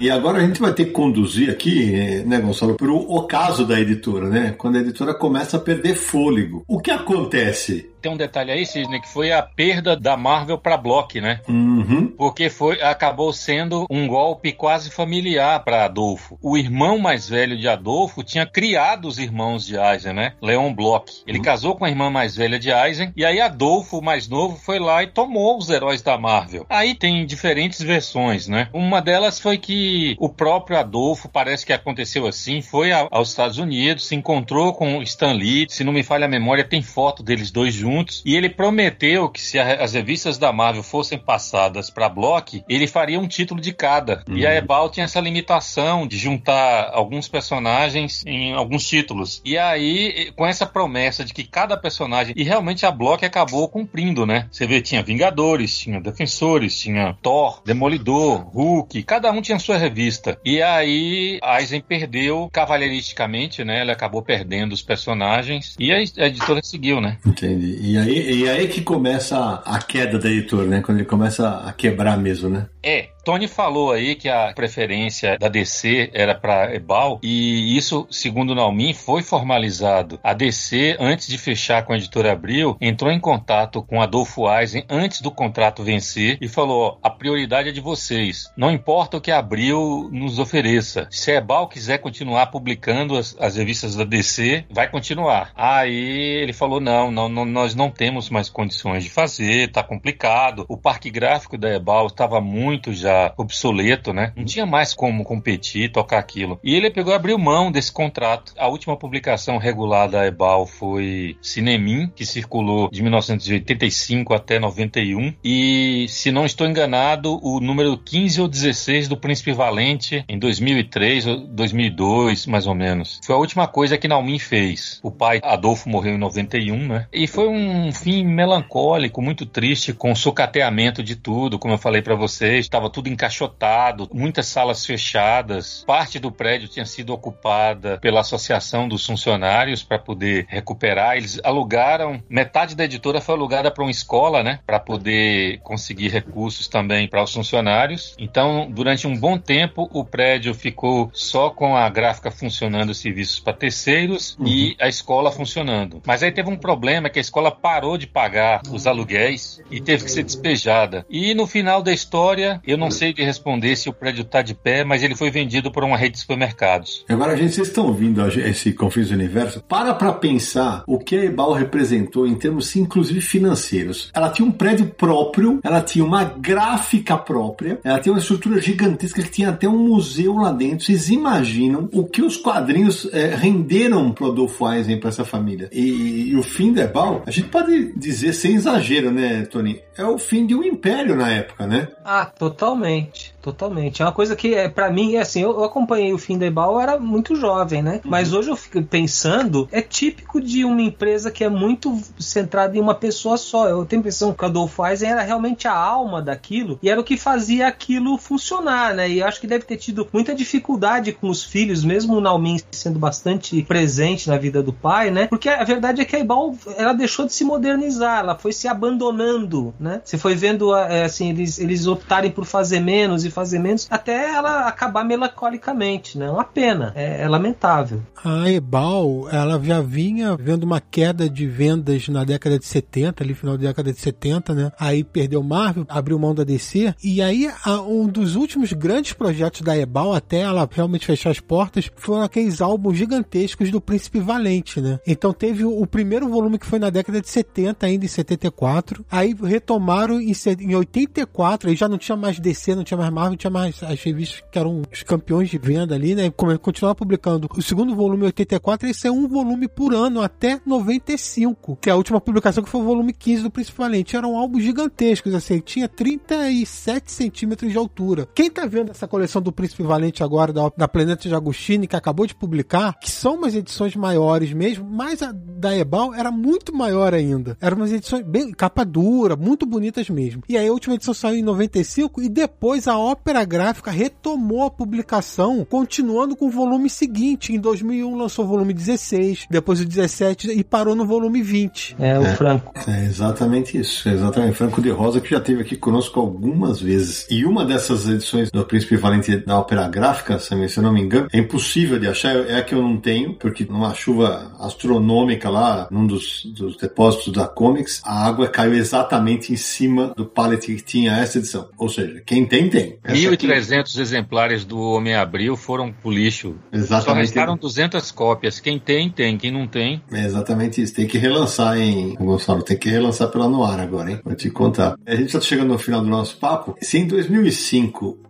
[0.00, 3.78] E agora a gente vai ter que conduzir aqui, né, Gonçalo, para o ocaso da
[3.78, 4.54] editora, né?
[4.56, 6.64] Quando a editora começa a perder fôlego.
[6.66, 7.89] O que acontece?
[8.00, 11.40] Tem um detalhe aí, Sidney, que foi a perda da Marvel para Block, né?
[11.48, 12.08] Uhum.
[12.16, 16.38] Porque foi, acabou sendo um golpe quase familiar para Adolfo.
[16.42, 20.32] O irmão mais velho de Adolfo tinha criado os irmãos de Eisen, né?
[20.40, 21.12] Leon Block.
[21.26, 21.44] Ele uhum.
[21.44, 24.78] casou com a irmã mais velha de Eisen e aí Adolfo, o mais novo, foi
[24.78, 26.64] lá e tomou os heróis da Marvel.
[26.68, 28.68] Aí tem diferentes versões, né?
[28.72, 34.06] Uma delas foi que o próprio Adolfo, parece que aconteceu assim, foi aos Estados Unidos,
[34.06, 37.74] se encontrou com Stan Lee, se não me falha a memória, tem foto deles dois
[37.74, 38.22] juntos juntos.
[38.24, 42.86] E ele prometeu que se a, as revistas da Marvel fossem passadas para Block, ele
[42.86, 44.22] faria um título de cada.
[44.28, 44.36] Uhum.
[44.36, 49.42] E a Ebal tinha essa limitação de juntar alguns personagens em alguns títulos.
[49.44, 52.34] E aí, com essa promessa de que cada personagem.
[52.36, 54.46] E realmente a Block acabou cumprindo, né?
[54.50, 60.38] Você vê, tinha Vingadores, tinha Defensores, tinha Thor, Demolidor, Hulk, cada um tinha sua revista.
[60.44, 63.80] E aí, Eisen perdeu cavalheiristicamente, né?
[63.80, 67.18] Ele acabou perdendo os personagens e a editora seguiu, né?
[67.24, 67.79] Entendi.
[67.82, 70.82] E aí, e aí que começa a queda da editora, né?
[70.82, 72.66] Quando ele começa a quebrar mesmo, né?
[72.82, 78.54] É, Tony falou aí que a preferência da DC era para Ebal e isso, segundo
[78.54, 80.18] Naumin, foi formalizado.
[80.22, 84.84] A DC, antes de fechar com a editora Abril, entrou em contato com Adolfo Eisen
[84.88, 88.50] antes do contrato vencer e falou: a prioridade é de vocês.
[88.56, 91.06] Não importa o que a Abril nos ofereça.
[91.10, 95.52] Se a Ebal quiser continuar publicando as, as revistas da DC, vai continuar.
[95.54, 100.64] Aí ele falou: não, não, não, nós não temos mais condições de fazer, tá complicado.
[100.68, 104.32] O parque gráfico da Ebal estava muito já obsoleto, né?
[104.36, 106.58] Não tinha mais como competir, tocar aquilo.
[106.62, 108.52] E ele pegou e abriu mão desse contrato.
[108.58, 115.34] A última publicação regular da Ebal foi Cinemin, que circulou de 1985 até 91.
[115.44, 121.26] E, se não estou enganado, o número 15 ou 16 do Príncipe Valente em 2003
[121.26, 123.20] ou 2002, mais ou menos.
[123.24, 125.00] Foi a última coisa que Naumin fez.
[125.02, 127.06] O pai Adolfo morreu em 91, né?
[127.12, 127.59] E foi um
[127.92, 132.66] fim melancólico, muito triste, com o sucateamento de tudo, como eu falei para vocês.
[132.66, 135.82] Estava tudo tudo encaixotado, muitas salas fechadas.
[135.86, 141.16] Parte do prédio tinha sido ocupada pela associação dos funcionários para poder recuperar.
[141.16, 146.68] Eles alugaram, metade da editora foi alugada para uma escola, né, para poder conseguir recursos
[146.68, 148.14] também para os funcionários.
[148.18, 153.54] Então, durante um bom tempo, o prédio ficou só com a gráfica funcionando, serviços para
[153.54, 154.46] terceiros uhum.
[154.46, 156.02] e a escola funcionando.
[156.06, 159.80] Mas aí teve um problema que a escola ela parou de pagar os aluguéis e
[159.80, 161.04] teve que ser despejada.
[161.10, 164.54] E no final da história, eu não sei de responder se o prédio está de
[164.54, 167.04] pé, mas ele foi vendido por uma rede de supermercados.
[167.08, 169.62] Agora, gente, vocês estão ouvindo esse Confins do Universo?
[169.62, 174.10] Para para pensar o que a Ebal representou em termos, inclusive, financeiros.
[174.14, 179.22] Ela tinha um prédio próprio, ela tinha uma gráfica própria, ela tinha uma estrutura gigantesca
[179.22, 180.84] que tinha até um museu lá dentro.
[180.84, 185.68] Vocês imaginam o que os quadrinhos é, renderam pro Adolfo Eisen para essa família?
[185.72, 189.80] E, e, o fim da Ebal, a gente pode dizer sem exagero, né, Tony?
[190.00, 191.88] É o fim de um império na época, né?
[192.02, 193.34] Ah, totalmente.
[193.42, 194.02] Totalmente.
[194.02, 196.46] É uma coisa que, é, para mim, é assim, eu, eu, acompanhei o fim da
[196.46, 198.00] Ebal, eu era muito jovem, né?
[198.04, 198.10] Uhum.
[198.10, 202.80] Mas hoje eu fico pensando, é típico de uma empresa que é muito centrada em
[202.80, 203.68] uma pessoa só.
[203.68, 207.00] Eu tenho a impressão que o Adolfo Eisen era realmente a alma daquilo e era
[207.00, 209.08] o que fazia aquilo funcionar, né?
[209.08, 212.98] E acho que deve ter tido muita dificuldade com os filhos, mesmo o Naumin sendo
[212.98, 215.26] bastante presente na vida do pai, né?
[215.28, 218.68] Porque a verdade é que a Ebal, ela deixou de se modernizar, ela foi se
[218.68, 219.89] abandonando, né?
[220.04, 224.34] Você foi vendo, é, assim, eles, eles optarem por fazer menos e fazer menos, até
[224.34, 226.30] ela acabar melancolicamente, né?
[226.30, 228.02] Uma pena, é, é lamentável.
[228.24, 233.34] A Ebal, ela já vinha vendo uma queda de vendas na década de 70, ali
[233.34, 234.72] final da década de 70, né?
[234.78, 237.48] Aí perdeu Marvel, abriu mão da DC, e aí
[237.88, 242.60] um dos últimos grandes projetos da Ebal, até ela realmente fechar as portas, foram aqueles
[242.60, 245.00] álbuns gigantescos do Príncipe Valente, né?
[245.06, 249.34] Então teve o, primeiro volume que foi na década de 70, ainda em 74, aí
[249.80, 253.50] retomaram em, em 84, aí já não tinha mais DC, não tinha mais Marvel, tinha
[253.50, 256.30] mais as revistas que eram os campeões de venda ali, né?
[256.30, 261.76] Continuava publicando o segundo volume em 84, esse é um volume por ano até 95,
[261.80, 264.16] que é a última publicação que foi o volume 15 do Príncipe Valente.
[264.16, 268.28] Eram álbuns gigantescos, assim, tinha 37 centímetros de altura.
[268.34, 271.96] Quem tá vendo essa coleção do Príncipe Valente agora, da, da Planeta de Agostini, que
[271.96, 276.74] acabou de publicar, que são umas edições maiores mesmo, mas a da Ebal era muito
[276.74, 277.56] maior ainda.
[277.60, 280.42] Eram umas edições bem capa dura, muito bonitas mesmo.
[280.48, 284.70] E aí a última edição saiu em 95 e depois a Ópera Gráfica retomou a
[284.70, 287.52] publicação, continuando com o volume seguinte.
[287.52, 291.96] Em 2001 lançou o volume 16, depois o 17 e parou no volume 20.
[291.98, 292.72] É, o é, Franco.
[292.86, 294.08] É exatamente isso.
[294.08, 294.56] Exatamente.
[294.56, 297.26] Franco de Rosa, que já esteve aqui conosco algumas vezes.
[297.30, 301.28] E uma dessas edições do Príncipe Valente da Ópera Gráfica, se eu não me engano,
[301.32, 302.36] é impossível de achar.
[302.36, 307.32] É a que eu não tenho, porque numa chuva astronômica lá, num dos, dos depósitos
[307.32, 311.68] da Comics, a água caiu exatamente em cima do pallet que tinha essa edição.
[311.78, 312.98] Ou seja, quem tem, tem.
[313.06, 316.56] 1.300 exemplares do Homem Abril foram pro lixo.
[316.72, 317.04] Exatamente.
[317.04, 318.60] Só restaram 200 cópias.
[318.60, 319.36] Quem tem, tem.
[319.36, 320.02] Quem não tem...
[320.12, 320.94] É exatamente isso.
[320.94, 322.62] Tem que relançar, hein, Gonçalo?
[322.62, 324.20] Tem que relançar pela Noir agora, hein?
[324.24, 324.96] Vou te contar.
[325.06, 326.76] A gente está chegando no final do nosso papo.
[326.80, 328.29] Se em 2005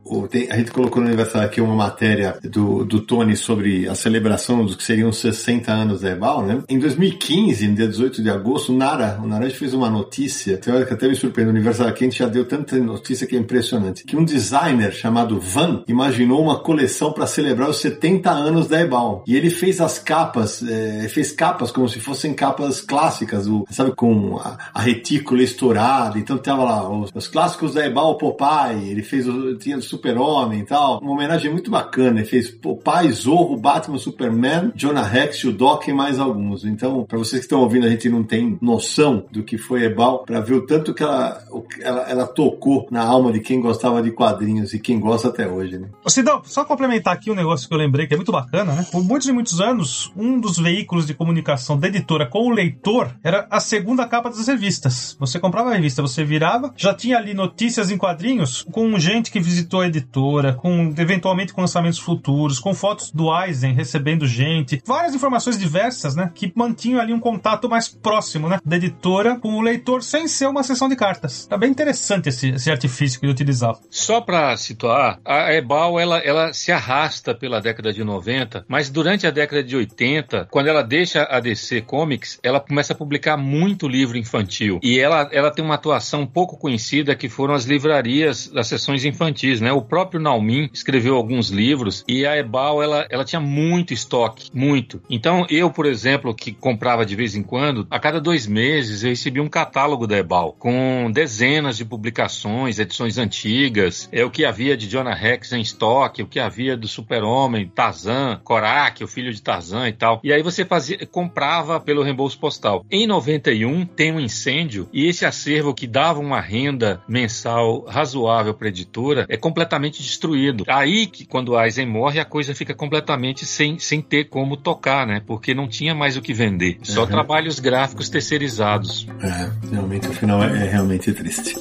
[0.50, 4.74] a gente colocou no aniversário aqui uma matéria do, do Tony sobre a celebração dos
[4.74, 6.62] que seriam 60 anos da Ebal, né?
[6.68, 10.70] Em 2015, no dia 18 de agosto, o Nara, o Nara fez uma notícia, que
[10.70, 14.04] até me surpreendeu, o aniversário aqui a gente já deu tanta notícia que é impressionante,
[14.04, 19.24] que um designer chamado Van imaginou uma coleção para celebrar os 70 anos da Ebal.
[19.26, 23.92] E ele fez as capas, é, fez capas como se fossem capas clássicas, o, sabe,
[23.92, 29.02] com a, a retícula estourada, então tava lá os, os clássicos da Ebal Popeye, ele
[29.02, 29.26] fez,
[29.58, 30.98] tinha o Super-Homem e tal.
[31.00, 32.20] Uma homenagem muito bacana.
[32.20, 32.50] Ele fez
[32.82, 36.64] Pai, Zorro, Batman, Superman, Jonah Rex, o Doc e mais alguns.
[36.64, 40.24] Então, para vocês que estão ouvindo, a gente não tem noção do que foi Ebal,
[40.24, 41.42] para ver o tanto que ela,
[41.80, 45.78] ela, ela, tocou na alma de quem gostava de quadrinhos e quem gosta até hoje,
[45.78, 45.88] né?
[46.06, 48.86] Cidão, só complementar aqui um negócio que eu lembrei que é muito bacana, né?
[48.90, 53.14] Por muitos e muitos anos, um dos veículos de comunicação da editora com o leitor
[53.22, 55.16] era a segunda capa das revistas.
[55.18, 59.40] Você comprava a revista, você virava, já tinha ali notícias em quadrinhos com gente que
[59.40, 65.14] visitou a editora, com eventualmente com lançamentos futuros, com fotos do Eisen recebendo gente, várias
[65.14, 69.60] informações diversas, né, que mantinham ali um contato mais próximo, né, da editora com o
[69.60, 71.48] leitor sem ser uma sessão de cartas.
[71.50, 73.78] É bem interessante esse, esse artifício que ele utilizava.
[73.90, 79.26] Só para situar, a Ebal ela, ela se arrasta pela década de 90, mas durante
[79.26, 83.88] a década de 80, quando ela deixa a DC Comics, ela começa a publicar muito
[83.88, 84.78] livro infantil.
[84.82, 89.60] E ela, ela tem uma atuação pouco conhecida que foram as livrarias das sessões infantis,
[89.60, 89.69] né?
[89.72, 95.02] O próprio Naumin escreveu alguns livros e a Ebal ela, ela tinha muito estoque, muito.
[95.08, 99.10] Então eu, por exemplo, que comprava de vez em quando, a cada dois meses eu
[99.10, 104.76] recebia um catálogo da Ebal com dezenas de publicações, edições antigas, é o que havia
[104.76, 109.42] de Jonah Rex em estoque, o que havia do Super-Homem, Tarzan, Korak, o filho de
[109.42, 110.20] Tarzan e tal.
[110.22, 112.84] E aí você fazia, comprava pelo reembolso postal.
[112.90, 118.68] Em 91 tem um incêndio e esse acervo que dava uma renda mensal razoável para
[118.68, 120.64] a editora é completamente completamente destruído.
[120.68, 125.22] Aí que quando Eisen morre, a coisa fica completamente sem, sem ter como tocar, né?
[125.26, 126.78] Porque não tinha mais o que vender.
[126.82, 127.06] Só uhum.
[127.06, 129.06] trabalhos gráficos terceirizados.
[129.20, 131.54] É, realmente o final é, é realmente triste.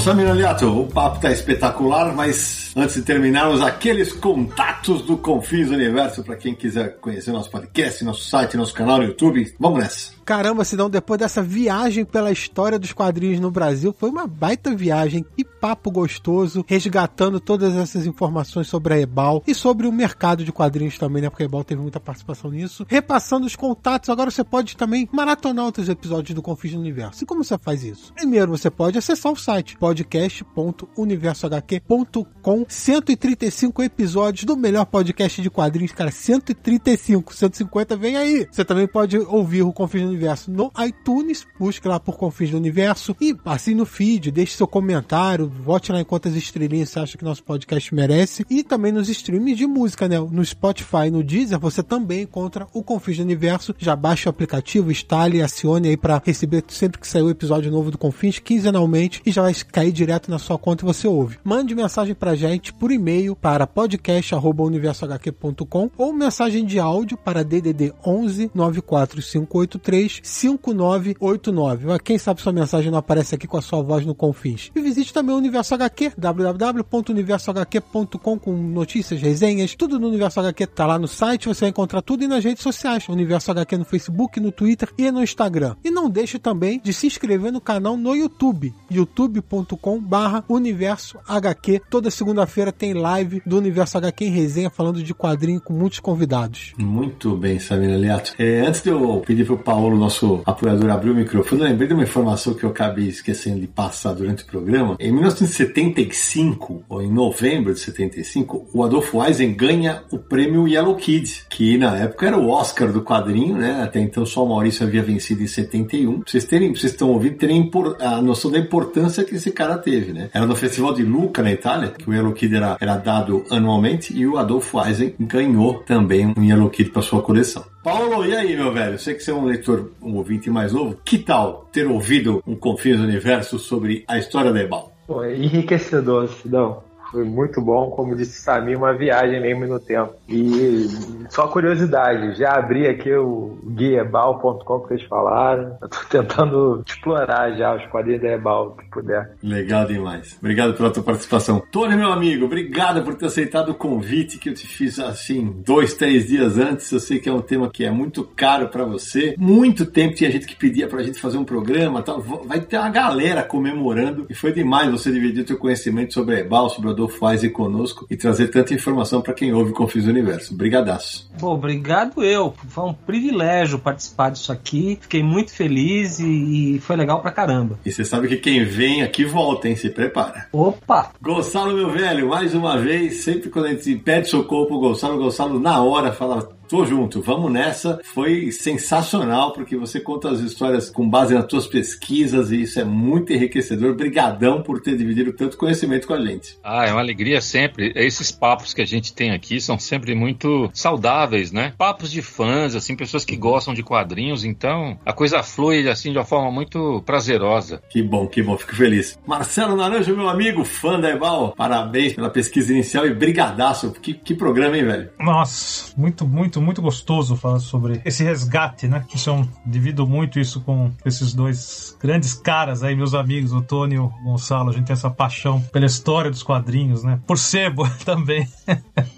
[0.00, 6.24] Samir Aliato, o papo tá espetacular, mas antes de terminarmos, aqueles contatos do Confins Universo
[6.24, 9.54] para quem quiser conhecer nosso podcast, nosso site, nosso canal no YouTube.
[9.60, 10.19] Vamos nessa.
[10.30, 15.26] Caramba, Sidão, depois dessa viagem pela história dos quadrinhos no Brasil, foi uma baita viagem.
[15.36, 20.52] Que papo gostoso, resgatando todas essas informações sobre a Ebal e sobre o mercado de
[20.52, 21.28] quadrinhos também, né?
[21.28, 22.86] Porque a Ebal teve muita participação nisso.
[22.88, 27.24] Repassando os contatos, agora você pode também maratonar outros episódios do Confins do Universo.
[27.24, 28.14] E como você faz isso?
[28.14, 36.12] Primeiro, você pode acessar o site podcast.universohq.com 135 episódios do melhor podcast de quadrinhos, cara.
[36.12, 38.46] 135, 150 vem aí.
[38.48, 42.50] Você também pode ouvir o Confins do Universo Universo no iTunes, busque lá por Confins
[42.50, 46.98] do Universo e assine no feed, deixe seu comentário, vote lá em quantas estrelinhas você
[46.98, 50.20] acha que nosso podcast merece e também nos streams de música, né?
[50.20, 53.74] No Spotify no Deezer você também encontra o Confins do Universo.
[53.78, 57.90] Já baixe o aplicativo, instale acione aí para receber sempre que sair o episódio novo
[57.90, 61.38] do Confins quinzenalmente e já vai cair direto na sua conta e você ouve.
[61.42, 68.50] Mande mensagem pra gente por e-mail para podcast@universohq.com ou mensagem de áudio para DDD 11
[68.54, 71.98] 94583 5989.
[71.98, 74.70] Quem sabe sua mensagem não aparece aqui com a sua voz no Confins.
[74.74, 80.86] E visite também o Universo HQ, www.universohq.com com notícias, resenhas, tudo no Universo HQ tá
[80.86, 84.40] lá no site, você vai encontrar tudo e nas redes sociais, Universo HQ no Facebook,
[84.40, 85.76] no Twitter e no Instagram.
[85.84, 91.82] E não deixe também de se inscrever no canal no YouTube, youtube.com barra Universo HQ.
[91.90, 96.72] Toda segunda-feira tem live do Universo HQ em resenha falando de quadrinho com muitos convidados.
[96.78, 98.34] Muito bem, Samir Aliato.
[98.38, 101.94] É, antes de eu pedir pro Paulo nosso apoiador abriu o microfone, eu lembrei de
[101.94, 104.96] uma informação que eu acabei esquecendo de passar durante o programa.
[104.98, 111.46] Em 1975, ou em novembro de 75, o Adolfo Eisen ganha o prêmio Yellow Kid,
[111.48, 113.82] que na época era o Oscar do quadrinho, né?
[113.82, 116.20] Até então só o Maurício havia vencido em 71.
[116.20, 120.12] Pra vocês terem, vocês estão ouvindo, terem a noção da importância que esse cara teve,
[120.12, 120.30] né?
[120.32, 124.16] Era no Festival de Luca, na Itália, que o Yellow Kid era, era dado anualmente,
[124.16, 127.64] e o Adolfo Eisen ganhou também um Yellow Kid para sua coleção.
[127.82, 128.98] Paulo, e aí, meu velho?
[128.98, 130.98] Sei que você é um leitor, um ouvinte mais novo.
[131.02, 134.92] Que tal ter ouvido um Confins Universo sobre a história da Ebal?
[135.06, 136.82] Pô, é enriquecedor, Sidão.
[137.10, 140.14] Foi muito bom, como disse Samir, uma viagem mesmo no tempo.
[140.28, 140.86] E
[141.28, 145.76] só curiosidade, já abri aqui o guiebal.com que vocês falaram.
[145.82, 149.32] Eu tô tentando explorar já os quadrinhos da Ebal, que puder.
[149.42, 150.36] Legal demais.
[150.38, 151.62] Obrigado pela tua participação.
[151.72, 155.94] Tony, meu amigo, obrigado por ter aceitado o convite que eu te fiz assim, dois,
[155.94, 156.90] três dias antes.
[156.92, 159.34] Eu sei que é um tema que é muito caro para você.
[159.36, 162.20] Muito tempo tinha gente que pedia pra gente fazer um programa tal.
[162.20, 164.26] Vai ter uma galera comemorando.
[164.30, 167.50] E foi demais você dividir o teu conhecimento sobre a Ebal, sobre a Adolfo Eisen
[167.50, 170.54] conosco e trazer tanta informação para quem ouve Confis Universo.
[170.54, 171.30] Brigadaço.
[171.40, 172.54] Bom, obrigado eu.
[172.68, 174.98] Foi um privilégio participar disso aqui.
[175.00, 177.78] Fiquei muito feliz e, e foi legal pra caramba.
[177.84, 179.76] E você sabe que quem vem aqui volta, hein?
[179.76, 180.46] Se prepara.
[180.52, 181.12] Opa!
[181.20, 185.18] Gonçalo, meu velho, mais uma vez, sempre quando a gente pede socorro pro Gonçalo, o
[185.18, 187.98] Gonçalo na hora fala Tô junto, vamos nessa.
[188.14, 192.84] Foi sensacional porque você conta as histórias com base nas tuas pesquisas e isso é
[192.84, 193.96] muito enriquecedor.
[193.96, 196.56] Brigadão por ter dividido tanto conhecimento com a gente.
[196.62, 197.92] Ah, é uma alegria sempre.
[197.96, 201.74] Esses papos que a gente tem aqui são sempre muito saudáveis, né?
[201.76, 206.18] Papos de fãs, assim, pessoas que gostam de quadrinhos, então a coisa flui assim de
[206.18, 207.82] uma forma muito prazerosa.
[207.90, 209.18] Que bom, que bom, fico feliz.
[209.26, 213.90] Marcelo Naranjo, meu amigo, fã da Ebal, parabéns pela pesquisa inicial e brigadaço.
[213.90, 215.10] Que, que programa, hein, velho?
[215.18, 219.04] Nossa, muito, muito muito, gostoso falar sobre esse resgate, né?
[219.14, 223.60] Isso é um, divido muito isso com esses dois grandes caras aí, meus amigos, o
[223.60, 224.70] Tony e o Gonçalo.
[224.70, 227.20] A gente tem essa paixão pela história dos quadrinhos, né?
[227.26, 228.46] Por sebo também.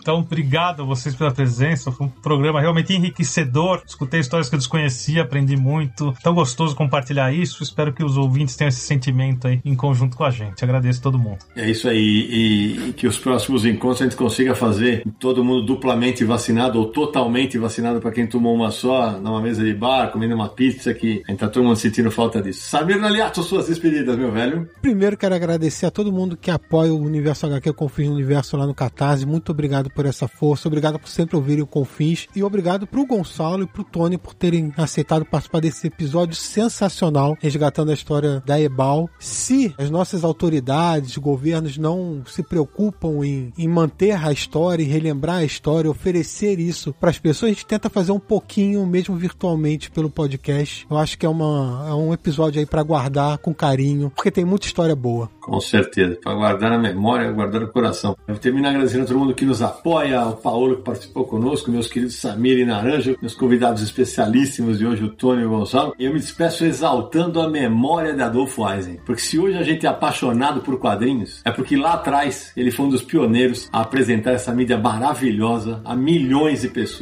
[0.01, 1.93] então, obrigado a vocês pela presença.
[1.93, 3.83] Foi um programa realmente enriquecedor.
[3.87, 6.15] Escutei histórias que eu desconhecia, aprendi muito.
[6.23, 7.63] Tão gostoso compartilhar isso.
[7.63, 10.63] Espero que os ouvintes tenham esse sentimento aí em conjunto com a gente.
[10.65, 11.39] Agradeço a todo mundo.
[11.57, 12.29] É isso aí.
[12.31, 16.87] E, e que os próximos encontros a gente consiga fazer todo mundo duplamente vacinado ou
[16.87, 20.93] totalmente totalmente vacinado para quem tomou uma só, numa mesa de bar, comendo uma pizza,
[20.93, 22.69] que tá todo mundo sentindo falta disso.
[22.69, 24.69] Samir Naliato, suas despedidas, meu velho.
[24.83, 28.67] Primeiro quero agradecer a todo mundo que apoia o Universo HQ Confins no Universo lá
[28.67, 29.25] no Catarse.
[29.25, 33.63] Muito obrigado por essa força, obrigado por sempre ouvirem o Confins e obrigado pro Gonçalo
[33.63, 39.09] e pro Tony por terem aceitado participar desse episódio sensacional, resgatando a história da Ebal.
[39.19, 45.37] Se as nossas autoridades, governos não se preocupam em, em manter a história e relembrar
[45.37, 49.91] a história, oferecer isso para as pessoas, a gente tenta fazer um pouquinho, mesmo virtualmente,
[49.91, 50.87] pelo podcast.
[50.91, 54.45] Eu acho que é, uma, é um episódio aí para guardar com carinho, porque tem
[54.45, 55.31] muita história boa.
[55.41, 58.17] Com certeza, para guardar na memória, guardar no coração.
[58.27, 61.89] Eu termino agradecendo a todo mundo que nos apoia, o Paulo que participou conosco, meus
[61.89, 65.95] queridos Samir e Naranja, meus convidados especialíssimos de hoje, o Tony e o Gonçalo.
[65.99, 69.87] E eu me despeço exaltando a memória de Adolfo Eisen, porque se hoje a gente
[69.87, 74.33] é apaixonado por quadrinhos, é porque lá atrás ele foi um dos pioneiros a apresentar
[74.33, 77.02] essa mídia maravilhosa a milhões de pessoas.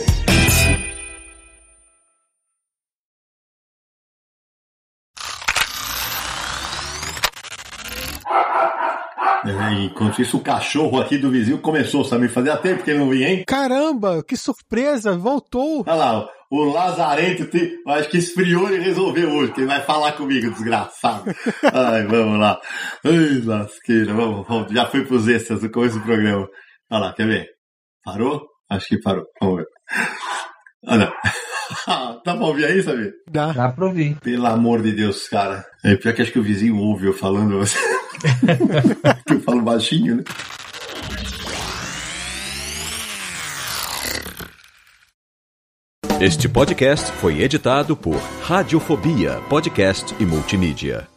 [9.85, 12.27] Enquanto isso, o cachorro aqui do vizinho começou, sabe?
[12.27, 13.43] Fazia tempo que ele não vinha, hein?
[13.47, 15.83] Caramba, que surpresa, voltou!
[15.85, 17.77] Olha lá, o Lazarento, te...
[17.87, 21.33] acho que esfriou e resolveu hoje, que ele vai falar comigo, desgraçado.
[21.73, 22.59] Ai, vamos lá.
[23.05, 24.71] Ai, lasqueira, vamos, vamos.
[24.71, 26.47] Já foi pros extras no começo do programa.
[26.91, 27.47] Olha lá, quer ver?
[28.03, 28.41] Parou?
[28.69, 29.23] Acho que parou.
[29.41, 29.65] Vamos ver.
[30.87, 31.11] Ah, não.
[32.25, 33.11] Dá pra ouvir aí, sabe?
[33.29, 33.51] Dá.
[33.53, 34.19] Dá pra ouvir.
[34.19, 35.63] Pelo amor de Deus, cara.
[35.83, 37.59] É pior que acho que o vizinho ouve eu falando.
[37.59, 37.65] que
[39.29, 40.23] eu falo baixinho, né?
[46.19, 51.10] Este podcast foi editado por Radiofobia, podcast e multimídia.